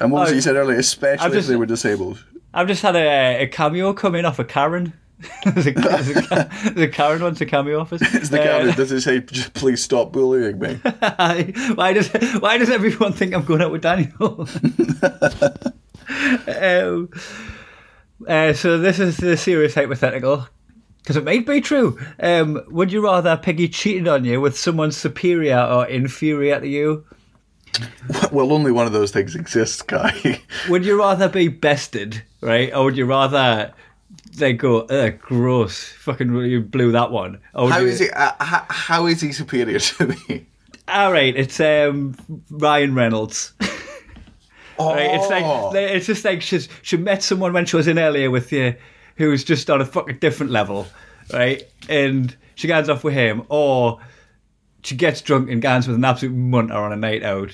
And 0.00 0.12
what 0.12 0.20
was 0.20 0.30
it 0.30 0.32
Oh, 0.32 0.36
you 0.36 0.40
said 0.42 0.56
earlier? 0.56 0.78
Especially 0.78 1.24
I've 1.24 1.32
if 1.32 1.38
just- 1.38 1.48
they 1.48 1.56
were 1.56 1.66
disabled. 1.66 2.24
I've 2.52 2.68
just 2.68 2.82
had 2.82 2.94
a, 2.94 3.42
a 3.42 3.46
cameo 3.48 3.92
come 3.92 4.14
in 4.14 4.24
off 4.24 4.38
of 4.38 4.46
Karen. 4.48 4.92
There's, 5.44 5.66
a, 5.66 5.70
there's, 5.72 6.08
a, 6.10 6.50
there's 6.64 6.80
a 6.80 6.88
Karen 6.88 7.22
wants 7.22 7.40
a 7.40 7.46
cameo 7.46 7.80
office. 7.80 8.02
It's 8.14 8.28
the 8.28 8.38
guy 8.38 8.64
that 8.64 8.76
does 8.76 8.92
it 8.92 9.00
say, 9.00 9.20
please 9.20 9.82
stop 9.82 10.12
bullying 10.12 10.58
me. 10.58 10.74
why 11.74 11.92
does 11.92 12.08
why 12.40 12.58
does 12.58 12.70
everyone 12.70 13.12
think 13.12 13.34
I'm 13.34 13.44
going 13.44 13.62
out 13.62 13.72
with 13.72 13.82
Daniel? 13.82 14.48
um, 16.48 17.10
uh, 18.26 18.52
so 18.52 18.78
this 18.78 18.98
is 18.98 19.16
the 19.16 19.36
serious 19.36 19.74
hypothetical 19.74 20.48
because 20.98 21.16
it 21.16 21.24
might 21.24 21.46
be 21.46 21.60
true. 21.60 21.98
Um, 22.18 22.62
would 22.68 22.90
you 22.90 23.04
rather 23.04 23.36
Piggy 23.36 23.68
cheated 23.68 24.08
on 24.08 24.24
you 24.24 24.40
with 24.40 24.58
someone 24.58 24.90
superior 24.90 25.60
or 25.60 25.86
inferior 25.86 26.60
to 26.60 26.66
you? 26.66 27.04
well, 28.32 28.52
only 28.52 28.72
one 28.72 28.86
of 28.86 28.92
those 28.92 29.10
things 29.10 29.34
exists, 29.34 29.82
Guy. 29.82 30.40
Would 30.68 30.84
you 30.84 30.98
rather 30.98 31.28
be 31.28 31.48
bested, 31.48 32.22
right, 32.40 32.72
or 32.72 32.84
would 32.84 32.96
you 32.96 33.04
rather 33.04 33.72
they 34.36 34.52
go, 34.52 34.80
"Ugh, 34.82 35.18
gross, 35.18 35.84
fucking 35.84 36.34
you 36.34 36.60
blew 36.60 36.92
that 36.92 37.10
one"? 37.10 37.40
Would 37.54 37.72
How 37.72 37.80
is 37.80 38.00
he? 38.00 38.10
Uh, 38.10 38.32
how, 38.40 38.66
how 38.68 39.06
is 39.06 39.20
he 39.20 39.32
superior 39.32 39.78
to 39.78 40.06
me? 40.08 40.46
All 40.88 41.12
right, 41.12 41.34
it's 41.34 41.60
um, 41.60 42.14
Ryan 42.50 42.94
Reynolds. 42.94 43.52
Oh, 44.76 44.92
Right, 44.92 45.14
it's 45.14 45.28
like 45.30 45.44
it's 45.76 46.06
just 46.06 46.24
like 46.24 46.42
she's 46.42 46.68
she 46.82 46.96
met 46.96 47.22
someone 47.22 47.52
when 47.52 47.64
she 47.64 47.76
was 47.76 47.86
in 47.86 47.96
earlier 47.96 48.28
with 48.30 48.50
you, 48.50 48.74
who 49.16 49.28
was 49.30 49.44
just 49.44 49.70
on 49.70 49.80
a 49.80 49.84
fucking 49.84 50.18
different 50.18 50.50
level, 50.50 50.88
right? 51.32 51.62
And 51.88 52.36
she 52.56 52.66
gets 52.66 52.88
off 52.88 53.04
with 53.04 53.14
him, 53.14 53.44
or 53.48 54.00
she 54.82 54.96
gets 54.96 55.22
drunk 55.22 55.48
and 55.48 55.62
gets 55.62 55.86
with 55.86 55.94
an 55.94 56.04
absolute 56.04 56.34
munter 56.34 56.74
on 56.74 56.92
a 56.92 56.96
night 56.96 57.22
out. 57.22 57.52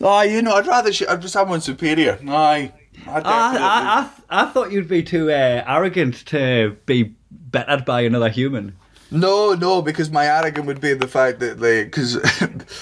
oh, 0.00 0.22
you 0.22 0.40
know, 0.40 0.54
I'd 0.54 0.66
rather 0.66 0.90
she, 0.90 1.06
I'd 1.06 1.22
someone 1.28 1.60
superior. 1.60 2.18
Aye, 2.26 2.72
I 3.08 3.18
I. 3.18 4.10
I, 4.30 4.42
I, 4.42 4.50
thought 4.50 4.72
you'd 4.72 4.88
be 4.88 5.02
too 5.02 5.30
uh, 5.30 5.64
arrogant 5.66 6.26
to 6.26 6.76
be 6.86 7.14
bettered 7.30 7.84
by 7.84 8.02
another 8.02 8.28
human. 8.28 8.76
No, 9.10 9.54
no, 9.54 9.82
because 9.82 10.10
my 10.10 10.26
arrogance 10.26 10.66
would 10.66 10.80
be 10.80 10.94
the 10.94 11.06
fact 11.06 11.38
that 11.40 11.60
they, 11.60 11.84
because, 11.84 12.18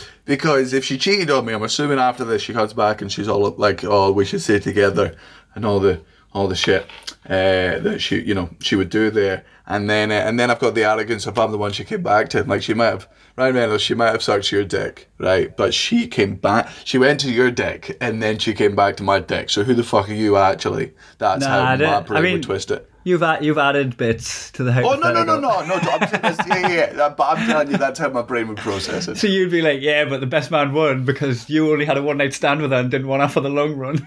because 0.24 0.72
if 0.72 0.84
she 0.84 0.96
cheated 0.96 1.30
on 1.30 1.44
me, 1.44 1.52
I'm 1.52 1.62
assuming 1.62 1.98
after 1.98 2.24
this 2.24 2.40
she 2.42 2.54
comes 2.54 2.72
back 2.72 3.02
and 3.02 3.12
she's 3.12 3.28
all 3.28 3.44
up 3.46 3.58
like, 3.58 3.84
oh, 3.84 4.10
we 4.10 4.24
should 4.24 4.40
stay 4.40 4.58
together, 4.58 5.16
and 5.54 5.66
all 5.66 5.80
the, 5.80 6.00
all 6.32 6.48
the 6.48 6.56
shit 6.56 6.84
uh, 7.26 7.78
that 7.78 7.98
she, 8.00 8.20
you 8.22 8.34
know, 8.34 8.48
she 8.60 8.74
would 8.74 8.90
do 8.90 9.10
there, 9.10 9.44
and 9.66 9.88
then, 9.88 10.10
uh, 10.10 10.14
and 10.14 10.38
then 10.38 10.50
I've 10.50 10.58
got 10.60 10.74
the 10.74 10.84
arrogance 10.84 11.26
of 11.26 11.38
I'm 11.38 11.50
the 11.52 11.58
one 11.58 11.72
she 11.72 11.84
came 11.84 12.02
back 12.02 12.28
to, 12.30 12.42
like 12.44 12.62
she 12.62 12.74
might 12.74 12.86
have, 12.86 13.08
Ryan 13.36 13.54
Reynolds, 13.56 13.82
she 13.82 13.94
might 13.94 14.10
have 14.12 14.22
sucked 14.22 14.52
your 14.52 14.64
dick, 14.64 15.10
right, 15.18 15.56
but 15.56 15.74
she 15.74 16.06
came 16.06 16.34
back, 16.36 16.68
she 16.84 16.98
went 16.98 17.20
to 17.20 17.32
your 17.32 17.50
dick, 17.50 17.96
and 18.00 18.22
then 18.22 18.38
she 18.38 18.52
came 18.54 18.76
back 18.76 18.96
to 18.98 19.02
my 19.02 19.20
dick. 19.20 19.50
So 19.50 19.64
who 19.64 19.74
the 19.74 19.82
fuck 19.82 20.08
are 20.08 20.14
you 20.14 20.36
actually? 20.36 20.92
That's 21.18 21.40
Nah, 21.44 21.76
how 21.76 21.76
my 21.76 22.00
brain 22.00 22.18
I 22.18 22.20
mean- 22.22 22.32
would 22.34 22.42
twist 22.42 22.70
it. 22.70 22.90
You've 23.06 23.22
add, 23.22 23.44
you've 23.44 23.58
added 23.58 23.98
bits 23.98 24.50
to 24.52 24.64
the 24.64 24.72
Oh 24.80 24.94
no 24.94 25.12
no 25.12 25.22
no 25.24 25.38
no 25.38 25.62
no! 25.66 25.74
I'm 25.74 26.00
this, 26.22 26.38
yeah, 26.48 26.68
yeah. 26.96 27.08
But 27.10 27.36
I'm 27.36 27.46
telling 27.46 27.70
you, 27.70 27.76
that's 27.76 27.98
how 27.98 28.08
my 28.08 28.22
brain 28.22 28.48
would 28.48 28.56
process 28.56 29.08
it. 29.08 29.18
So 29.18 29.26
you'd 29.26 29.50
be 29.50 29.60
like, 29.60 29.82
yeah, 29.82 30.06
but 30.06 30.20
the 30.20 30.26
best 30.26 30.50
man 30.50 30.72
won 30.72 31.04
because 31.04 31.50
you 31.50 31.70
only 31.70 31.84
had 31.84 31.98
a 31.98 32.02
one 32.02 32.16
night 32.16 32.32
stand 32.32 32.62
with 32.62 32.70
her 32.70 32.78
and 32.78 32.90
didn't 32.90 33.08
want 33.08 33.20
her 33.20 33.28
for 33.28 33.42
the 33.42 33.50
long 33.50 33.76
run. 33.76 34.06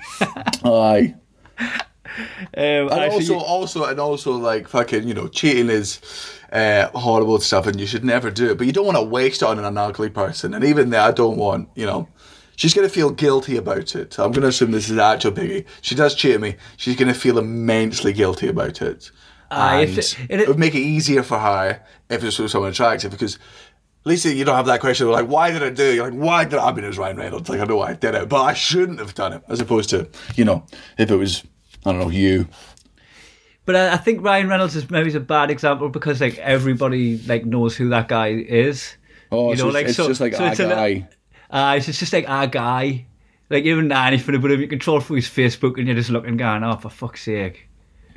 Aye. 0.65 1.13
Um, 2.17 2.23
And 2.57 2.91
actually, 2.91 3.35
also, 3.35 3.39
also, 3.39 3.85
and 3.85 3.99
also, 3.99 4.31
like 4.33 4.67
fucking, 4.67 5.07
you 5.07 5.13
know, 5.13 5.27
cheating 5.27 5.69
is 5.69 5.99
uh, 6.51 6.87
horrible 6.89 7.39
stuff, 7.39 7.67
and 7.67 7.79
you 7.79 7.85
should 7.87 8.03
never 8.05 8.31
do 8.31 8.51
it. 8.51 8.57
But 8.57 8.67
you 8.67 8.73
don't 8.73 8.85
want 8.85 8.97
to 8.97 9.03
waste 9.03 9.41
it 9.41 9.47
on 9.47 9.59
an 9.59 9.77
ugly 9.77 10.09
person, 10.09 10.53
and 10.53 10.63
even 10.63 10.89
there, 10.89 11.01
I 11.01 11.11
don't 11.11 11.37
want, 11.37 11.69
you 11.75 11.85
know. 11.85 12.07
She's 12.55 12.73
gonna 12.73 12.89
feel 12.89 13.11
guilty 13.11 13.55
about 13.55 13.95
it. 13.95 14.17
I'm 14.17 14.31
gonna 14.31 14.47
assume 14.47 14.71
this 14.71 14.89
is 14.89 14.97
actual 14.97 15.31
Piggy. 15.31 15.65
She 15.81 15.93
does 15.93 16.15
cheat 16.15 16.41
me. 16.41 16.55
She's 16.77 16.95
gonna 16.95 17.13
feel 17.13 17.37
immensely 17.37 18.13
guilty 18.13 18.47
about 18.47 18.81
it. 18.81 19.11
Aye, 19.51 19.81
and 19.81 19.89
if 19.91 19.97
it- 19.99 20.17
it, 20.29 20.39
it- 20.41 20.47
would 20.47 20.57
make 20.57 20.73
it 20.73 20.79
easier 20.79 21.21
for 21.21 21.37
her 21.37 21.79
if 22.09 22.23
it's 22.23 22.39
with 22.39 22.49
someone 22.49 22.71
attractive 22.71 23.11
because 23.11 23.35
at 23.35 24.09
least 24.09 24.25
you 24.25 24.43
don't 24.43 24.55
have 24.55 24.65
that 24.65 24.79
question 24.81 25.05
of 25.05 25.13
like, 25.13 25.27
why 25.27 25.51
did 25.51 25.61
I 25.61 25.69
do 25.69 25.83
it? 25.83 25.95
You're 25.95 26.09
like, 26.09 26.19
why 26.19 26.45
did 26.45 26.57
I? 26.57 26.69
I 26.69 26.73
mean, 26.73 26.83
it 26.83 26.87
was 26.87 26.97
Ryan 26.97 27.17
Reynolds. 27.17 27.47
Like, 27.47 27.59
I 27.59 27.65
know 27.65 27.75
why 27.77 27.89
I 27.91 27.93
did 27.93 28.15
it, 28.15 28.27
but 28.27 28.41
I 28.41 28.53
shouldn't 28.53 28.97
have 28.99 29.13
done 29.13 29.33
it. 29.33 29.43
As 29.49 29.61
opposed 29.61 29.91
to, 29.91 30.09
you 30.35 30.43
know, 30.43 30.65
if 30.97 31.11
it 31.11 31.15
was, 31.15 31.43
I 31.85 31.91
don't 31.91 31.99
know, 32.01 32.09
you. 32.09 32.47
But 33.65 33.75
I, 33.75 33.93
I 33.93 33.97
think 33.97 34.21
Ryan 34.23 34.47
Reynolds 34.49 34.75
is 34.75 34.89
maybe 34.89 35.13
a 35.15 35.19
bad 35.19 35.51
example 35.51 35.89
because 35.89 36.21
like 36.21 36.37
everybody 36.37 37.17
like 37.19 37.45
knows 37.45 37.75
who 37.75 37.89
that 37.89 38.07
guy 38.07 38.29
is. 38.29 38.95
Oh, 39.31 39.51
You 39.51 39.57
know, 39.57 39.63
so 39.63 39.67
like, 39.69 39.87
it's 39.87 39.95
so- 39.97 40.07
just 40.07 40.21
like 40.21 40.33
so 40.35 40.45
a 40.45 40.51
it's 40.51 40.59
a 40.59 40.67
li- 40.67 40.99
guy. 40.99 41.09
Uh, 41.49 41.75
it's 41.77 41.85
just 41.85 42.13
like 42.13 42.27
our 42.29 42.47
guy. 42.47 43.05
Like 43.49 43.63
even 43.63 43.87
not 43.87 44.07
anything, 44.07 44.41
but 44.41 44.51
if 44.51 44.59
you 44.59 44.67
control 44.67 44.99
through 44.99 45.17
his 45.17 45.27
Facebook 45.29 45.77
and 45.77 45.87
you're 45.87 45.95
just 45.95 46.09
looking, 46.09 46.35
going, 46.35 46.63
"Oh, 46.65 46.75
for 46.75 46.89
fuck's 46.89 47.23
sake! 47.23 47.69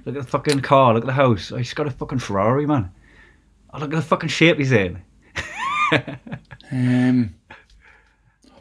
Look 0.05 0.17
at 0.17 0.23
the 0.23 0.29
fucking 0.29 0.59
car! 0.63 0.93
Look 0.93 1.05
at 1.05 1.07
the 1.07 1.13
house! 1.13 1.53
Oh, 1.53 1.57
he's 1.57 1.73
got 1.73 1.87
a 1.87 1.91
fucking 1.93 2.19
Ferrari, 2.19 2.67
man! 2.67 2.91
Oh, 3.73 3.79
look 3.79 3.93
at 3.93 3.97
the 3.97 4.03
fucking 4.03 4.29
shape 4.29 4.59
he's 4.59 4.73
in." 4.73 5.01
Um, 6.73 7.35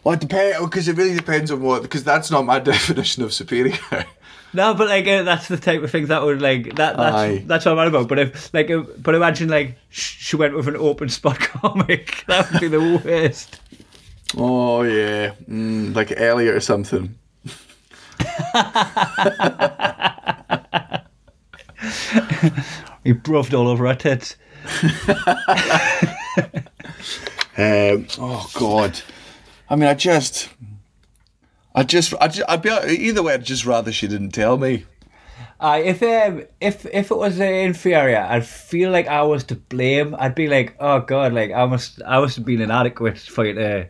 well, 0.03 0.13
it 0.15 0.19
depends 0.21 0.59
because 0.65 0.87
it 0.87 0.97
really 0.97 1.15
depends 1.15 1.51
on 1.51 1.61
what. 1.61 1.81
Because 1.83 2.03
that's 2.03 2.31
not 2.31 2.45
my 2.45 2.59
definition 2.59 3.23
of 3.23 3.33
superior. 3.33 3.77
No, 4.53 4.73
but 4.73 4.87
like 4.87 5.07
uh, 5.07 5.23
that's 5.23 5.47
the 5.47 5.57
type 5.57 5.83
of 5.83 5.91
things 5.91 6.07
that 6.09 6.23
would 6.23 6.41
like 6.41 6.75
that. 6.75 6.97
That's 6.97 7.15
Aye. 7.15 7.43
that's 7.45 7.65
what 7.65 7.73
I'm 7.73 7.79
on 7.79 7.87
about. 7.87 8.07
But 8.07 8.19
if 8.19 8.53
like, 8.53 8.69
uh, 8.71 8.83
but 8.97 9.13
imagine 9.15 9.47
like 9.49 9.77
sh- 9.89 10.17
she 10.27 10.35
went 10.35 10.55
with 10.55 10.67
an 10.67 10.75
open 10.75 11.09
spot 11.09 11.39
comic, 11.39 12.23
that 12.27 12.51
would 12.51 12.61
be 12.61 12.67
the 12.67 13.01
worst. 13.05 13.59
oh 14.37 14.81
yeah, 14.83 15.33
mm, 15.49 15.95
like 15.95 16.11
Elliot 16.19 16.55
or 16.55 16.59
something. 16.59 17.15
He 23.03 23.13
bruffed 23.13 23.53
all 23.53 23.67
over 23.67 23.87
our 23.87 23.95
tits. 23.95 24.35
Um, 27.57 28.07
oh 28.19 28.49
God, 28.57 29.01
I 29.69 29.75
mean, 29.75 29.89
I 29.89 29.93
just, 29.93 30.47
I 31.75 31.83
just, 31.83 32.13
I 32.19 32.27
just, 32.27 32.49
I'd 32.49 32.61
be 32.61 32.69
either 32.69 33.23
way. 33.23 33.33
I'd 33.33 33.43
just 33.43 33.65
rather 33.65 33.91
she 33.91 34.07
didn't 34.07 34.31
tell 34.31 34.57
me. 34.57 34.85
Uh, 35.59 35.81
if 35.83 36.01
um, 36.01 36.43
if 36.61 36.85
if 36.85 37.11
it 37.11 37.17
was 37.17 37.39
uh, 37.39 37.43
inferior, 37.43 38.25
I'd 38.29 38.45
feel 38.45 38.91
like 38.91 39.07
I 39.07 39.23
was 39.23 39.43
to 39.45 39.55
blame. 39.55 40.15
I'd 40.17 40.35
be 40.35 40.47
like, 40.47 40.75
oh 40.79 41.01
god, 41.01 41.33
like 41.33 41.51
I 41.51 41.65
must 41.65 42.01
I 42.05 42.19
must 42.21 42.37
have 42.37 42.45
been 42.45 42.61
inadequate 42.61 43.19
for 43.19 43.45
you 43.45 43.53
to 43.55 43.87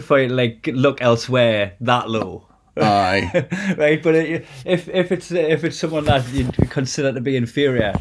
for 0.00 0.20
you 0.20 0.28
to, 0.28 0.34
like 0.34 0.68
look 0.72 1.02
elsewhere 1.02 1.74
that 1.80 2.08
low. 2.08 2.46
Aye. 2.76 3.74
right, 3.76 4.00
but 4.00 4.14
it, 4.14 4.46
if 4.64 4.88
if 4.88 5.10
it's 5.10 5.32
if 5.32 5.64
it's 5.64 5.78
someone 5.78 6.04
that 6.04 6.28
you 6.32 6.48
consider 6.70 7.12
to 7.12 7.20
be 7.20 7.36
inferior, 7.36 7.94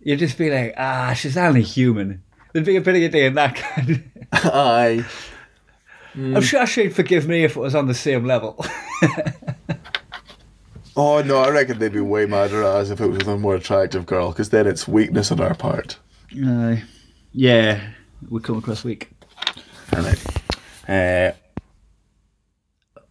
you'd 0.00 0.18
just 0.18 0.36
be 0.36 0.50
like, 0.50 0.74
ah, 0.76 1.14
she's 1.14 1.38
only 1.38 1.62
human. 1.62 2.22
There'd 2.52 2.66
be 2.66 2.76
a 2.76 2.80
bit 2.82 2.96
of 2.96 3.00
you 3.00 3.08
doing 3.08 3.34
that 3.34 3.56
kind. 3.56 4.10
Aye. 4.32 5.06
I'm 6.14 6.42
sure 6.42 6.66
she'd 6.66 6.94
forgive 6.94 7.28
me 7.28 7.44
if 7.44 7.56
it 7.56 7.60
was 7.60 7.74
on 7.74 7.86
the 7.86 7.94
same 7.94 8.24
level. 8.24 8.64
Oh 10.96 11.22
no, 11.22 11.38
I 11.38 11.50
reckon 11.50 11.78
they'd 11.78 11.92
be 11.92 12.00
way 12.00 12.26
madder 12.26 12.62
at 12.62 12.68
us 12.74 12.90
if 12.90 13.00
it 13.00 13.06
was 13.06 13.18
with 13.18 13.28
a 13.28 13.38
more 13.38 13.54
attractive 13.54 14.06
girl, 14.06 14.32
because 14.32 14.50
then 14.50 14.66
it's 14.66 14.88
weakness 14.88 15.30
on 15.30 15.40
our 15.40 15.54
part. 15.54 15.98
Aye. 16.44 16.82
yeah, 17.32 17.80
we 18.28 18.40
come 18.40 18.58
across 18.58 18.84
weak. 18.84 19.10
And 19.92 20.06
it, 20.06 20.26
uh, 20.88 21.36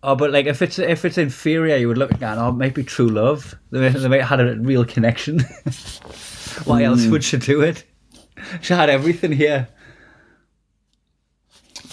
Oh, 0.02 0.16
but 0.16 0.32
like 0.32 0.45
if 0.45 0.62
it's 0.62 0.78
if 0.80 1.04
it's 1.04 1.18
inferior, 1.18 1.76
you 1.78 1.88
would 1.88 1.97
look 1.97 2.22
at 2.22 2.38
oh, 2.38 2.50
it 2.50 2.54
might 2.54 2.76
be 2.76 2.84
true 2.84 3.10
love. 3.10 3.56
They 3.72 3.82
might, 3.82 3.97
they 4.00 4.08
might 4.08 4.22
have 4.22 4.39
had 4.39 4.41
a 4.41 4.56
real 4.56 4.86
connection. 4.86 5.39
Why 6.66 6.84
else 6.84 7.06
would 7.08 7.24
she 7.24 7.38
do 7.38 7.62
it? 7.62 7.86
She 8.62 8.74
had 8.74 8.89
everything 8.89 9.32
here. 9.32 9.68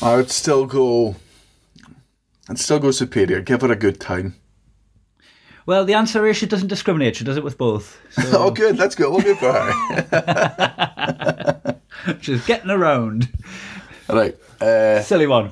I 0.03 0.17
would 0.17 0.31
still 0.31 0.67
go. 0.67 1.17
I'd 2.49 2.59
still 2.59 2.79
go 2.79 2.91
superior. 2.91 3.41
Give 3.41 3.61
her 3.63 3.73
a 3.73 3.77
good 3.77 4.01
time. 4.01 4.35
Well, 5.65 5.85
the 5.85 5.95
answer 5.95 6.25
is 6.27 6.37
she 6.37 6.47
doesn't 6.47 6.69
discriminate. 6.69 7.17
She 7.17 7.25
does 7.25 7.37
it 7.37 7.43
with 7.43 7.59
both. 7.59 7.99
So 8.11 8.23
Oh, 8.35 8.51
good. 8.53 8.77
That's 8.77 8.95
good. 8.95 9.11
Well, 9.11 9.21
good 9.21 9.39
for 9.39 9.53
her. 9.53 9.73
she's 12.21 12.45
getting 12.47 12.71
around. 12.71 13.29
right. 14.09 14.37
Uh, 14.61 15.01
Silly 15.03 15.27
one. 15.27 15.51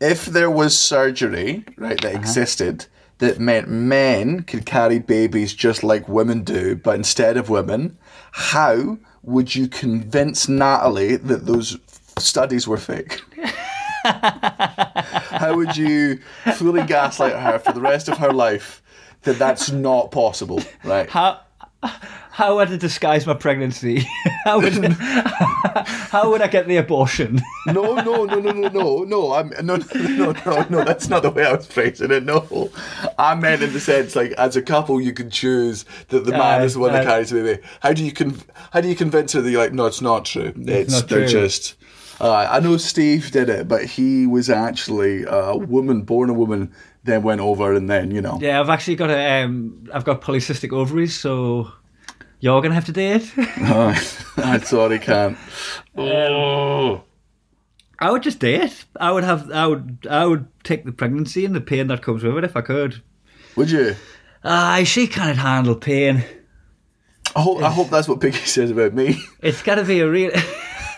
if 0.00 0.26
there 0.26 0.50
was 0.50 0.78
surgery, 0.78 1.64
right, 1.76 2.04
Uh-huh. 2.04 2.12
that 2.12 2.18
existed 2.18 2.86
that 3.18 3.40
meant 3.40 3.68
men 3.68 4.42
could 4.44 4.64
carry 4.64 5.00
babies 5.00 5.52
just 5.54 5.82
like 5.82 6.08
women 6.08 6.44
do, 6.44 6.76
but 6.76 6.94
instead 6.94 7.36
of 7.36 7.50
women, 7.50 7.98
how 8.30 8.96
would 9.24 9.56
you 9.56 9.66
convince 9.66 10.48
Natalie 10.48 11.16
that 11.16 11.44
those 11.46 11.78
studies 12.20 12.66
were 12.66 12.76
fake? 12.76 13.20
how 14.04 15.54
would 15.54 15.76
you 15.76 16.18
fully 16.54 16.84
gaslight 16.84 17.34
her 17.34 17.58
for 17.58 17.72
the 17.72 17.80
rest 17.80 18.08
of 18.08 18.18
her 18.18 18.32
life 18.32 18.82
that 19.22 19.38
that's 19.38 19.70
not 19.70 20.10
possible, 20.10 20.62
right? 20.84 21.08
How 21.08 21.40
how 21.82 22.56
would 22.56 22.68
I 22.70 22.76
disguise 22.76 23.26
my 23.26 23.34
pregnancy? 23.34 24.06
how 24.44 24.60
would 24.60 24.84
how 24.84 26.30
would 26.30 26.40
I 26.40 26.46
get 26.46 26.68
the 26.68 26.76
abortion? 26.76 27.40
No, 27.66 27.96
no, 27.96 28.24
no, 28.24 28.40
no, 28.40 28.50
no, 28.52 28.68
no, 28.68 29.04
no. 29.04 29.32
I'm 29.34 29.50
no, 29.62 29.76
no, 29.76 30.32
no, 30.32 30.66
no. 30.70 30.84
That's 30.84 31.10
not 31.10 31.22
the 31.22 31.30
way 31.30 31.44
I 31.44 31.52
was 31.52 31.66
phrasing 31.66 32.10
it. 32.10 32.24
No, 32.24 32.70
I 33.18 33.34
meant 33.34 33.62
in 33.62 33.74
the 33.74 33.80
sense 33.80 34.16
like 34.16 34.32
as 34.32 34.56
a 34.56 34.62
couple, 34.62 35.02
you 35.02 35.12
can 35.12 35.28
choose 35.28 35.84
that 36.08 36.24
the 36.24 36.32
man 36.32 36.62
Uh, 36.62 36.64
is 36.64 36.74
the 36.74 36.80
one 36.80 36.92
that 36.92 37.02
uh, 37.02 37.10
carries 37.10 37.28
the 37.28 37.42
baby. 37.42 37.62
How 37.80 37.92
do 37.92 38.02
you 38.02 38.12
con- 38.12 38.40
How 38.70 38.80
do 38.80 38.88
you 38.88 38.96
convince 38.96 39.34
her 39.34 39.42
that 39.42 39.50
you're 39.50 39.62
like, 39.62 39.74
no, 39.74 39.84
it's 39.84 40.00
not 40.00 40.24
true. 40.24 40.54
It's, 40.56 40.92
not 40.92 41.08
they're 41.10 41.28
true. 41.28 41.40
just. 41.42 41.74
Uh, 42.20 42.48
I 42.50 42.60
know 42.60 42.76
Steve 42.76 43.30
did 43.30 43.48
it, 43.48 43.68
but 43.68 43.84
he 43.84 44.26
was 44.26 44.50
actually 44.50 45.24
a 45.28 45.56
woman, 45.56 46.02
born 46.02 46.30
a 46.30 46.34
woman, 46.34 46.72
then 47.04 47.22
went 47.22 47.40
over, 47.40 47.72
and 47.72 47.88
then 47.88 48.10
you 48.10 48.20
know. 48.20 48.38
Yeah, 48.40 48.60
I've 48.60 48.70
actually 48.70 48.96
got 48.96 49.10
a 49.10 49.42
um, 49.42 49.88
I've 49.92 50.04
got 50.04 50.20
polycystic 50.20 50.72
ovaries, 50.72 51.18
so 51.18 51.70
you're 52.40 52.60
gonna 52.60 52.74
have 52.74 52.86
to 52.86 52.92
date. 52.92 53.32
I'm 54.36 54.62
sorry, 54.62 54.98
can't. 54.98 55.38
Oh. 55.96 57.04
I 58.00 58.10
would 58.12 58.22
just 58.22 58.38
do 58.38 58.48
it. 58.48 58.84
I 59.00 59.10
would 59.12 59.24
have. 59.24 59.50
I 59.50 59.66
would. 59.66 60.06
I 60.08 60.26
would 60.26 60.46
take 60.64 60.84
the 60.84 60.92
pregnancy 60.92 61.44
and 61.44 61.54
the 61.54 61.60
pain 61.60 61.88
that 61.88 62.02
comes 62.02 62.22
with 62.22 62.36
it 62.38 62.44
if 62.44 62.56
I 62.56 62.60
could. 62.60 63.02
Would 63.56 63.70
you? 63.70 63.96
Aye, 64.44 64.84
she 64.84 65.06
can't 65.08 65.36
handle 65.36 65.74
pain. 65.74 66.24
I 67.34 67.40
hope, 67.40 67.62
I 67.62 67.70
hope 67.70 67.90
that's 67.90 68.08
what 68.08 68.20
Piggy 68.20 68.38
says 68.38 68.70
about 68.70 68.94
me. 68.94 69.20
It's 69.40 69.62
got 69.62 69.76
to 69.76 69.84
be 69.84 70.00
a 70.00 70.08
real. 70.08 70.30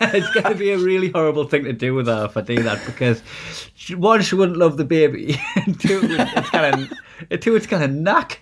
it's 0.13 0.29
got 0.31 0.49
to 0.49 0.55
be 0.55 0.71
a 0.71 0.79
really 0.79 1.09
horrible 1.09 1.43
thing 1.45 1.63
to 1.65 1.73
do 1.73 1.93
with 1.93 2.07
her 2.07 2.25
if 2.25 2.35
I 2.35 2.41
do 2.41 2.63
that 2.63 2.83
because 2.87 3.21
she, 3.75 3.93
one, 3.93 4.23
she 4.23 4.33
wouldn't 4.33 4.57
love 4.57 4.77
the 4.77 4.83
baby. 4.83 5.39
and 5.55 5.79
two, 5.79 6.01
it's 6.03 6.49
kind 6.49 6.89
of 7.29 7.39
two, 7.39 7.55
it's 7.55 7.67
kind 7.67 7.83
of 7.83 7.91
knack. 7.91 8.41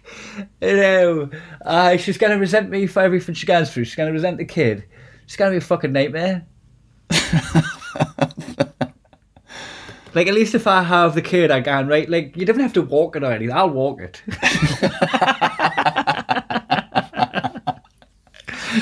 You 0.61 0.77
know, 0.77 1.29
uh, 1.65 1.97
she's 1.97 2.17
gonna 2.17 2.37
resent 2.37 2.69
me 2.69 2.87
for 2.87 3.01
everything 3.01 3.35
she 3.35 3.45
goes 3.45 3.73
through. 3.73 3.83
She's 3.83 3.95
gonna 3.95 4.13
resent 4.13 4.37
the 4.37 4.45
kid. 4.45 4.85
She's 5.25 5.35
gonna 5.35 5.51
be 5.51 5.57
a 5.57 5.61
fucking 5.61 5.91
nightmare. 5.91 6.47
like 10.15 10.27
at 10.27 10.33
least 10.33 10.55
if 10.55 10.65
I 10.65 10.81
have 10.83 11.13
the 11.13 11.21
kid, 11.21 11.51
I 11.51 11.59
can 11.59 11.87
right. 11.89 12.09
Like 12.09 12.37
you 12.37 12.45
don't 12.45 12.59
have 12.59 12.71
to 12.73 12.81
walk 12.81 13.17
it 13.17 13.23
or 13.23 13.33
anything. 13.33 13.53
I'll 13.53 13.69
walk 13.69 13.99
it. 13.99 14.21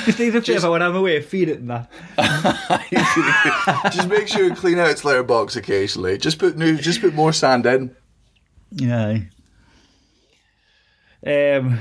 Just 0.04 0.18
need 0.18 0.34
a 0.34 0.42
favour 0.42 0.70
when 0.70 0.82
I'm 0.82 0.96
away, 0.96 1.20
feed 1.22 1.48
it 1.48 1.60
and 1.60 1.70
that. 1.70 1.90
just 3.92 4.08
make 4.08 4.28
sure 4.28 4.44
you 4.44 4.54
clean 4.54 4.78
out 4.78 4.90
its 4.90 5.04
litter 5.04 5.22
box 5.22 5.56
occasionally. 5.56 6.18
Just 6.18 6.38
put 6.38 6.56
new, 6.56 6.76
just 6.76 7.00
put 7.00 7.14
more 7.14 7.32
sand 7.32 7.64
in. 7.66 7.96
Yeah. 8.70 9.18
Um, 11.26 11.80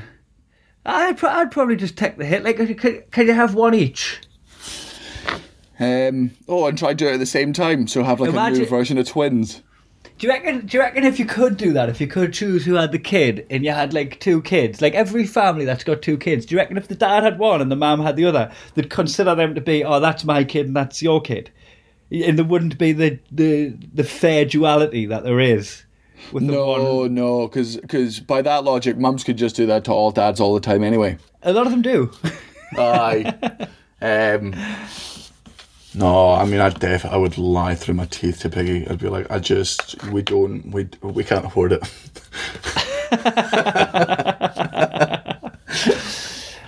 I'd, 0.86 1.18
pro- 1.18 1.30
I'd 1.30 1.52
probably 1.52 1.76
just 1.76 1.98
take 1.98 2.18
the 2.18 2.26
hit. 2.26 2.44
Like, 2.44 2.58
can, 2.58 3.04
can 3.12 3.28
you 3.28 3.34
have 3.34 3.54
one 3.54 3.74
each? 3.74 4.22
Um, 5.80 6.32
oh, 6.48 6.66
and 6.68 6.78
try 6.78 6.90
to 6.90 6.96
do 6.96 7.08
it 7.08 7.14
at 7.14 7.20
the 7.20 7.26
same 7.26 7.54
time. 7.54 7.88
So 7.88 8.04
have 8.04 8.20
like 8.20 8.34
a 8.34 8.58
new 8.58 8.66
version 8.66 8.98
of 8.98 9.08
twins. 9.08 9.62
Do 10.18 10.26
you 10.26 10.34
reckon? 10.34 10.66
Do 10.66 10.78
you 10.78 10.82
reckon 10.82 11.04
if 11.04 11.20
you 11.20 11.26
could 11.26 11.58
do 11.58 11.74
that, 11.74 11.90
if 11.90 12.02
you 12.02 12.08
could 12.08 12.34
choose 12.34 12.66
who 12.66 12.74
had 12.74 12.92
the 12.92 12.98
kid, 13.00 13.46
and 13.52 13.64
you 13.64 13.72
had 13.72 13.94
like 13.94 14.20
two 14.20 14.42
kids, 14.42 14.82
like 14.82 14.96
every 14.96 15.26
family 15.28 15.64
that's 15.64 15.84
got 15.84 16.02
two 16.02 16.18
kids, 16.18 16.46
do 16.46 16.56
you 16.56 16.60
reckon 16.60 16.76
if 16.78 16.88
the 16.88 16.96
dad 16.96 17.24
had 17.24 17.38
one 17.38 17.62
and 17.62 17.72
the 17.72 17.76
mum 17.76 18.02
had 18.02 18.16
the 18.16 18.26
other, 18.26 18.52
they'd 18.74 18.90
consider 18.90 19.36
them 19.36 19.54
to 19.54 19.62
be, 19.62 19.84
oh, 19.84 20.00
that's 20.00 20.24
my 20.24 20.44
kid 20.44 20.66
and 20.66 20.76
that's 20.76 21.04
your 21.04 21.22
kid, 21.22 21.52
and 22.12 22.38
there 22.38 22.46
wouldn't 22.46 22.80
be 22.80 22.94
the 22.94 23.20
the 23.32 23.70
the 23.94 24.04
fair 24.04 24.44
duality 24.44 25.06
that 25.06 25.24
there 25.24 25.40
is 25.40 25.84
with 26.32 26.48
the 26.48 26.52
No, 26.52 27.02
one. 27.02 27.14
no, 27.14 27.48
because 27.48 27.78
because 27.78 28.20
by 28.20 28.42
that 28.42 28.64
logic, 28.64 28.98
mums 28.98 29.24
could 29.24 29.38
just 29.38 29.56
do 29.56 29.68
that 29.68 29.84
to 29.86 29.92
all 29.92 30.10
dads 30.10 30.40
all 30.40 30.56
the 30.56 30.60
time 30.60 30.84
anyway. 30.84 31.16
A 31.44 31.54
lot 31.54 31.68
of 31.68 31.72
them 31.72 31.84
do. 31.84 32.12
Aye. 32.76 33.68
um, 34.02 34.56
no, 35.94 36.32
I 36.32 36.46
mean, 36.46 36.60
I'd 36.60 36.80
def- 36.80 37.06
I 37.06 37.18
would 37.18 37.38
lie 37.38 37.76
through 37.76 37.96
my 37.96 38.06
teeth 38.06 38.40
to 38.42 38.50
Piggy. 38.50 38.88
I'd 38.88 39.00
be 39.00 39.10
like, 39.10 39.30
I 39.32 39.40
just, 39.40 40.02
we 40.06 40.22
don't, 40.22 40.72
we 40.72 40.88
we 41.02 41.24
can't 41.24 41.46
afford 41.46 41.74
it. 41.74 41.82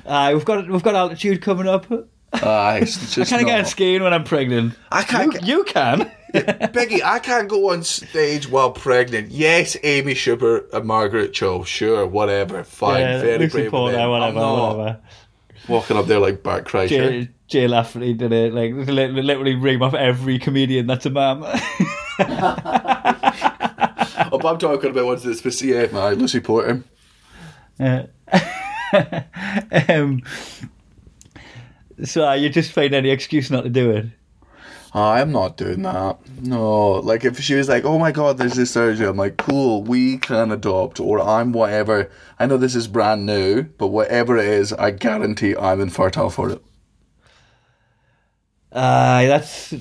Aye, 0.06 0.34
we've 0.34 0.46
got 0.46 0.68
we've 0.70 0.84
got 0.84 0.96
altitude 0.96 1.42
coming 1.42 1.68
up. 1.68 1.86
Aye, 2.34 2.78
it's 2.82 3.16
just 3.16 3.30
Can 3.32 3.40
I 3.40 3.44
get 3.44 3.58
not- 3.60 3.68
skiing 3.68 4.04
when 4.04 4.14
I'm 4.14 4.24
pregnant? 4.24 4.74
I 4.92 5.04
can't. 5.04 5.34
You, 5.46 5.58
you 5.60 5.64
can. 5.66 6.12
Peggy, 6.34 7.04
I 7.04 7.20
can't 7.20 7.50
go 7.50 7.72
on 7.72 7.84
stage 7.84 8.48
while 8.50 8.72
pregnant. 8.72 9.30
Yes, 9.32 9.76
Amy 9.84 10.14
Schumer 10.14 10.72
and 10.74 10.86
Margaret 10.86 11.34
Cho, 11.34 11.64
sure, 11.64 12.06
whatever, 12.06 12.64
fine, 12.64 13.02
Yeah, 13.02 13.22
very 13.22 13.38
Lucy 13.40 13.52
brave 13.52 13.72
Porter, 13.72 13.98
whatever, 14.10 14.14
I'm 14.26 14.36
not 14.36 14.78
whatever. 14.78 15.00
walking 15.68 15.98
up 15.98 16.06
there 16.06 16.20
like 16.20 16.44
Bert 16.44 16.66
Kreischer. 16.68 16.90
Jay, 16.90 17.30
Jay 17.50 17.68
Lafferty 17.68 18.14
did 18.14 18.32
it. 18.32 18.54
Like 18.54 18.74
literally 18.74 19.56
ring 19.56 19.82
off 19.82 19.93
every 19.93 20.39
comedian 20.39 20.88
that's 20.88 21.06
a 21.06 21.10
mum. 21.10 21.45
Oh, 24.32 24.38
but 24.38 24.50
I'm 24.54 24.60
talking 24.60 24.91
about 24.91 25.06
ones 25.06 25.24
that's 25.24 25.39
specific. 25.39 25.91
Yeah, 25.91 25.97
aye, 25.97 26.14
Lucy 26.14 26.39
Porter. 26.39 26.84
Yeah. 27.80 28.06
um, 29.89 30.22
so 32.04 32.28
uh, 32.28 32.34
you 32.34 32.50
just 32.50 32.72
find 32.72 32.93
any 32.93 33.10
excuse 33.10 33.50
not 33.50 33.64
to 33.64 33.70
do 33.70 33.89
it. 33.91 34.06
I'm 34.93 35.32
not 35.32 35.58
doing 35.58 35.84
that. 35.84 36.18
No, 36.41 36.91
like 36.93 37.24
if 37.24 37.39
she 37.39 37.56
was 37.56 37.70
like, 37.70 37.86
"Oh 37.86 37.97
my 37.97 38.12
God, 38.12 38.38
there's 38.38 38.56
this 38.56 38.72
surgery," 38.72 39.08
I'm 39.08 39.18
like, 39.18 39.38
"Cool, 39.38 39.84
we 39.84 40.18
can 40.18 40.52
adopt," 40.52 41.00
or 41.00 41.20
I'm 41.20 41.52
whatever. 41.52 42.12
I 42.39 42.45
know 42.45 42.58
this 42.58 42.76
is 42.76 42.88
brand 42.88 43.26
new, 43.26 43.64
but 43.64 43.88
whatever 43.88 44.38
it 44.38 44.45
is, 44.45 44.74
I 44.74 44.91
guarantee 44.91 45.56
I'm 45.56 45.82
infertile 45.82 46.30
for 46.30 46.50
it. 46.52 46.62
Aye, 48.72 49.26
that's. 49.28 49.74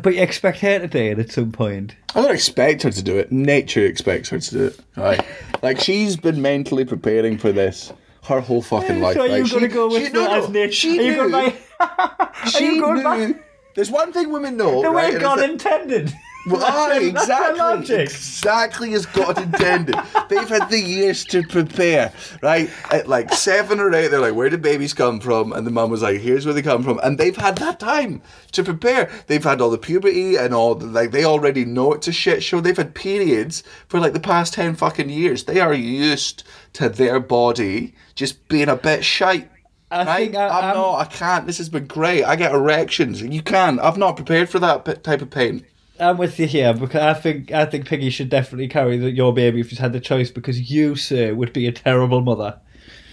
But 0.00 0.14
you 0.14 0.22
expect 0.22 0.60
her 0.60 0.78
to 0.78 0.88
do 0.88 0.98
it 0.98 1.18
at 1.18 1.30
some 1.30 1.52
point. 1.52 1.94
I 2.14 2.22
don't 2.22 2.34
expect 2.34 2.82
her 2.84 2.90
to 2.90 3.02
do 3.02 3.18
it. 3.18 3.30
Nature 3.30 3.84
expects 3.84 4.30
her 4.30 4.38
to 4.38 4.50
do 4.50 4.64
it. 4.66 4.80
Right? 4.96 5.24
like 5.62 5.80
she's 5.80 6.16
been 6.16 6.40
mentally 6.40 6.84
preparing 6.84 7.38
for 7.38 7.52
this 7.52 7.92
her 8.24 8.40
whole 8.40 8.62
fucking 8.62 9.00
life. 9.00 9.14
so 9.14 9.22
are 9.22 9.38
you 9.38 9.48
going 9.48 9.62
to 9.62 9.68
go 9.68 9.88
with 9.88 10.06
she, 10.06 10.12
no, 10.12 10.24
no, 10.24 10.42
as 10.42 10.48
nature? 10.48 10.72
She 10.72 10.98
are 10.98 11.02
you 11.02 11.10
knew. 11.10 11.30
going 11.30 11.52
by 11.78 11.86
are 12.42 12.50
she 12.50 12.66
you 12.66 12.80
going 12.80 13.02
by. 13.02 13.34
There's 13.74 13.90
one 13.90 14.12
thing 14.12 14.30
women 14.30 14.56
know. 14.56 14.80
the 14.82 14.90
right, 14.90 15.10
way 15.10 15.14
it's 15.14 15.22
God 15.22 15.42
intended? 15.42 16.12
Well, 16.46 16.62
aye, 16.62 16.98
their- 16.98 17.12
that's 17.12 17.26
their 17.26 17.50
exactly, 17.74 18.02
exactly 18.02 18.94
as 18.94 19.06
God 19.06 19.38
intended. 19.38 19.94
They've 20.28 20.48
had 20.48 20.68
the 20.68 20.80
years 20.80 21.24
to 21.26 21.42
prepare, 21.42 22.12
right? 22.42 22.68
At 22.90 23.08
like 23.08 23.32
seven 23.32 23.80
or 23.80 23.94
eight, 23.94 24.08
they're 24.08 24.20
like, 24.20 24.34
"Where 24.34 24.48
did 24.50 24.60
babies 24.62 24.92
come 24.92 25.20
from?" 25.20 25.52
And 25.52 25.66
the 25.66 25.70
mum 25.70 25.90
was 25.90 26.02
like, 26.02 26.20
"Here's 26.20 26.44
where 26.44 26.54
they 26.54 26.62
come 26.62 26.82
from." 26.82 27.00
And 27.02 27.16
they've 27.18 27.36
had 27.36 27.56
that 27.58 27.80
time 27.80 28.20
to 28.52 28.62
prepare. 28.62 29.10
They've 29.26 29.42
had 29.42 29.60
all 29.60 29.70
the 29.70 29.78
puberty 29.78 30.36
and 30.36 30.52
all. 30.52 30.74
The, 30.74 30.86
like 30.86 31.12
they 31.12 31.24
already 31.24 31.64
know 31.64 31.92
it's 31.94 32.08
a 32.08 32.12
shit 32.12 32.42
show. 32.42 32.60
They've 32.60 32.76
had 32.76 32.94
periods 32.94 33.62
for 33.88 33.98
like 34.00 34.12
the 34.12 34.20
past 34.20 34.52
ten 34.54 34.74
fucking 34.74 35.08
years. 35.10 35.44
They 35.44 35.60
are 35.60 35.74
used 35.74 36.44
to 36.74 36.88
their 36.88 37.20
body 37.20 37.94
just 38.14 38.46
being 38.48 38.68
a 38.68 38.76
bit 38.76 39.04
shite. 39.04 39.50
I 39.90 40.04
right? 40.04 40.16
think 40.24 40.36
I- 40.36 40.48
I'm 40.48 40.64
I'm- 40.64 40.76
not. 40.76 40.94
I 41.00 41.04
can't. 41.04 41.46
This 41.46 41.58
has 41.58 41.68
been 41.68 41.86
great. 41.86 42.24
I 42.24 42.36
get 42.36 42.52
erections. 42.52 43.22
You 43.22 43.42
can. 43.42 43.78
I've 43.80 43.96
not 43.98 44.16
prepared 44.16 44.48
for 44.50 44.58
that 44.58 45.04
type 45.04 45.22
of 45.22 45.30
pain. 45.30 45.64
I'm 46.00 46.18
with 46.18 46.38
you 46.40 46.46
here 46.46 46.74
because 46.74 47.02
I 47.02 47.14
think 47.14 47.52
I 47.52 47.64
think 47.66 47.86
Piggy 47.86 48.10
should 48.10 48.28
definitely 48.28 48.68
carry 48.68 48.98
the, 48.98 49.10
your 49.10 49.32
baby 49.32 49.60
if 49.60 49.68
she's 49.68 49.78
had 49.78 49.92
the 49.92 50.00
choice 50.00 50.30
because 50.30 50.70
you, 50.70 50.96
sir, 50.96 51.34
would 51.34 51.52
be 51.52 51.66
a 51.66 51.72
terrible 51.72 52.20
mother. 52.20 52.58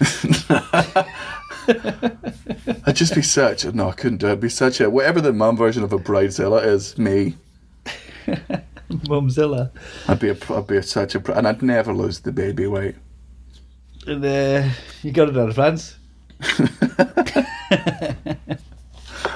I'd 2.84 2.96
just 2.96 3.14
be 3.14 3.22
such 3.22 3.64
a 3.64 3.72
no, 3.72 3.88
I 3.88 3.92
couldn't 3.92 4.18
do 4.18 4.26
it. 4.26 4.32
I'd 4.32 4.40
be 4.40 4.48
such 4.48 4.80
a 4.80 4.90
whatever 4.90 5.20
the 5.20 5.32
mum 5.32 5.56
version 5.56 5.84
of 5.84 5.92
a 5.92 5.98
bridezilla 5.98 6.64
is, 6.64 6.98
me. 6.98 7.36
Mumzilla. 8.90 9.70
I'd 10.08 10.18
be 10.18 10.30
a, 10.30 10.36
I'd 10.50 10.66
be 10.66 10.76
a, 10.76 10.82
such 10.82 11.14
a, 11.14 11.36
and 11.36 11.46
I'd 11.46 11.62
never 11.62 11.94
lose 11.94 12.20
the 12.20 12.32
baby 12.32 12.66
weight. 12.66 12.96
And 14.06 14.24
uh, 14.24 14.68
you 15.02 15.12
got 15.12 15.28
it 15.28 15.36
in 15.36 15.48
advance. 15.48 15.96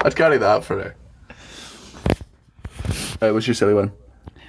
I'd 0.02 0.16
carry 0.16 0.38
that 0.38 0.64
for 0.64 0.82
her. 0.82 0.96
Uh, 3.20 3.30
what's 3.30 3.46
your 3.46 3.54
silly 3.54 3.74
one? 3.74 3.92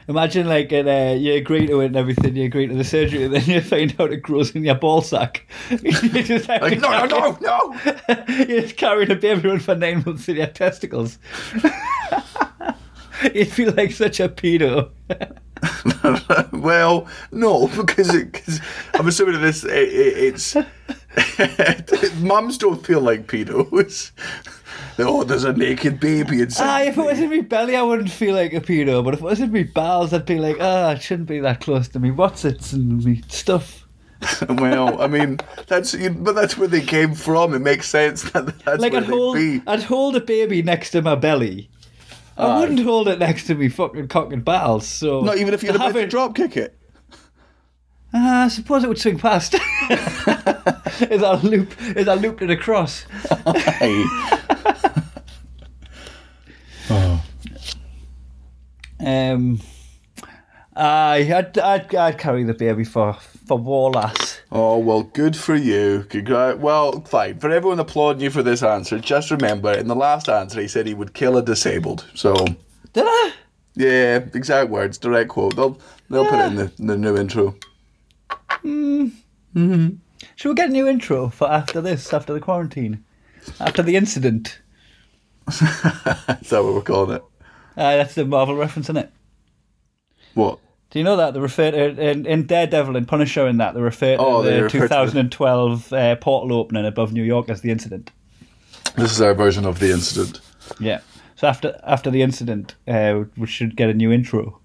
Imagine 0.09 0.47
like 0.47 0.71
it, 0.71 0.87
uh, 0.87 1.15
you 1.15 1.33
agree 1.33 1.67
to 1.67 1.81
it 1.81 1.87
and 1.87 1.97
everything, 1.97 2.35
you 2.37 2.45
agree 2.45 2.65
to 2.65 2.73
the 2.73 2.83
surgery, 2.85 3.25
and 3.25 3.33
then 3.33 3.43
you 3.43 3.59
find 3.59 3.93
out 3.99 4.13
it 4.13 4.21
grows 4.21 4.55
in 4.55 4.63
your 4.63 4.75
ball 4.75 5.01
sack. 5.01 5.45
you 5.69 5.91
just 6.23 6.47
Like, 6.47 6.79
no, 6.79 7.05
no, 7.05 7.05
no, 7.05 7.37
no. 7.41 8.23
You're 8.29 8.61
just 8.61 8.77
carrying 8.77 9.11
a 9.11 9.15
baby 9.15 9.49
around 9.49 9.63
for 9.63 9.75
nine 9.75 10.03
months 10.05 10.29
in 10.29 10.37
your 10.37 10.47
testicles. 10.47 11.19
you 13.33 13.43
feel 13.43 13.73
like 13.73 13.91
such 13.91 14.21
a 14.21 14.29
pedo. 14.29 14.91
well, 16.53 17.05
no, 17.31 17.67
because 17.67 18.13
it, 18.15 18.31
cause 18.31 18.61
I'm 18.93 19.07
assuming 19.07 19.41
this 19.41 19.65
it, 19.65 19.71
it, 19.71 20.55
it's 20.55 20.55
mums 22.21 22.57
don't 22.57 22.85
feel 22.85 23.01
like 23.01 23.27
pedos. 23.27 24.11
Oh, 24.99 25.23
there's 25.23 25.43
a 25.43 25.53
naked 25.53 25.99
baby 25.99 26.41
inside. 26.41 26.65
Ah, 26.65 26.81
if 26.89 26.97
it 26.97 27.05
was 27.05 27.19
in 27.19 27.29
my 27.29 27.41
belly, 27.41 27.75
I 27.75 27.83
wouldn't 27.83 28.09
feel 28.09 28.33
like 28.35 28.53
a 28.53 28.61
pedo. 28.61 29.03
But 29.03 29.13
if 29.13 29.19
it 29.19 29.23
was 29.23 29.39
in 29.39 29.51
my 29.51 29.63
bowels, 29.63 30.13
I'd 30.13 30.25
be 30.25 30.39
like, 30.39 30.57
ah, 30.59 30.91
it 30.91 31.01
shouldn't 31.01 31.27
be 31.29 31.39
that 31.39 31.61
close 31.61 31.87
to 31.89 31.99
me. 31.99 32.09
What's 32.11 32.45
it 32.45 32.73
and 32.73 33.03
me 33.03 33.21
stuff? 33.27 33.85
well, 34.49 34.99
I 34.99 35.05
mean, 35.07 35.39
that's 35.67 35.93
you- 35.93 36.09
but 36.09 36.33
that's 36.33 36.57
where 36.57 36.67
they 36.67 36.81
came 36.81 37.13
from. 37.13 37.53
It 37.53 37.59
makes 37.59 37.87
sense 37.87 38.23
that 38.31 38.47
that's 38.65 38.81
like 38.81 38.93
where 38.93 39.03
I'd 39.03 39.07
hold, 39.07 39.35
be. 39.35 39.61
I'd 39.67 39.83
hold 39.83 40.15
a 40.15 40.21
baby 40.21 40.63
next 40.63 40.89
to 40.91 41.01
my 41.03 41.13
belly. 41.13 41.69
I 42.35 42.45
Aye. 42.47 42.59
wouldn't 42.59 42.79
hold 42.79 43.07
it 43.07 43.19
next 43.19 43.45
to 43.47 43.55
me 43.55 43.69
fucking 43.69 44.07
cock 44.07 44.33
and 44.33 44.43
bowels. 44.43 44.87
So 44.87 45.21
Not 45.21 45.37
even 45.37 45.53
if 45.53 45.61
you 45.61 45.71
had 45.71 45.79
have 45.81 45.93
to 45.93 45.99
it- 45.99 46.09
drop 46.09 46.35
kick 46.35 46.57
it. 46.57 46.73
Ah, 48.13 48.45
I 48.45 48.47
suppose 48.47 48.83
it 48.83 48.87
would 48.87 48.97
swing 48.99 49.19
past. 49.19 49.53
is 49.53 49.59
that 51.21 51.41
loop? 51.43 51.73
Is 51.95 52.05
that 52.07 52.19
looped 52.21 52.41
it 52.41 52.49
across? 52.49 53.05
Hey. 53.55 54.03
Um, 59.07 59.61
aye, 60.75 61.31
I'd, 61.33 61.57
I'd, 61.57 61.95
I'd 61.95 62.17
carry 62.17 62.43
the 62.43 62.53
baby 62.53 62.83
for 62.83 63.13
for 63.13 63.57
Wallace. 63.57 64.41
Oh 64.51 64.77
well, 64.79 65.03
good 65.03 65.35
for 65.37 65.55
you. 65.55 66.05
Congra- 66.09 66.57
well, 66.59 66.99
fine. 67.01 67.39
For 67.39 67.49
everyone 67.49 67.79
applauding 67.79 68.21
you 68.21 68.29
for 68.29 68.43
this 68.43 68.61
answer, 68.63 68.99
just 68.99 69.31
remember 69.31 69.71
in 69.71 69.87
the 69.87 69.95
last 69.95 70.27
answer 70.27 70.59
he 70.59 70.67
said 70.67 70.85
he 70.87 70.93
would 70.93 71.13
kill 71.13 71.37
a 71.37 71.41
disabled. 71.41 72.05
So 72.15 72.33
Did 72.91 73.05
I? 73.07 73.31
yeah, 73.75 74.17
exact 74.33 74.69
words, 74.69 74.97
direct 74.97 75.29
quote. 75.29 75.55
They'll 75.55 75.79
they'll 76.09 76.25
put 76.25 76.39
it 76.39 76.47
in 76.47 76.55
the, 76.55 76.71
in 76.79 76.87
the 76.87 76.97
new 76.97 77.15
intro. 77.17 77.55
Should 80.35 80.49
we 80.49 80.55
get 80.55 80.69
a 80.69 80.73
new 80.73 80.87
intro 80.87 81.29
for 81.29 81.49
after 81.49 81.79
this? 81.79 82.13
After 82.13 82.33
the 82.33 82.41
quarantine? 82.41 83.05
After 83.61 83.81
the 83.81 83.95
incident? 83.95 84.59
Is 85.47 85.59
that 85.61 86.61
what 86.63 86.73
we're 86.73 86.81
calling 86.81 87.15
it? 87.17 87.23
Uh, 87.77 87.97
that's 87.97 88.15
the 88.15 88.25
Marvel 88.25 88.55
reference, 88.55 88.87
isn't 88.87 88.97
it? 88.97 89.11
What? 90.33 90.59
Do 90.89 90.99
you 90.99 91.05
know 91.05 91.15
that 91.17 91.33
they 91.33 91.39
refer 91.39 91.69
to 91.71 92.01
in, 92.09 92.25
in 92.25 92.45
Daredevil 92.47 92.95
and 92.95 93.07
Punisher 93.07 93.45
and 93.45 93.59
that 93.59 93.73
they 93.75 93.81
refer 93.81 94.15
to 94.15 94.21
Oh, 94.21 94.41
the 94.41 94.63
refer 94.63 94.69
to 94.69 94.79
the- 94.79 94.87
2012 94.87 95.93
uh, 95.93 96.15
portal 96.15 96.57
opening 96.57 96.85
above 96.85 97.13
New 97.13 97.23
York 97.23 97.49
as 97.49 97.61
the 97.61 97.71
incident? 97.71 98.11
This 98.95 99.11
is 99.11 99.21
our 99.21 99.33
version 99.33 99.65
of 99.65 99.79
the 99.79 99.91
incident. 99.91 100.41
Yeah. 100.79 101.01
So 101.35 101.47
after 101.47 101.79
after 101.85 102.09
the 102.09 102.23
incident, 102.23 102.73
uh, 102.87 103.25
we 103.37 103.45
should 103.45 103.75
get 103.75 103.89
a 103.89 103.93
new 103.93 104.11
intro, 104.11 104.59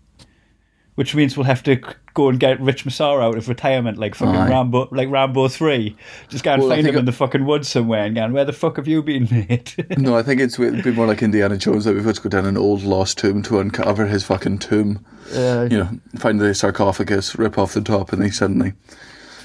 which 0.96 1.14
means 1.14 1.36
we'll 1.36 1.44
have 1.46 1.62
to 1.62 1.80
go 2.14 2.28
and 2.28 2.38
get 2.38 2.60
Rich 2.60 2.84
Massara 2.84 3.22
out 3.22 3.38
of 3.38 3.48
retirement, 3.48 3.96
like 3.98 4.14
fucking 4.14 4.34
Aye. 4.36 4.48
Rambo, 4.50 4.88
like 4.92 5.08
Rambo 5.10 5.48
three. 5.48 5.96
Just 6.28 6.44
go 6.44 6.52
and 6.52 6.62
Well, 6.62 6.70
find 6.70 6.86
him 6.86 6.96
in 6.96 7.04
the 7.06 7.12
fucking 7.12 7.46
woods 7.46 7.68
somewhere 7.68 8.04
and 8.04 8.14
going, 8.14 8.32
"Where 8.32 8.44
the 8.44 8.52
fuck 8.52 8.76
have 8.76 8.86
you 8.86 9.02
been, 9.02 9.26
mate?" 9.30 9.76
No, 9.98 10.16
I 10.16 10.22
think 10.22 10.40
it's 10.40 10.58
it'd 10.58 10.84
be 10.84 10.92
more 10.92 11.06
like 11.06 11.22
Indiana 11.22 11.56
Jones 11.56 11.84
that 11.84 11.94
we've 11.94 12.04
got 12.04 12.16
to 12.16 12.20
go 12.22 12.28
down 12.28 12.46
an 12.46 12.56
old 12.58 12.82
lost 12.82 13.18
tomb 13.18 13.42
to 13.44 13.58
uncover 13.60 14.06
his 14.06 14.22
fucking 14.24 14.58
tomb. 14.58 15.04
Uh, 15.34 15.68
You 15.70 15.78
know, 15.78 15.88
find 16.18 16.40
the 16.40 16.54
sarcophagus, 16.54 17.36
rip 17.36 17.56
off 17.58 17.72
the 17.74 17.80
top, 17.80 18.12
and 18.12 18.22
he 18.22 18.30
suddenly 18.30 18.74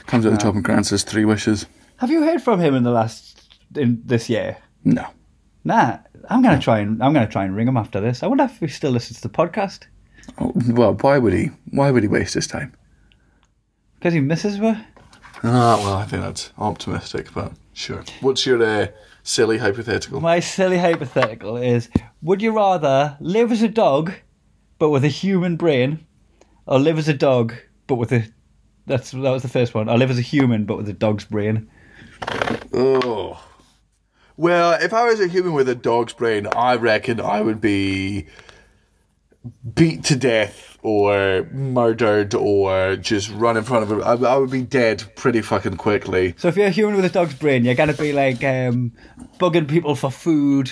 comes 0.07 0.25
out 0.25 0.31
the 0.31 0.37
top 0.37 0.55
and 0.55 0.63
grants 0.63 0.91
us 0.91 1.03
three 1.03 1.25
wishes. 1.25 1.65
have 1.97 2.09
you 2.11 2.23
heard 2.23 2.41
from 2.41 2.59
him 2.59 2.75
in 2.75 2.83
the 2.83 2.91
last 2.91 3.41
in 3.75 4.01
this 4.05 4.29
year? 4.29 4.57
No. 4.83 5.05
Nah, 5.63 5.97
I'm 6.29 6.41
gonna 6.41 6.59
try 6.59 6.79
and 6.79 7.01
I'm 7.03 7.13
gonna 7.13 7.27
try 7.27 7.43
and 7.45 7.55
ring 7.55 7.67
him 7.67 7.77
after 7.77 7.99
this. 8.01 8.23
I 8.23 8.27
wonder 8.27 8.43
if 8.45 8.59
he 8.59 8.67
still 8.67 8.91
listens 8.91 9.21
to 9.21 9.27
the 9.27 9.33
podcast 9.33 9.83
Oh, 10.39 10.53
well, 10.69 10.93
why 10.93 11.17
would 11.17 11.33
he? 11.33 11.51
Why 11.71 11.91
would 11.91 12.03
he 12.03 12.09
waste 12.09 12.33
his 12.33 12.47
time? 12.47 12.73
because 13.99 14.13
he 14.13 14.19
misses 14.19 14.59
me. 14.59 14.77
Ah, 15.43 15.77
well, 15.83 15.95
I 15.95 16.05
think 16.05 16.21
that's 16.21 16.51
optimistic, 16.57 17.33
but 17.33 17.51
sure. 17.73 18.03
What's 18.21 18.45
your 18.45 18.63
uh, 18.63 18.87
silly 19.23 19.57
hypothetical? 19.57 20.21
My 20.21 20.39
silly 20.39 20.77
hypothetical 20.77 21.57
is: 21.57 21.89
Would 22.21 22.41
you 22.41 22.55
rather 22.55 23.17
live 23.19 23.51
as 23.51 23.61
a 23.61 23.67
dog, 23.67 24.13
but 24.79 24.89
with 24.89 25.03
a 25.03 25.09
human 25.09 25.57
brain, 25.57 26.05
or 26.65 26.79
live 26.79 26.97
as 26.97 27.07
a 27.07 27.13
dog 27.13 27.53
but 27.87 27.95
with 27.95 28.11
a 28.11 28.27
that's 28.85 29.11
that 29.11 29.19
was 29.19 29.41
the 29.41 29.49
first 29.49 29.73
one. 29.73 29.89
Or 29.89 29.97
live 29.97 30.11
as 30.11 30.19
a 30.19 30.21
human 30.21 30.65
but 30.65 30.77
with 30.77 30.89
a 30.89 30.93
dog's 30.93 31.25
brain. 31.25 31.69
Oh. 32.73 33.43
Well, 34.35 34.73
if 34.81 34.93
I 34.93 35.05
was 35.05 35.19
a 35.19 35.27
human 35.27 35.53
with 35.53 35.67
a 35.67 35.75
dog's 35.75 36.13
brain, 36.13 36.47
I 36.55 36.75
reckon 36.75 37.19
I 37.19 37.41
would 37.41 37.59
be 37.59 38.27
beat 39.73 40.03
to 40.05 40.15
death 40.15 40.77
or 40.81 41.47
murdered 41.51 42.33
or 42.33 42.95
just 42.95 43.31
run 43.31 43.57
in 43.57 43.63
front 43.63 43.83
of 43.83 43.97
it. 43.97 44.03
I, 44.03 44.13
I 44.13 44.37
would 44.37 44.51
be 44.51 44.63
dead 44.63 45.03
pretty 45.15 45.41
fucking 45.41 45.77
quickly. 45.77 46.33
So 46.37 46.47
if 46.47 46.57
you're 46.57 46.67
a 46.67 46.71
human 46.71 46.95
with 46.95 47.05
a 47.05 47.09
dog's 47.09 47.35
brain, 47.35 47.65
you're 47.65 47.75
gonna 47.75 47.93
be 47.93 48.13
like 48.13 48.43
um, 48.43 48.93
bugging 49.39 49.67
people 49.67 49.95
for 49.95 50.11
food. 50.11 50.71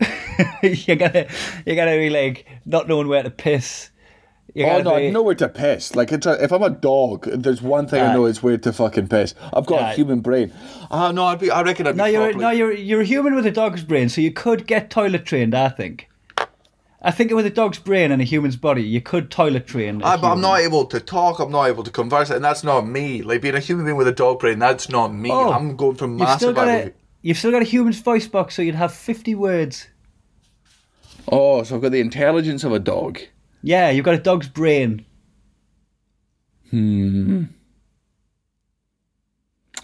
you're 0.62 0.96
gonna 0.96 1.26
you're 1.64 1.76
gonna 1.76 1.96
be 1.96 2.10
like 2.10 2.46
not 2.64 2.88
knowing 2.88 3.08
where 3.08 3.22
to 3.22 3.30
piss. 3.30 3.90
You're 4.54 4.68
Oh 4.68 4.82
no, 4.82 4.96
be, 4.96 5.06
I 5.06 5.10
know 5.10 5.22
where 5.22 5.34
to 5.36 5.48
piss. 5.48 5.94
Like 5.96 6.12
it's 6.12 6.26
a, 6.26 6.42
if 6.42 6.52
I'm 6.52 6.62
a 6.62 6.70
dog, 6.70 7.24
there's 7.24 7.62
one 7.62 7.86
thing 7.86 8.02
I 8.02 8.12
know 8.12 8.26
is 8.26 8.42
where 8.42 8.58
to 8.58 8.72
fucking 8.72 9.08
piss. 9.08 9.34
I've 9.52 9.66
got 9.66 9.82
Aye. 9.82 9.92
a 9.92 9.94
human 9.94 10.20
brain. 10.20 10.52
Ah 10.90 11.10
no, 11.12 11.24
I'd 11.24 11.40
be. 11.40 11.50
I 11.50 11.62
reckon 11.62 11.86
I'd 11.86 11.92
be. 11.92 11.98
No, 11.98 12.04
you're 12.04 12.22
properly- 12.32 12.44
no, 12.44 12.50
you're 12.50 12.72
you're 12.72 13.00
a 13.00 13.04
human 13.04 13.34
with 13.34 13.46
a 13.46 13.50
dog's 13.50 13.82
brain, 13.82 14.08
so 14.08 14.20
you 14.20 14.32
could 14.32 14.66
get 14.66 14.90
toilet 14.90 15.24
trained. 15.24 15.54
I 15.54 15.68
think. 15.70 16.08
I 17.04 17.10
think 17.10 17.32
with 17.32 17.44
a 17.46 17.50
dog's 17.50 17.80
brain 17.80 18.12
and 18.12 18.22
a 18.22 18.24
human's 18.24 18.54
body, 18.56 18.82
you 18.84 19.00
could 19.00 19.28
toilet 19.30 19.66
train. 19.66 20.00
a 20.02 20.04
Ah, 20.04 20.16
but 20.16 20.30
I'm 20.32 20.40
not 20.40 20.60
able 20.60 20.84
to 20.86 21.00
talk. 21.00 21.40
I'm 21.40 21.50
not 21.50 21.64
able 21.68 21.82
to 21.82 21.90
converse, 21.90 22.30
and 22.30 22.44
that's 22.44 22.62
not 22.62 22.86
me. 22.86 23.22
Like 23.22 23.42
being 23.42 23.56
a 23.56 23.60
human 23.60 23.84
being 23.84 23.96
with 23.96 24.06
a 24.06 24.12
dog 24.12 24.38
brain, 24.38 24.60
that's 24.60 24.88
not 24.88 25.12
me. 25.12 25.30
Oh, 25.32 25.50
I'm 25.52 25.76
going 25.76 25.96
from 25.96 26.18
You've 26.18 26.28
still 26.30 26.52
massive. 26.52 26.54
got 26.54 26.68
a 26.68 26.92
you've 27.22 27.38
still 27.38 27.50
got 27.50 27.62
a 27.62 27.64
human's 27.64 27.98
voice 28.00 28.28
box, 28.28 28.54
so 28.54 28.62
you'd 28.62 28.76
have 28.76 28.94
fifty 28.94 29.34
words. 29.34 29.88
Oh, 31.26 31.62
so 31.64 31.74
I've 31.76 31.82
got 31.82 31.90
the 31.92 32.00
intelligence 32.00 32.62
of 32.62 32.72
a 32.72 32.78
dog. 32.78 33.18
Yeah, 33.62 33.90
you've 33.90 34.04
got 34.04 34.14
a 34.14 34.18
dog's 34.18 34.48
brain. 34.48 35.04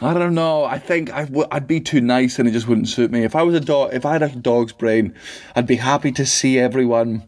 I 0.00 0.14
don't 0.14 0.34
know. 0.34 0.64
I 0.64 0.78
think 0.78 1.12
I 1.12 1.24
w- 1.24 1.46
I'd 1.50 1.66
be 1.66 1.80
too 1.80 2.00
nice 2.00 2.38
and 2.38 2.48
it 2.48 2.52
just 2.52 2.68
wouldn't 2.68 2.88
suit 2.88 3.10
me. 3.10 3.24
If 3.24 3.34
I 3.34 3.42
was 3.42 3.54
a 3.56 3.60
dog, 3.60 3.92
if 3.92 4.06
I 4.06 4.12
had 4.12 4.22
a 4.22 4.28
dog's 4.28 4.72
brain, 4.72 5.14
I'd 5.56 5.66
be 5.66 5.76
happy 5.76 6.12
to 6.12 6.24
see 6.24 6.58
everyone. 6.58 7.24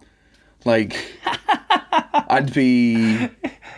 Like, 0.64 0.96
I'd 2.28 2.52
be, 2.54 3.28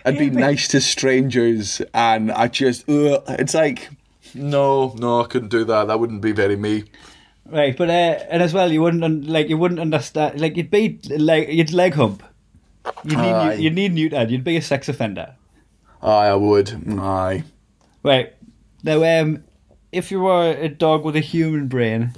I'd 0.05 0.19
be 0.19 0.29
nice 0.31 0.69
to 0.69 0.81
strangers, 0.81 1.81
and 1.95 2.31
I 2.33 2.49
just, 2.49 2.89
ugh, 2.89 3.23
it's 3.29 3.55
like, 3.55 3.89
no, 4.35 4.95
no, 4.99 5.23
I 5.23 5.27
couldn't 5.27 5.49
do 5.51 5.65
that. 5.65 5.87
That 5.87 5.99
wouldn't 6.01 6.21
be 6.21 6.33
very 6.33 6.57
me. 6.57 6.85
Right, 7.47 7.77
but 7.77 7.89
uh, 7.89 7.93
and 8.31 8.43
as 8.43 8.53
well, 8.53 8.71
you 8.73 8.83
wouldn't 8.83 9.05
un- 9.05 9.27
like 9.27 9.49
you 9.49 9.57
wouldn't 9.59 9.81
understand. 9.81 10.41
Like 10.41 10.57
you'd 10.57 10.71
be 10.71 10.99
like 11.19 11.49
you'd 11.49 11.73
leg 11.73 11.95
hump. 11.95 12.23
You'd 13.05 13.19
need 13.19 13.33
Aye. 13.33 13.55
you'd 13.55 13.75
need. 13.75 13.99
You'd 13.99 14.45
be 14.45 14.57
a 14.57 14.63
sex 14.63 14.89
offender. 14.89 15.35
Aye, 16.03 16.29
I 16.29 16.35
would. 16.35 16.99
Aye. 16.99 17.45
Right 18.03 18.33
now, 18.83 19.21
um, 19.21 19.45
if 19.93 20.11
you 20.11 20.21
were 20.21 20.51
a 20.51 20.69
dog 20.69 21.05
with 21.05 21.17
a 21.17 21.21
human 21.21 21.69
brain, 21.69 22.13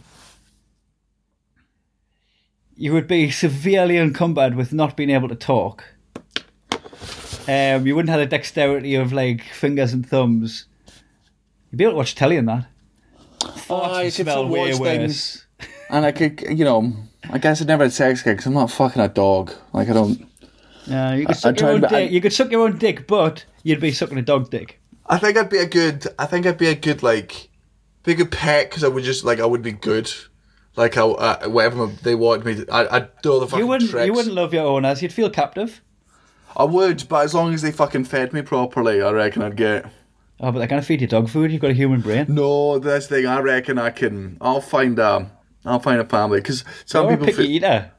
you 2.76 2.92
would 2.92 3.06
be 3.06 3.30
severely 3.30 3.96
encumbered 3.98 4.54
with 4.54 4.72
not 4.72 4.96
being 4.96 5.10
able 5.10 5.28
to 5.28 5.34
talk. 5.34 5.84
Um, 7.46 7.86
you 7.86 7.94
wouldn't 7.94 8.08
have 8.10 8.20
the 8.20 8.26
dexterity 8.26 8.94
of 8.94 9.12
like 9.12 9.42
fingers 9.42 9.92
and 9.92 10.08
thumbs. 10.08 10.66
You'd 11.70 11.78
be 11.78 11.84
able 11.84 11.92
to 11.92 11.96
watch 11.98 12.14
telly 12.14 12.36
and 12.36 12.48
that. 12.48 12.66
Farts 13.40 13.70
Aye, 13.70 13.88
would 13.88 13.96
I 13.96 14.02
could 14.04 14.12
smell 14.14 14.34
still 14.36 14.48
way 14.48 14.70
watch 14.70 14.80
worse. 14.80 14.88
things. 14.96 15.46
And 15.90 16.06
I 16.06 16.12
could, 16.12 16.40
you 16.48 16.64
know, 16.64 16.92
I 17.30 17.38
guess 17.38 17.60
I'd 17.60 17.68
never 17.68 17.84
had 17.84 17.92
sex 17.92 18.22
again 18.22 18.34
because 18.34 18.46
I'm 18.46 18.54
not 18.54 18.70
fucking 18.70 19.02
a 19.02 19.08
dog. 19.08 19.52
Like, 19.72 19.88
I 19.90 19.92
don't. 19.92 20.26
Yeah, 20.86 21.14
you 21.14 21.26
could 21.26 21.36
I- 21.36 21.38
suck 21.38 21.54
I'd 21.54 21.60
your 21.60 21.70
own 21.70 21.80
dick. 21.82 21.92
I- 21.92 22.00
You 22.00 22.20
could 22.20 22.32
suck 22.32 22.50
your 22.50 22.62
own 22.62 22.78
dick, 22.78 23.06
but 23.06 23.44
you'd 23.62 23.80
be 23.80 23.92
sucking 23.92 24.18
a 24.18 24.22
dog 24.22 24.50
dick. 24.50 24.80
I 25.06 25.18
think 25.18 25.36
I'd 25.36 25.50
be 25.50 25.58
a 25.58 25.66
good. 25.66 26.06
I 26.18 26.26
think 26.26 26.46
I'd 26.46 26.58
be 26.58 26.68
a 26.68 26.74
good 26.74 27.02
like, 27.02 27.48
be 28.04 28.12
a 28.12 28.14
good 28.14 28.30
pet 28.30 28.70
because 28.70 28.84
I 28.84 28.88
would 28.88 29.04
just 29.04 29.24
like 29.24 29.40
I 29.40 29.46
would 29.46 29.62
be 29.62 29.72
good. 29.72 30.10
Like 30.76 30.96
I, 30.96 31.02
uh, 31.02 31.48
whatever 31.48 31.86
they 31.86 32.14
want 32.14 32.44
me, 32.44 32.56
to, 32.56 32.66
I, 32.72 32.96
I'd 32.96 33.22
do 33.22 33.32
all 33.32 33.40
the 33.40 33.46
fucking 33.46 33.60
You 33.60 33.66
wouldn't. 33.68 33.90
tricks. 33.90 34.06
You 34.06 34.12
wouldn't 34.12 34.34
love 34.34 34.52
your 34.52 34.66
owners. 34.66 35.02
You'd 35.02 35.12
feel 35.12 35.30
captive. 35.30 35.82
I 36.56 36.64
would, 36.64 37.06
but 37.08 37.24
as 37.24 37.34
long 37.34 37.52
as 37.54 37.62
they 37.62 37.70
fucking 37.72 38.04
fed 38.04 38.32
me 38.32 38.42
properly, 38.42 39.02
I 39.02 39.10
reckon 39.10 39.42
I'd 39.42 39.56
get. 39.56 39.84
Oh, 40.40 40.50
but 40.50 40.58
they're 40.58 40.66
gonna 40.66 40.82
feed 40.82 41.00
you 41.00 41.06
dog 41.06 41.28
food. 41.28 41.52
You've 41.52 41.60
got 41.60 41.70
a 41.70 41.74
human 41.74 42.00
brain. 42.00 42.26
No, 42.28 42.78
that's 42.78 43.06
the 43.06 43.16
thing. 43.16 43.26
I 43.26 43.40
reckon 43.40 43.78
I 43.78 43.90
can. 43.90 44.36
I'll 44.40 44.60
find 44.60 44.98
a. 44.98 45.30
I'll 45.64 45.80
find 45.80 46.00
a 46.00 46.04
family 46.04 46.40
because 46.40 46.64
some 46.84 47.04
You're 47.06 47.14
a 47.14 47.16
people. 47.18 47.26
picky 47.34 47.46
fe- 47.46 47.52
eater. 47.54 47.92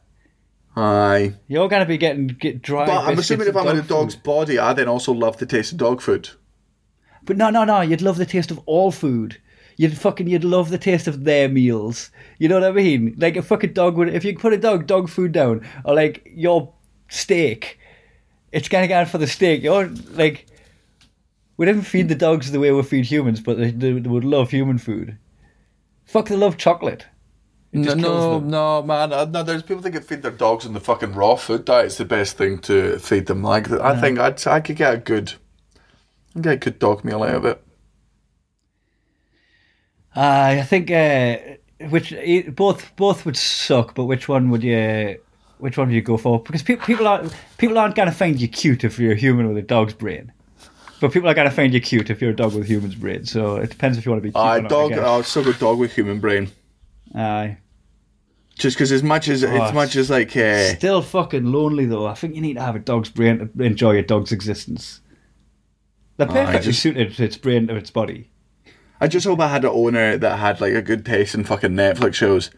Aye. 0.76 1.36
You're 1.48 1.70
to 1.70 1.86
be 1.86 1.98
getting 1.98 2.28
get 2.28 2.62
dry. 2.62 2.86
But 2.86 3.06
I'm 3.06 3.18
assuming 3.18 3.48
if 3.48 3.56
I'm 3.56 3.68
in 3.68 3.78
a 3.80 3.82
dog's 3.82 4.16
food. 4.16 4.24
body, 4.24 4.60
I 4.60 4.74
then 4.74 4.88
also 4.88 5.14
love 5.14 5.38
the 5.38 5.46
taste 5.46 5.72
of 5.72 5.78
dog 5.78 6.02
food. 6.02 6.30
But 7.26 7.38
no, 7.38 7.50
no, 7.50 7.64
no. 7.64 7.82
You'd 7.82 8.02
love 8.02 8.18
the 8.18 8.26
taste 8.26 8.52
of 8.52 8.60
all 8.66 8.92
food. 8.92 9.42
You'd 9.78 9.98
fucking 9.98 10.28
you'd 10.28 10.44
love 10.44 10.70
the 10.70 10.78
taste 10.78 11.08
of 11.08 11.26
their 11.26 11.50
meals. 11.50 12.10
You 12.40 12.48
know 12.48 12.60
what 12.60 12.70
I 12.70 12.72
mean? 12.72 13.16
Like 13.18 13.36
a 13.36 13.42
fucking 13.42 13.74
dog 13.74 13.98
would. 13.98 14.14
If 14.14 14.24
you 14.24 14.38
put 14.38 14.54
a 14.54 14.58
dog 14.58 14.88
dog 14.88 15.10
food 15.10 15.32
down, 15.32 15.68
or 15.84 15.96
like 15.96 16.32
your 16.34 16.74
steak, 17.10 17.78
it's 18.52 18.70
gonna 18.70 18.88
go 18.88 19.04
for 19.06 19.18
the 19.18 19.28
steak. 19.28 19.64
You're 19.64 19.88
like, 20.14 20.46
we 21.58 21.66
didn't 21.66 21.84
feed 21.84 22.10
the 22.10 22.16
dogs 22.16 22.52
the 22.52 22.60
way 22.60 22.72
we 22.72 22.84
feed 22.84 23.06
humans, 23.06 23.42
but 23.42 23.58
they, 23.58 23.72
they, 23.72 23.94
would 23.94 24.26
love 24.26 24.52
human 24.52 24.78
food. 24.78 25.18
Fuck, 26.06 26.28
they 26.28 26.36
love 26.36 26.58
chocolate. 26.58 27.06
No, 27.72 27.94
no, 27.94 28.40
no, 28.40 28.84
man. 28.84 29.12
uh, 29.12 29.26
No, 29.26 29.44
there's 29.44 29.64
people 29.64 29.82
that 29.82 29.92
could 29.92 30.06
feed 30.06 30.22
their 30.22 30.32
dogs 30.32 30.66
on 30.66 30.74
the 30.74 30.80
fucking 30.80 31.14
raw 31.14 31.36
food 31.36 31.66
diet. 31.66 31.88
It's 31.88 31.98
the 31.98 32.06
best 32.06 32.38
thing 32.38 32.60
to 32.60 32.98
feed 33.00 33.26
them. 33.26 33.44
Like, 33.44 33.70
I 33.70 34.00
think 34.00 34.18
I'd, 34.18 34.46
I 34.48 34.62
could 34.62 34.78
get 34.78 34.94
a 34.94 34.98
good, 34.98 35.34
I'd 36.36 36.62
get 36.62 36.80
dog 36.80 37.04
meal 37.04 37.24
out 37.24 37.36
of 37.36 37.46
it. 37.46 37.62
Uh, 40.16 40.58
I 40.60 40.64
think 40.64 40.92
uh, 40.92 41.38
which 41.90 42.14
both 42.56 42.96
both 42.96 43.26
would 43.26 43.36
suck, 43.38 43.96
but 43.96 44.06
which 44.06 44.28
one 44.30 44.50
would 44.50 44.64
you 44.64 45.18
which 45.58 45.78
one 45.78 45.88
would 45.88 45.94
you 45.96 46.02
go 46.02 46.18
for? 46.18 46.42
Because 46.42 46.64
pe- 46.64 46.78
people 46.78 47.08
aren't 47.08 47.34
people 47.58 47.78
aren't 47.78 47.96
gonna 47.96 48.12
find 48.12 48.40
you 48.40 48.48
cute 48.48 48.84
if 48.84 48.98
you're 48.98 49.12
a 49.14 49.18
human 49.18 49.48
with 49.48 49.58
a 49.58 49.62
dog's 49.62 49.94
brain, 49.94 50.32
but 51.02 51.12
people 51.12 51.28
are 51.30 51.34
gonna 51.34 51.52
find 51.52 51.74
you 51.74 51.82
cute 51.82 52.10
if 52.10 52.22
you're 52.22 52.32
a 52.32 52.36
dog 52.36 52.54
with 52.54 52.64
a 52.64 52.68
human's 52.68 52.96
brain. 52.96 53.26
So 53.26 53.58
it 53.58 53.70
depends 53.70 53.98
if 53.98 54.06
you 54.06 54.12
want 54.12 54.24
to 54.24 54.28
be 54.30 54.32
cute. 54.32 54.44
Uh, 54.44 54.56
or 54.58 54.62
not, 54.62 54.70
dog, 54.70 54.92
I. 54.94 54.98
I'll 55.04 55.24
still 55.24 55.44
go 55.44 55.54
dog 55.54 55.80
with 55.80 55.94
human 55.94 56.20
brain. 56.20 56.50
Aye. 57.14 57.58
Just 58.58 58.78
because 58.78 58.94
as 58.94 59.04
much 59.04 59.28
as, 59.28 59.44
Oh, 59.44 59.48
as 59.50 59.74
much 59.74 59.98
as 59.98 60.10
like, 60.10 60.36
uh, 60.38 60.74
Still 60.76 61.02
fucking 61.02 61.44
lonely 61.52 61.86
though. 61.86 62.06
I 62.06 62.14
think 62.14 62.36
you 62.36 62.42
need 62.42 62.54
to 62.54 62.62
have 62.62 62.78
a 62.78 62.80
dog's 62.80 63.10
brain 63.10 63.52
to 63.58 63.64
enjoy 63.64 63.98
a 63.98 64.02
dog's 64.02 64.32
existence. 64.32 65.02
They're 66.18 66.28
uh, 66.30 66.32
I 66.32 66.46
perfectly 66.46 66.72
just- 66.72 66.82
suited 66.82 67.14
to 67.16 67.24
its 67.24 67.38
brain 67.38 67.68
to 67.68 67.76
its 67.76 67.92
body. 67.92 68.30
I 69.02 69.08
just 69.08 69.26
hope 69.28 69.40
I 69.42 69.50
had 69.50 69.66
an 69.66 69.72
owner 69.74 70.18
that 70.18 70.38
had 70.40 70.62
like 70.62 70.74
a 70.74 70.82
good 70.82 71.06
taste 71.06 71.36
in 71.36 71.44
fucking 71.44 71.72
Netflix 71.72 72.14
shows. 72.14 72.50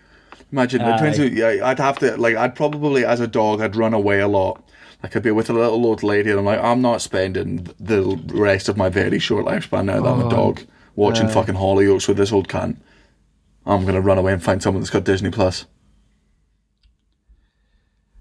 Imagine, 0.51 0.79
depends 0.81 1.19
Aye. 1.19 1.23
yeah, 1.33 1.65
I'd 1.67 1.79
have 1.79 1.97
to 1.99 2.15
like, 2.15 2.35
I'd 2.35 2.55
probably 2.55 3.03
as 3.03 3.19
a 3.19 3.27
dog, 3.27 3.59
I'd 3.59 3.75
run 3.75 3.93
away 3.93 4.19
a 4.19 4.27
lot. 4.27 4.63
Like 5.03 5.15
I'd 5.15 5.23
be 5.23 5.31
with 5.31 5.49
a 5.49 5.53
little 5.53 5.85
old 5.85 6.03
lady, 6.03 6.29
and 6.29 6.39
I'm 6.39 6.45
like, 6.45 6.61
I'm 6.63 6.81
not 6.81 7.01
spending 7.01 7.67
the 7.79 8.15
rest 8.33 8.69
of 8.69 8.77
my 8.77 8.87
very 8.89 9.19
short 9.19 9.45
lifespan 9.45 9.85
now 9.85 9.99
that 10.01 10.09
I'm 10.09 10.21
a 10.21 10.25
Oh, 10.27 10.29
dog 10.29 10.61
watching 10.95 11.25
aye. 11.27 11.31
fucking 11.33 11.55
Hollyoaks 11.55 12.07
with 12.07 12.17
this 12.17 12.31
old 12.31 12.47
cunt. 12.47 12.77
I'm 13.65 13.85
gonna 13.85 13.99
run 14.01 14.17
away 14.17 14.31
and 14.33 14.41
find 14.41 14.61
someone 14.63 14.81
that's 14.81 14.89
got 14.91 15.03
Disney 15.03 15.31
Plus. 15.31 15.65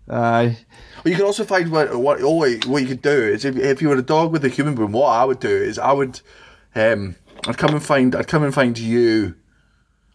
Aye. 0.09 0.59
Well, 1.05 1.11
you 1.11 1.17
can 1.17 1.25
also 1.25 1.45
find 1.45 1.71
what 1.71 1.97
what 1.97 2.21
oh, 2.23 2.39
what 2.39 2.83
you 2.83 2.87
could 2.87 3.03
do 3.03 3.11
is 3.11 3.45
if, 3.45 3.57
if 3.57 3.83
you 3.83 3.89
were 3.89 3.97
a 3.97 4.03
dog 4.03 4.33
with 4.33 4.45
a 4.45 4.49
human 4.49 4.75
brain, 4.75 4.93
what 4.93 5.09
I 5.09 5.25
would 5.25 5.41
do 5.41 5.49
is 5.49 5.79
I 5.79 5.93
would 5.93 6.21
um 6.75 7.17
I'd 7.47 7.59
come 7.59 7.71
and 7.71 7.83
find 7.83 8.15
I'd 8.15 8.29
come 8.29 8.43
and 8.43 8.55
find 8.55 8.79
you, 8.79 9.35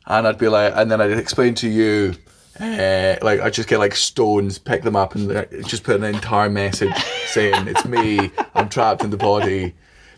and 0.05 0.27
I'd 0.27 0.37
be 0.37 0.47
like, 0.47 0.73
and 0.75 0.89
then 0.89 1.01
I'd 1.01 1.11
explain 1.11 1.55
to 1.55 1.69
you. 1.69 2.15
Uh, 2.59 3.15
like 3.21 3.39
I 3.39 3.49
just 3.49 3.67
get 3.67 3.79
like 3.79 3.95
stones, 3.95 4.59
pick 4.59 4.83
them 4.83 4.95
up, 4.95 5.15
and 5.15 5.47
just 5.65 5.83
put 5.83 5.95
an 5.95 6.03
entire 6.03 6.49
message 6.49 6.93
saying 7.27 7.67
it's 7.67 7.85
me. 7.85 8.29
I'm 8.53 8.69
trapped 8.69 9.03
in 9.03 9.09
the 9.09 9.17
body, 9.17 9.73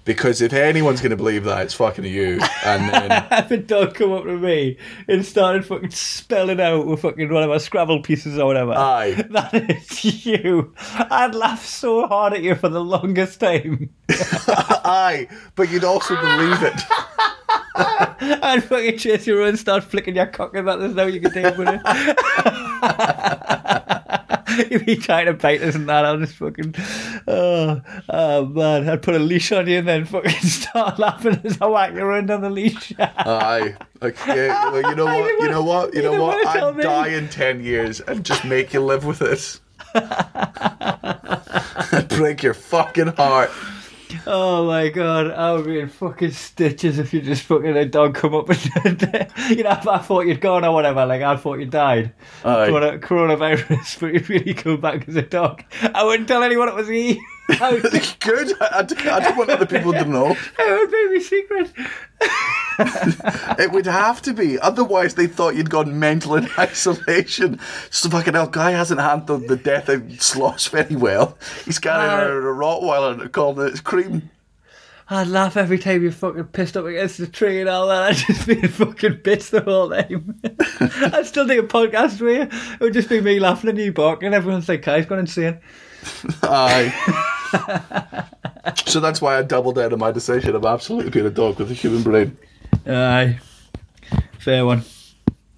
because 0.06 0.42
if 0.42 0.54
anyone's 0.54 1.02
gonna 1.02 1.16
believe 1.16 1.44
that, 1.46 1.64
it's 1.64 1.74
fucking 1.74 2.06
you. 2.06 2.40
And 2.66 2.90
then 2.90 3.12
a 3.50 3.58
dog 3.58 3.96
come 3.96 4.12
up 4.12 4.24
to 4.26 4.38
me 4.38 4.78
and 5.08 5.26
started 5.26 5.66
fucking 5.66 5.92
spelling 5.92 6.60
out 6.60 6.86
with 6.86 7.02
fucking 7.02 7.32
one 7.32 7.44
of 7.44 7.50
my 7.50 7.58
Scrabble 7.58 8.02
pieces 8.02 8.38
or 8.38 8.46
whatever, 8.46 8.74
Aye. 8.74 9.26
that 9.30 9.54
is 9.70 10.26
you. 10.26 10.74
I'd 10.78 11.36
laugh 11.36 11.66
so 11.66 12.08
hard 12.08 12.34
at 12.34 12.44
you 12.44 12.56
for 12.56 12.70
the 12.70 12.84
longest 12.84 13.40
time. 13.40 13.90
aye, 14.10 15.28
but 15.56 15.70
you'd 15.70 15.84
also 15.84 16.16
believe 16.16 16.62
it. 16.64 16.82
I'd 17.76 18.64
fucking 18.64 18.98
chase 18.98 19.26
you 19.26 19.40
around 19.40 19.50
and 19.50 19.60
start 19.60 19.84
flicking 19.84 20.16
your 20.16 20.28
cock 20.28 20.56
and 20.56 20.68
that. 20.68 20.80
There's 20.80 20.96
no 20.96 21.06
you 21.08 21.22
can 21.22 21.32
do 21.32 21.42
with 21.58 21.70
it. 21.70 21.82
You'd 24.72 24.86
be 24.86 24.96
trying 24.96 25.26
to 25.28 25.34
bite 25.34 25.62
us 25.62 25.76
and 25.76 25.88
that. 25.90 26.06
I'll 26.06 26.18
just 26.18 26.36
fucking. 26.36 26.76
Oh, 27.28 27.82
oh 28.10 28.46
man. 28.46 28.90
I'd 28.90 29.02
put 29.02 29.16
a 29.16 29.20
leash 29.20 29.52
on 29.52 29.68
you 29.68 29.80
and 29.80 29.88
then 29.88 30.06
fucking 30.06 30.32
start 30.42 31.00
laughing 31.00 31.40
as 31.44 31.62
I 31.62 31.66
whack 31.68 31.94
you 31.94 32.02
around 32.02 32.32
on 32.32 32.42
the 32.42 32.50
leash. 32.50 32.94
Aye. 33.00 33.76
Yeah, 34.28 34.72
well, 34.72 34.90
you 34.90 34.96
know 34.96 35.06
what? 35.20 35.42
You 35.42 35.50
know 35.50 35.64
what? 35.64 35.94
You 35.94 36.02
know 36.04 36.22
what? 36.22 36.48
I'd 36.48 36.78
die 36.82 37.08
in 37.10 37.30
10 37.30 37.64
years 37.64 38.02
and 38.02 38.24
just 38.26 38.44
make 38.46 38.74
you 38.74 38.82
live 38.82 39.06
with 39.06 39.22
it. 39.22 39.60
Break 42.10 42.44
your 42.44 42.54
fucking 42.54 43.08
heart. 43.08 43.52
Oh 44.28 44.66
my 44.68 44.90
god, 44.90 45.32
I 45.32 45.54
would 45.54 45.66
be 45.66 45.80
in 45.80 45.90
fucking 45.90 46.32
stitches 46.32 47.00
if 47.00 47.14
you 47.14 47.22
just 47.22 47.44
fucking 47.44 47.76
a 47.78 47.86
dog 47.86 48.16
come 48.16 48.34
up 48.36 48.50
and 48.50 49.02
you 49.50 49.64
know 49.64 49.70
I 49.70 49.98
thought 50.00 50.26
you'd 50.28 50.42
gone 50.42 50.64
or 50.66 50.72
whatever, 50.74 51.06
like 51.06 51.22
I 51.22 51.36
thought 51.38 51.60
you 51.60 51.66
died. 51.66 52.14
Corona, 52.70 52.98
coronavirus, 53.00 54.00
but 54.00 54.14
you'd 54.14 54.30
really 54.30 54.54
come 54.54 54.80
back 54.80 55.08
as 55.08 55.16
a 55.16 55.22
dog. 55.22 55.64
I 55.94 56.04
wouldn't 56.04 56.28
tell 56.28 56.44
anyone 56.44 56.70
it 56.70 56.76
was. 56.76 56.88
I 57.60 57.74
would, 57.74 57.82
Good. 58.20 58.54
I, 58.62 58.80
I, 58.80 58.82
don't- 58.84 59.08
I 59.08 59.20
don't 59.20 59.38
want 59.38 59.50
other 59.50 59.66
people 59.66 59.92
to 59.94 60.06
know. 60.06 60.32
it 60.32 60.80
would 60.80 60.92
be 60.92 61.16
my 61.16 61.20
secret. 61.22 61.72
It 62.80 63.72
would 63.72 63.86
have 63.86 64.22
to 64.24 64.34
be. 64.34 64.60
Otherwise, 64.60 65.16
they 65.16 65.28
thought 65.28 65.56
you'd 65.56 65.70
gone 65.70 66.00
mental 66.00 66.36
in 66.36 66.48
isolation. 66.58 67.60
So 67.90 68.10
fucking 68.10 68.34
hell, 68.34 68.48
guy 68.48 68.72
hasn't 68.72 69.00
handled 69.00 69.48
the 69.48 69.56
death 69.56 69.90
of 69.90 70.22
Slosh 70.22 70.70
very 70.70 70.96
well. 70.96 71.38
He's 71.66 71.80
carrying 71.80 72.10
around 72.10 72.44
uh, 72.44 72.50
a 72.50 72.54
Rottweiler 72.54 73.22
and 73.22 73.32
calling 73.32 73.68
it 73.68 73.84
cream. 73.84 74.30
I'd 75.10 75.28
laugh 75.28 75.58
every 75.58 75.78
time 75.80 76.02
you 76.02 76.12
fucking 76.12 76.46
pissed 76.46 76.78
up 76.78 76.86
against 76.86 77.18
the 77.18 77.28
tree 77.28 77.60
and 77.60 77.70
all 77.70 77.88
that. 77.88 78.04
I'd 78.04 78.16
just 78.16 78.48
be 78.48 78.56
fucking 78.68 79.22
bits 79.24 79.50
the 79.50 79.62
whole 79.62 79.90
time. 79.90 80.40
I'd 81.14 81.26
still 81.26 81.46
do 81.46 81.60
a 81.60 81.64
podcast 81.64 82.22
with 82.22 82.52
you. 82.52 82.60
It 82.74 82.80
would 82.80 82.94
just 82.94 83.10
be 83.10 83.22
me 83.22 83.40
laughing 83.40 83.70
and 83.70 83.80
you 83.80 83.92
barking. 83.92 84.28
And 84.28 84.36
everyone's 84.36 84.70
like, 84.70 84.82
Kai's 84.82 85.06
gone 85.06 85.20
insane. 85.20 85.60
Aye. 86.42 86.94
so 88.86 89.00
that's 89.00 89.22
why 89.22 89.38
I 89.38 89.44
doubled 89.44 89.76
down 89.76 89.94
on 89.94 90.00
my 90.00 90.12
decision 90.12 90.56
of 90.56 90.66
absolutely 90.66 91.12
being 91.12 91.26
a 91.26 91.30
dog 91.30 91.60
with 91.60 91.70
a 91.70 91.74
human 91.74 92.02
brain. 92.02 92.38
Aye. 92.88 93.40
Fair 94.40 94.66
one. 94.66 94.84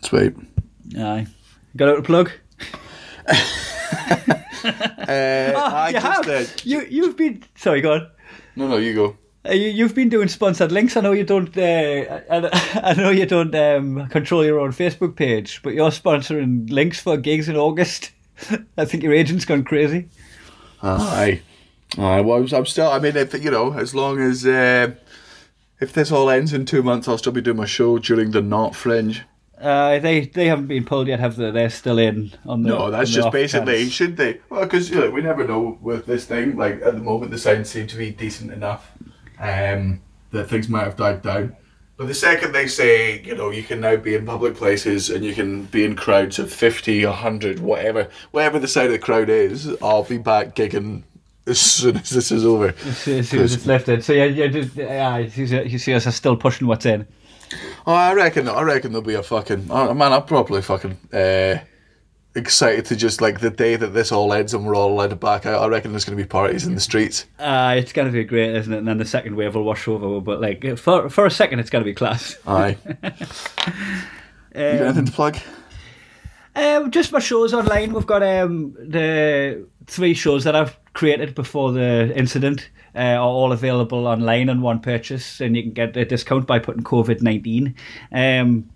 Sweet. 0.02 0.34
Aye. 0.98 1.28
Got 1.76 1.90
out 1.90 2.00
a 2.00 2.04
plug? 2.04 2.32
Uh, 3.28 3.34
I 4.68 5.88
you 5.90 5.94
just 5.94 6.06
have. 6.06 6.26
did. 6.26 6.66
You 6.66 6.86
you've 6.90 7.18
been 7.18 7.44
sorry, 7.56 7.82
go 7.82 7.94
on. 7.94 8.10
No, 8.56 8.68
no, 8.68 8.78
you 8.78 8.94
go. 8.94 9.18
Uh, 9.48 9.54
you, 9.54 9.70
you've 9.70 9.94
been 9.94 10.10
doing 10.10 10.28
sponsored 10.28 10.72
links. 10.72 10.96
I 10.98 11.02
know 11.02 11.12
you 11.12 11.24
don't. 11.24 11.56
Uh, 11.56 12.22
I, 12.30 12.82
I 12.84 12.94
know 12.94 13.10
you 13.10 13.26
don't 13.26 13.54
um, 13.56 14.08
control 14.10 14.44
your 14.46 14.60
own 14.60 14.72
Facebook 14.72 15.16
page, 15.16 15.62
but 15.64 15.74
you're 15.74 15.90
sponsoring 15.92 16.70
links 16.72 17.00
for 17.00 17.18
gigs 17.18 17.50
in 17.50 17.56
August. 17.56 18.12
I 18.78 18.86
think 18.86 19.04
your 19.04 19.14
agent's 19.14 19.46
gone 19.46 19.64
crazy. 19.64 20.10
Aye. 20.82 21.42
Aye. 21.98 22.22
Well, 22.22 22.40
I'm, 22.44 22.54
I'm 22.54 22.66
still. 22.66 22.90
I 22.90 23.00
mean, 23.00 23.16
if 23.16 23.34
you 23.34 23.52
know, 23.52 23.74
as 23.74 23.94
long 23.94 24.20
as 24.20 24.46
uh, 24.46 24.96
if 25.80 25.94
this 25.94 26.12
all 26.12 26.30
ends 26.30 26.54
in 26.54 26.66
two 26.66 26.84
months, 26.84 27.08
I'll 27.08 27.18
still 27.18 27.32
be 27.32 27.42
doing 27.42 27.58
my 27.58 27.66
show 27.66 27.98
during 27.98 28.32
the 28.32 28.42
not 28.42 28.76
fringe. 28.76 29.24
Uh, 29.60 30.00
they 30.00 30.26
they 30.26 30.48
haven't 30.48 30.68
been 30.68 30.84
pulled 30.84 31.08
yet, 31.08 31.20
have 31.20 31.38
they? 31.38 31.50
They're 31.50 31.70
still 31.70 31.98
in 31.98 32.34
on 32.46 32.64
the. 32.64 32.70
No, 32.70 32.92
that's 32.92 33.10
just 33.10 33.32
basically 33.32 33.84
chance. 33.84 33.92
should 33.92 34.18
they? 34.18 34.42
Well, 34.50 34.64
because 34.64 34.90
you 34.90 35.00
know, 35.00 35.10
we 35.10 35.22
never 35.22 35.48
know 35.48 35.78
with 35.82 36.06
this 36.06 36.26
thing. 36.26 36.58
Like 36.58 36.82
at 36.82 36.94
the 36.94 37.02
moment, 37.02 37.32
the 37.32 37.38
sounds 37.38 37.70
seem 37.70 37.88
to 37.88 37.98
be 37.98 38.12
decent 38.12 38.52
enough. 38.52 38.92
Um, 39.40 40.02
that 40.32 40.50
things 40.50 40.70
might 40.70 40.84
have 40.84 40.98
died 40.98 41.22
down. 41.22 41.56
But 41.98 42.08
the 42.08 42.14
second 42.14 42.52
they 42.52 42.68
say, 42.68 43.22
you 43.22 43.36
know, 43.36 43.52
you 43.52 43.64
can 43.64 43.80
now 43.80 43.96
be 43.96 44.16
in 44.16 44.26
public 44.26 44.56
places 44.56 45.10
and 45.10 45.24
you 45.24 45.34
can 45.34 45.64
be 45.66 45.86
in 45.86 45.96
crowds 45.96 46.40
of 46.40 46.52
50, 46.52 47.06
100, 47.06 47.60
whatever, 47.60 48.10
whatever 48.32 48.60
the 48.60 48.68
side 48.68 48.88
of 48.88 48.92
the 48.92 49.00
crowd 49.00 49.30
is, 49.30 49.74
I'll 49.82 50.04
be 50.04 50.18
back 50.18 50.56
gigging 50.56 51.04
as 51.48 51.60
soon 51.60 51.98
as 51.98 52.10
this 52.10 52.32
is 52.32 52.46
over. 52.46 52.68
As 52.86 52.98
soon 52.98 53.20
as 53.20 53.54
it's 53.54 53.66
lifted. 53.66 54.04
So 54.04 54.14
yeah, 54.14 54.26
yeah, 54.26 54.48
just, 54.48 54.76
yeah. 54.76 55.18
You 55.18 55.48
see, 55.48 55.64
you 55.64 55.80
see 55.80 55.94
us 55.94 56.08
are 56.08 56.12
still 56.12 56.36
pushing 56.36 56.68
what's 56.68 56.86
in. 56.86 57.08
Oh, 57.86 57.94
I 57.94 58.14
reckon. 58.14 58.48
I 58.50 58.62
reckon 58.64 58.92
there'll 58.92 59.06
be 59.06 59.14
a 59.14 59.24
fucking. 59.24 59.68
Oh, 59.70 59.94
man, 59.94 60.12
I'm 60.12 60.24
probably 60.24 60.62
fucking 60.62 60.98
uh, 61.14 61.60
excited 62.36 62.86
to 62.86 62.96
just 62.96 63.22
like 63.22 63.40
the 63.40 63.50
day 63.50 63.76
that 63.76 63.88
this 63.88 64.12
all 64.12 64.34
ends 64.34 64.54
and 64.54 64.66
we're 64.66 64.76
all 64.76 64.96
led 64.96 65.18
back 65.20 65.46
out. 65.46 65.62
I 65.62 65.68
reckon 65.68 65.92
there's 65.92 66.06
going 66.06 66.18
to 66.18 66.24
be 66.24 66.28
parties 66.28 66.66
in 66.66 66.74
the 66.74 66.82
streets. 66.82 67.26
Uh, 67.40 67.76
it's 67.78 67.94
gonna 67.94 68.12
be 68.12 68.24
great, 68.24 68.56
isn't 68.56 68.74
it? 68.74 68.80
And 68.80 68.88
then 68.88 68.98
the 68.98 69.06
second 69.06 69.36
wave 69.36 69.56
will 69.56 69.64
wash 69.64 69.88
over. 69.88 70.20
But 70.20 70.42
like 70.42 70.78
for 70.78 71.10
for 71.10 71.26
a 71.26 71.32
second, 71.32 71.60
it's 71.60 71.70
gonna 71.70 71.86
be 71.86 71.94
class. 71.94 72.38
Aye. 72.48 72.78
you 73.04 73.12
got 74.54 74.62
anything 74.62 75.06
to 75.06 75.12
plug? 75.12 75.38
Um, 76.56 76.90
just 76.90 77.12
my 77.12 77.20
shows 77.20 77.54
online. 77.54 77.94
We've 77.94 78.06
got 78.06 78.24
um, 78.24 78.74
the 78.74 79.68
three 79.88 80.14
shows 80.14 80.46
that 80.46 80.56
I've 80.56 80.78
created 80.96 81.36
before 81.36 81.72
the 81.72 82.12
incident 82.18 82.72
uh, 82.96 83.20
are 83.20 83.20
all 83.20 83.52
available 83.52 84.08
online 84.08 84.50
in 84.50 84.62
one 84.62 84.80
purchase, 84.80 85.46
and 85.46 85.56
you 85.56 85.62
can 85.62 85.74
get 85.74 85.96
a 85.98 86.06
discount 86.06 86.48
by 86.48 86.58
putting 86.58 86.84
COVID 86.84 87.22
nineteen. 87.22 87.76
Um, 88.12 88.72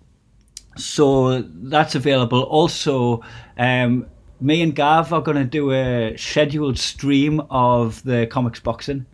so 0.78 1.42
that's 1.42 1.96
available. 1.96 2.44
Also, 2.44 3.22
um, 3.58 4.06
me 4.40 4.62
and 4.62 4.76
Gav 4.76 5.12
are 5.12 5.22
going 5.22 5.38
to 5.38 5.44
do 5.60 5.72
a 5.72 6.16
scheduled 6.18 6.78
stream 6.78 7.42
of 7.50 8.04
the 8.04 8.28
comics 8.28 8.60
boxing. 8.60 9.06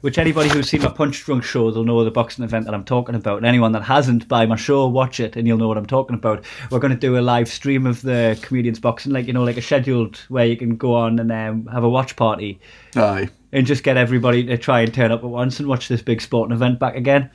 Which 0.00 0.16
anybody 0.18 0.48
who's 0.48 0.68
seen 0.68 0.82
my 0.82 0.90
Punch 0.90 1.24
Drunk 1.24 1.42
show, 1.42 1.70
they'll 1.70 1.82
know 1.82 2.04
the 2.04 2.10
boxing 2.10 2.44
event 2.44 2.66
that 2.66 2.74
I'm 2.74 2.84
talking 2.84 3.14
about. 3.16 3.38
And 3.38 3.46
anyone 3.46 3.72
that 3.72 3.82
hasn't, 3.82 4.28
buy 4.28 4.46
my 4.46 4.54
show, 4.54 4.86
watch 4.86 5.18
it, 5.18 5.34
and 5.34 5.46
you'll 5.46 5.58
know 5.58 5.66
what 5.66 5.76
I'm 5.76 5.86
talking 5.86 6.14
about. 6.14 6.44
We're 6.70 6.78
going 6.78 6.92
to 6.92 6.98
do 6.98 7.18
a 7.18 7.20
live 7.20 7.48
stream 7.48 7.86
of 7.86 8.02
the 8.02 8.38
comedians 8.42 8.78
boxing, 8.78 9.12
like 9.12 9.26
you 9.26 9.32
know, 9.32 9.42
like 9.42 9.56
a 9.56 9.62
scheduled 9.62 10.16
where 10.28 10.46
you 10.46 10.56
can 10.56 10.76
go 10.76 10.94
on 10.94 11.18
and 11.18 11.32
um, 11.32 11.66
have 11.66 11.82
a 11.82 11.88
watch 11.88 12.14
party 12.14 12.60
Aye. 12.94 13.28
and 13.52 13.66
just 13.66 13.82
get 13.82 13.96
everybody 13.96 14.44
to 14.44 14.56
try 14.56 14.80
and 14.82 14.94
turn 14.94 15.10
up 15.10 15.24
at 15.24 15.30
once 15.30 15.58
and 15.58 15.68
watch 15.68 15.88
this 15.88 16.02
big 16.02 16.20
sporting 16.20 16.54
event 16.54 16.78
back 16.78 16.94
again. 16.94 17.30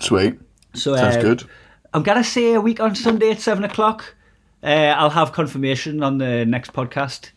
Sweet. 0.00 0.38
So 0.74 0.96
Sounds 0.96 1.16
uh, 1.16 1.22
good. 1.22 1.42
I'm 1.92 2.02
gonna 2.02 2.24
say 2.24 2.54
a 2.54 2.60
week 2.60 2.80
on 2.80 2.94
Sunday 2.94 3.30
at 3.30 3.40
seven 3.40 3.64
o'clock. 3.64 4.14
Uh, 4.62 4.94
I'll 4.96 5.10
have 5.10 5.32
confirmation 5.32 6.02
on 6.02 6.18
the 6.18 6.44
next 6.44 6.72
podcast. 6.72 7.30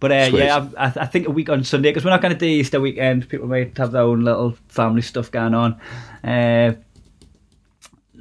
But 0.00 0.12
uh, 0.12 0.30
yeah, 0.32 0.68
I, 0.78 0.92
I 0.96 1.06
think 1.06 1.26
a 1.26 1.30
week 1.30 1.48
on 1.48 1.64
Sunday 1.64 1.90
because 1.90 2.04
we're 2.04 2.10
not 2.10 2.22
going 2.22 2.32
to 2.32 2.38
do 2.38 2.46
Easter 2.46 2.80
weekend. 2.80 3.28
People 3.28 3.48
might 3.48 3.76
have 3.78 3.90
their 3.92 4.02
own 4.02 4.22
little 4.22 4.56
family 4.68 5.02
stuff 5.02 5.30
going 5.30 5.54
on. 5.54 5.80
Uh, 6.22 6.74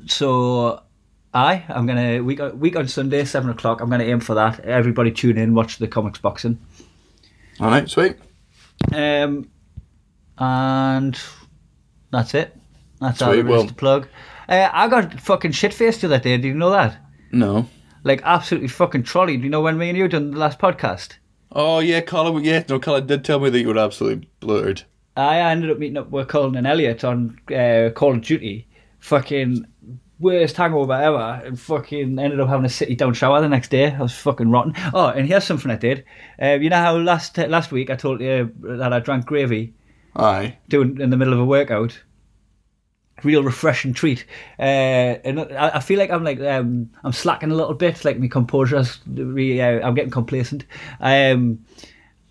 so, 0.07 0.81
I 1.33 1.63
I'm 1.69 1.85
gonna 1.85 2.23
week 2.23 2.39
week 2.55 2.75
on 2.75 2.87
Sunday 2.87 3.25
seven 3.25 3.49
o'clock. 3.49 3.81
I'm 3.81 3.89
gonna 3.89 4.05
aim 4.05 4.21
for 4.21 4.33
that. 4.35 4.61
Everybody 4.61 5.11
tune 5.11 5.37
in, 5.37 5.53
watch 5.53 5.77
the 5.77 5.87
comics 5.87 6.19
boxing. 6.19 6.57
All 7.59 7.69
right, 7.69 7.87
sweet. 7.89 8.15
Um, 8.93 9.49
and 10.37 11.19
that's 12.11 12.33
it. 12.33 12.55
That's 12.99 13.21
all 13.21 13.33
Sweet, 13.33 13.43
there 13.43 13.45
is 13.45 13.51
well- 13.51 13.67
to 13.67 13.73
plug. 13.73 14.07
Uh, 14.49 14.69
I 14.71 14.87
got 14.87 15.19
fucking 15.19 15.51
shit 15.51 15.73
faced 15.73 16.01
the 16.01 16.07
other 16.07 16.19
day. 16.19 16.37
Did 16.37 16.45
you 16.45 16.53
know 16.53 16.71
that? 16.71 16.97
No. 17.31 17.67
Like 18.03 18.21
absolutely 18.23 18.69
fucking 18.69 19.03
trolleyed. 19.03 19.43
You 19.43 19.49
know 19.49 19.61
when 19.61 19.77
me 19.77 19.89
and 19.89 19.97
you 19.97 20.07
done 20.07 20.31
the 20.31 20.37
last 20.37 20.57
podcast? 20.57 21.17
Oh 21.51 21.79
yeah, 21.79 22.01
Colin. 22.01 22.43
Yeah, 22.43 22.63
no, 22.67 22.79
Colin 22.79 23.07
did 23.07 23.23
tell 23.23 23.39
me 23.39 23.49
that 23.49 23.59
you 23.59 23.67
were 23.69 23.77
absolutely 23.77 24.29
blurred. 24.39 24.83
I 25.15 25.39
ended 25.39 25.71
up 25.71 25.79
meeting 25.79 25.97
up 25.97 26.11
with 26.11 26.27
Colin 26.27 26.55
and 26.55 26.67
Elliot 26.67 27.03
on 27.03 27.39
uh, 27.53 27.89
Call 27.95 28.13
of 28.13 28.21
Duty. 28.21 28.67
Fucking 28.99 29.65
worst 30.19 30.57
hangover 30.57 30.93
ever. 30.93 31.41
And 31.45 31.59
fucking 31.59 32.19
ended 32.19 32.39
up 32.39 32.49
having 32.49 32.65
a 32.65 32.69
city 32.69 32.95
down 32.95 33.13
shower 33.13 33.41
the 33.41 33.49
next 33.49 33.69
day. 33.69 33.91
I 33.91 34.01
was 34.01 34.13
fucking 34.13 34.51
rotten. 34.51 34.73
Oh, 34.93 35.07
and 35.07 35.27
here's 35.27 35.43
something 35.43 35.71
I 35.71 35.75
did. 35.75 36.05
Uh, 36.41 36.53
you 36.61 36.69
know 36.69 36.77
how 36.77 36.97
last 36.97 37.37
last 37.37 37.71
week 37.71 37.89
I 37.89 37.95
told 37.95 38.21
you 38.21 38.51
that 38.61 38.93
I 38.93 38.99
drank 38.99 39.25
gravy 39.25 39.73
Aye. 40.15 40.57
doing 40.67 40.99
in 40.99 41.09
the 41.09 41.17
middle 41.17 41.33
of 41.33 41.39
a 41.39 41.45
workout. 41.45 41.99
Real 43.23 43.43
refreshing 43.43 43.93
treat, 43.93 44.25
uh, 44.59 44.61
and 44.61 45.39
I, 45.39 45.71
I 45.75 45.79
feel 45.79 45.97
like 45.97 46.11
I'm 46.11 46.23
like 46.23 46.39
um, 46.39 46.91
I'm 47.03 47.11
slacking 47.11 47.51
a 47.51 47.55
little 47.55 47.73
bit. 47.73 48.05
Like 48.05 48.19
my 48.19 48.27
composure's 48.27 48.99
really, 49.07 49.59
uh, 49.59 49.85
I'm 49.87 49.95
getting 49.95 50.11
complacent. 50.11 50.65
Um, 50.99 51.65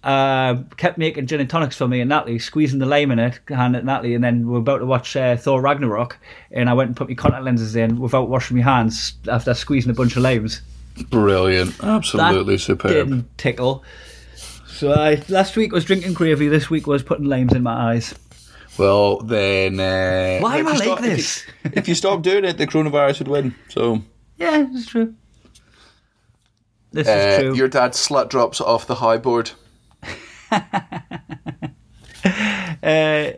uh, 0.07 0.63
kept 0.77 0.99
making 0.99 1.27
gin 1.27 1.41
and 1.41 1.51
tonics 1.51 1.77
for 1.77 1.89
me 1.89 2.01
and 2.01 2.09
Natalie, 2.09 2.39
squeezing 2.39 2.79
the 2.79 2.87
lime 2.87 3.11
in 3.11 3.19
it, 3.19 3.41
handed 3.49 3.81
it 3.81 3.85
Natalie, 3.85 4.15
and 4.15 4.23
then 4.23 4.47
we're 4.47 4.61
about 4.61 4.79
to 4.79 4.87
watch 4.87 5.17
uh, 5.17 5.37
Thor 5.37 5.61
Ragnarok, 5.61 6.17
and 6.53 6.71
I 6.71 6.75
went 6.75 6.89
and 6.89 6.97
put 6.97 7.09
my 7.09 7.15
contact 7.17 7.43
lenses 7.43 7.75
in 7.75 7.99
without 7.99 8.29
washing 8.29 8.57
my 8.57 8.63
hands 8.63 9.15
after 9.27 9.53
squeezing 9.53 9.91
a 9.91 9.95
bunch 9.95 10.15
of 10.15 10.23
limes. 10.23 10.63
Brilliant. 11.11 11.75
Absolutely 11.83 12.55
that 12.55 12.61
superb. 12.61 12.93
didn't 12.93 13.37
tickle. 13.37 13.83
So 14.69 14.93
I, 14.93 15.23
last 15.29 15.57
week 15.57 15.73
was 15.73 15.85
drinking 15.85 16.15
gravy. 16.15 16.47
This 16.47 16.71
week 16.71 16.87
was 16.87 17.03
putting 17.03 17.25
limes 17.25 17.53
in 17.53 17.65
my 17.65 17.95
eyes. 17.95 18.15
Well, 18.79 19.19
then. 19.21 19.81
Uh, 19.81 20.39
Why 20.41 20.59
am 20.59 20.67
I 20.69 20.73
like 20.73 20.83
stop- 20.83 20.99
if 21.01 21.05
you- 21.05 21.17
this? 21.17 21.47
If 21.73 21.89
you 21.89 21.95
stop 21.95 22.23
doing 22.23 22.45
it, 22.45 22.59
the 22.59 22.67
coronavirus 22.67 23.21
would 23.21 23.29
win. 23.29 23.55
So, 23.69 24.03
Yeah, 24.37 24.67
it's 24.73 24.87
true. 24.87 25.15
This 26.93 27.09
uh, 27.09 27.11
is 27.11 27.39
true. 27.43 27.55
your 27.57 27.69
dad 27.69 27.93
slut 27.93 28.29
drops 28.31 28.61
off 28.61 28.87
the 28.87 28.95
high 28.97 29.19
board. 29.19 29.51
Uh, 32.83 33.33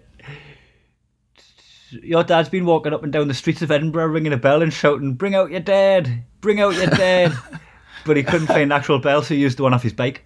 your 1.91 2.22
dad's 2.24 2.49
been 2.51 2.66
walking 2.66 2.93
up 2.93 3.03
and 3.03 3.12
down 3.12 3.28
the 3.28 3.34
streets 3.34 3.62
of 3.62 3.70
Edinburgh 3.70 4.09
ringing 4.09 4.32
a 4.32 4.36
bell 4.36 4.61
and 4.62 4.72
shouting, 4.72 5.14
Bring 5.14 5.34
out 5.34 5.51
your 5.51 5.61
dad! 5.61 6.24
Bring 6.41 6.61
out 6.61 6.74
your 6.74 6.86
dad! 6.86 7.32
but 8.07 8.16
he 8.16 8.22
couldn't 8.22 8.49
find 8.49 8.62
an 8.62 8.72
actual 8.72 8.99
bell, 8.99 9.22
so 9.22 9.34
he 9.34 9.41
used 9.41 9.59
the 9.59 9.62
one 9.62 9.72
off 9.72 9.82
his 9.82 9.93
bike. 9.95 10.24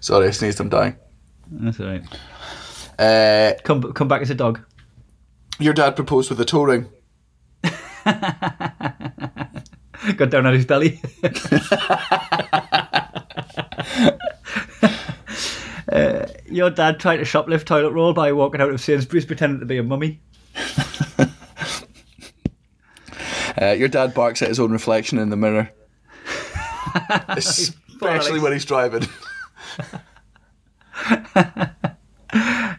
Sorry, 0.00 0.28
I 0.28 0.30
sneezed. 0.30 0.60
I'm 0.60 0.68
dying. 0.68 0.96
That's 1.50 1.80
all 1.80 1.86
right. 1.86 2.02
Uh, 2.98 3.52
Come, 3.64 3.92
come 3.92 4.08
back 4.08 4.22
as 4.22 4.30
a 4.30 4.34
dog. 4.34 4.60
your 5.58 5.74
dad 5.74 5.96
proposed 5.96 6.30
with 6.30 6.40
a 6.40 6.44
toe 6.44 6.62
ring. 6.62 6.86
Got 10.16 10.30
down 10.30 10.46
on 10.46 10.54
his 10.54 10.64
belly. 10.66 11.00
uh, 15.90 16.26
your 16.46 16.70
dad 16.70 16.98
tried 17.00 17.18
to 17.18 17.22
shoplift 17.24 17.64
toilet 17.64 17.92
roll 17.92 18.12
by 18.12 18.32
walking 18.32 18.60
out 18.60 18.70
of 18.70 18.80
Sainsbury's 18.80 19.24
pretending 19.24 19.60
to 19.60 19.66
be 19.66 19.78
a 19.78 19.82
mummy. 19.82 20.20
Uh, 23.58 23.70
your 23.72 23.88
dad 23.88 24.12
barks 24.12 24.42
at 24.42 24.48
his 24.50 24.60
own 24.60 24.70
reflection 24.70 25.18
in 25.18 25.30
the 25.30 25.36
mirror. 25.36 25.70
Especially 27.28 28.38
when 28.38 28.52
he's 28.52 28.66
driving. 28.66 29.08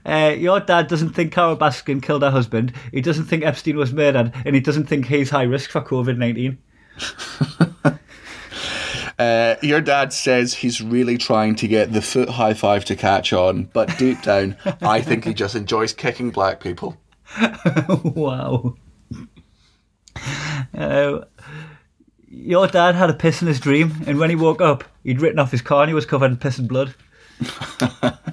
Uh, 0.06 0.34
your 0.38 0.60
dad 0.62 0.88
doesn't 0.88 1.10
think 1.10 1.34
Carole 1.34 1.58
Baskin 1.58 2.02
killed 2.02 2.22
her 2.22 2.32
husband. 2.32 2.72
He 2.94 3.02
doesn't 3.02 3.26
think 3.26 3.44
Epstein 3.44 3.76
was 3.76 3.92
murdered, 3.92 4.32
and 4.46 4.56
he 4.56 4.62
doesn't 4.62 4.86
think 4.86 5.08
he's 5.08 5.30
high 5.30 5.44
risk 5.44 5.70
for 5.70 5.82
COVID 5.82 6.18
nineteen. 6.18 6.60
Uh, 9.20 9.56
your 9.64 9.82
dad 9.82 10.14
says 10.14 10.54
he's 10.54 10.80
really 10.80 11.18
trying 11.18 11.56
to 11.56 11.68
get 11.68 11.92
the 11.92 12.04
foot 12.04 12.30
high 12.30 12.54
five 12.54 12.86
to 12.86 12.96
catch 12.96 13.34
on, 13.34 13.64
but 13.74 13.98
deep 13.98 14.22
down, 14.22 14.56
I 14.82 15.02
think 15.02 15.26
he 15.26 15.34
just 15.34 15.56
enjoys 15.56 15.92
kicking 15.92 16.30
black 16.30 16.60
people. 16.60 16.98
wow. 18.04 18.76
Uh, 20.72 21.22
your 22.30 22.68
dad 22.68 22.94
had 22.94 23.10
a 23.10 23.14
piss 23.16 23.42
in 23.42 23.48
his 23.48 23.60
dream, 23.60 24.04
and 24.06 24.20
when 24.20 24.30
he 24.30 24.36
woke 24.36 24.62
up, 24.62 24.84
he'd 25.04 25.20
written 25.20 25.40
off 25.40 25.50
his 25.50 25.64
car 25.64 25.82
and 25.82 25.90
he 25.90 25.96
was 25.96 26.06
covered 26.06 26.30
in 26.30 26.38
piss 26.38 26.60
and 26.60 26.70
blood. 26.70 26.94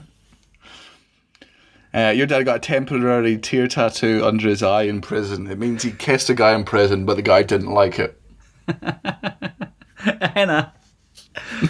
Uh, 1.95 2.11
your 2.11 2.27
dad 2.27 2.43
got 2.43 2.57
a 2.57 2.59
temporary 2.59 3.39
tear 3.39 3.69
tattoo 3.69 4.21
under 4.25 4.49
his 4.49 4.65
eye 4.65 4.83
in 4.83 5.01
prison. 5.01 5.47
It 5.47 5.61
means 5.61 5.85
he 5.85 5.93
kissed 5.93 6.29
a 6.29 6.35
guy 6.35 6.53
in 6.53 6.65
prison, 6.65 7.07
but 7.07 7.15
the 7.15 7.23
guy 7.23 7.45
didn't 7.45 7.71
like 7.71 8.01
it. 8.01 8.21
Henna. 10.35 10.73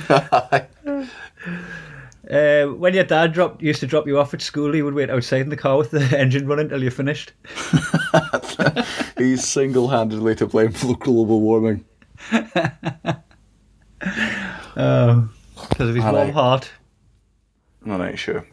Uh, 2.30 2.64
when 2.68 2.94
your 2.94 3.04
dad 3.04 3.34
dropped, 3.34 3.60
used 3.60 3.80
to 3.80 3.86
drop 3.86 4.06
you 4.06 4.18
off 4.18 4.32
at 4.32 4.40
school, 4.40 4.72
he 4.72 4.80
would 4.80 4.94
wait 4.94 5.10
outside 5.10 5.42
in 5.42 5.50
the 5.50 5.56
car 5.58 5.76
with 5.76 5.90
the 5.90 6.00
engine 6.18 6.46
running 6.46 6.64
until 6.64 6.82
you 6.82 6.90
finished. 6.90 7.34
He's 9.18 9.46
single 9.46 9.88
handedly 9.88 10.34
to 10.36 10.46
blame 10.46 10.72
for 10.72 10.96
global 10.96 11.42
warming. 11.42 11.84
Um, 14.74 15.34
because 15.54 15.90
of 15.90 15.94
his 15.94 16.02
warm 16.02 16.32
heart. 16.32 16.70
I'm 17.86 17.98
not 17.98 18.18
sure. 18.18 18.46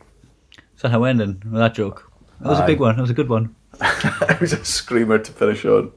So 0.76 0.90
how 0.90 1.04
ending 1.04 1.42
with 1.46 1.60
that 1.62 1.74
joke? 1.76 2.12
That 2.42 2.50
was 2.50 2.60
a 2.60 2.66
big 2.66 2.80
one. 2.80 2.96
That 2.96 3.02
was 3.02 3.12
a 3.12 3.16
good 3.16 3.30
one. 3.30 3.56
it 3.82 4.42
was 4.42 4.54
a 4.54 4.64
screamer 4.66 5.20
to 5.20 5.32
finish 5.32 5.64
on. 5.66 5.92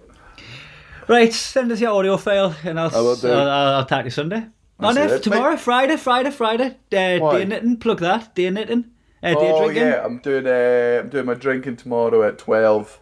Right, 1.08 1.32
send 1.32 1.70
us 1.72 1.80
your 1.80 1.90
audio 1.90 2.16
file, 2.16 2.54
and 2.64 2.78
I'll 2.80 2.94
I 2.94 3.00
will 3.00 3.16
do. 3.16 3.30
I'll, 3.30 3.50
I'll, 3.50 3.74
I'll 3.76 3.84
talk 3.86 4.00
to 4.00 4.04
you 4.04 4.10
Sunday. 4.10 4.46
That's 4.78 4.96
no, 4.96 5.06
it. 5.06 5.22
tomorrow, 5.22 5.56
Friday, 5.56 5.96
Friday, 5.96 6.30
Friday. 6.30 6.76
Uh, 6.92 7.18
Why? 7.20 7.38
day 7.38 7.44
knitting, 7.44 7.76
plug 7.78 8.00
that. 8.00 8.34
Day 8.34 8.50
knitting. 8.50 8.90
Uh, 9.22 9.30
day 9.34 9.36
Oh 9.52 9.64
drinking. 9.64 9.82
yeah, 9.86 10.04
I'm 10.04 10.18
doing 10.18 10.46
uh, 10.46 11.00
I'm 11.02 11.08
doing 11.10 11.26
my 11.26 11.34
drinking 11.34 11.76
tomorrow 11.76 12.22
at 12.22 12.38
twelve. 12.38 13.00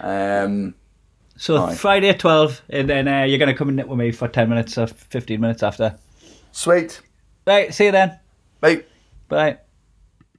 Um, 0.00 0.74
So 1.36 1.56
Aye. 1.64 1.74
Friday 1.74 2.08
at 2.10 2.18
twelve, 2.18 2.62
and 2.70 2.88
then 2.88 3.08
uh, 3.08 3.22
you're 3.24 3.38
gonna 3.38 3.54
come 3.54 3.68
and 3.68 3.76
knit 3.76 3.88
with 3.88 3.98
me 3.98 4.10
for 4.12 4.28
ten 4.28 4.48
minutes 4.48 4.76
or 4.78 4.86
fifteen 4.86 5.40
minutes 5.40 5.62
after. 5.62 5.96
sweet. 6.52 7.00
Right, 7.46 7.72
see 7.74 7.86
you 7.86 7.92
then. 7.92 8.18
Bye. 8.60 8.84
Bye. 9.28 9.58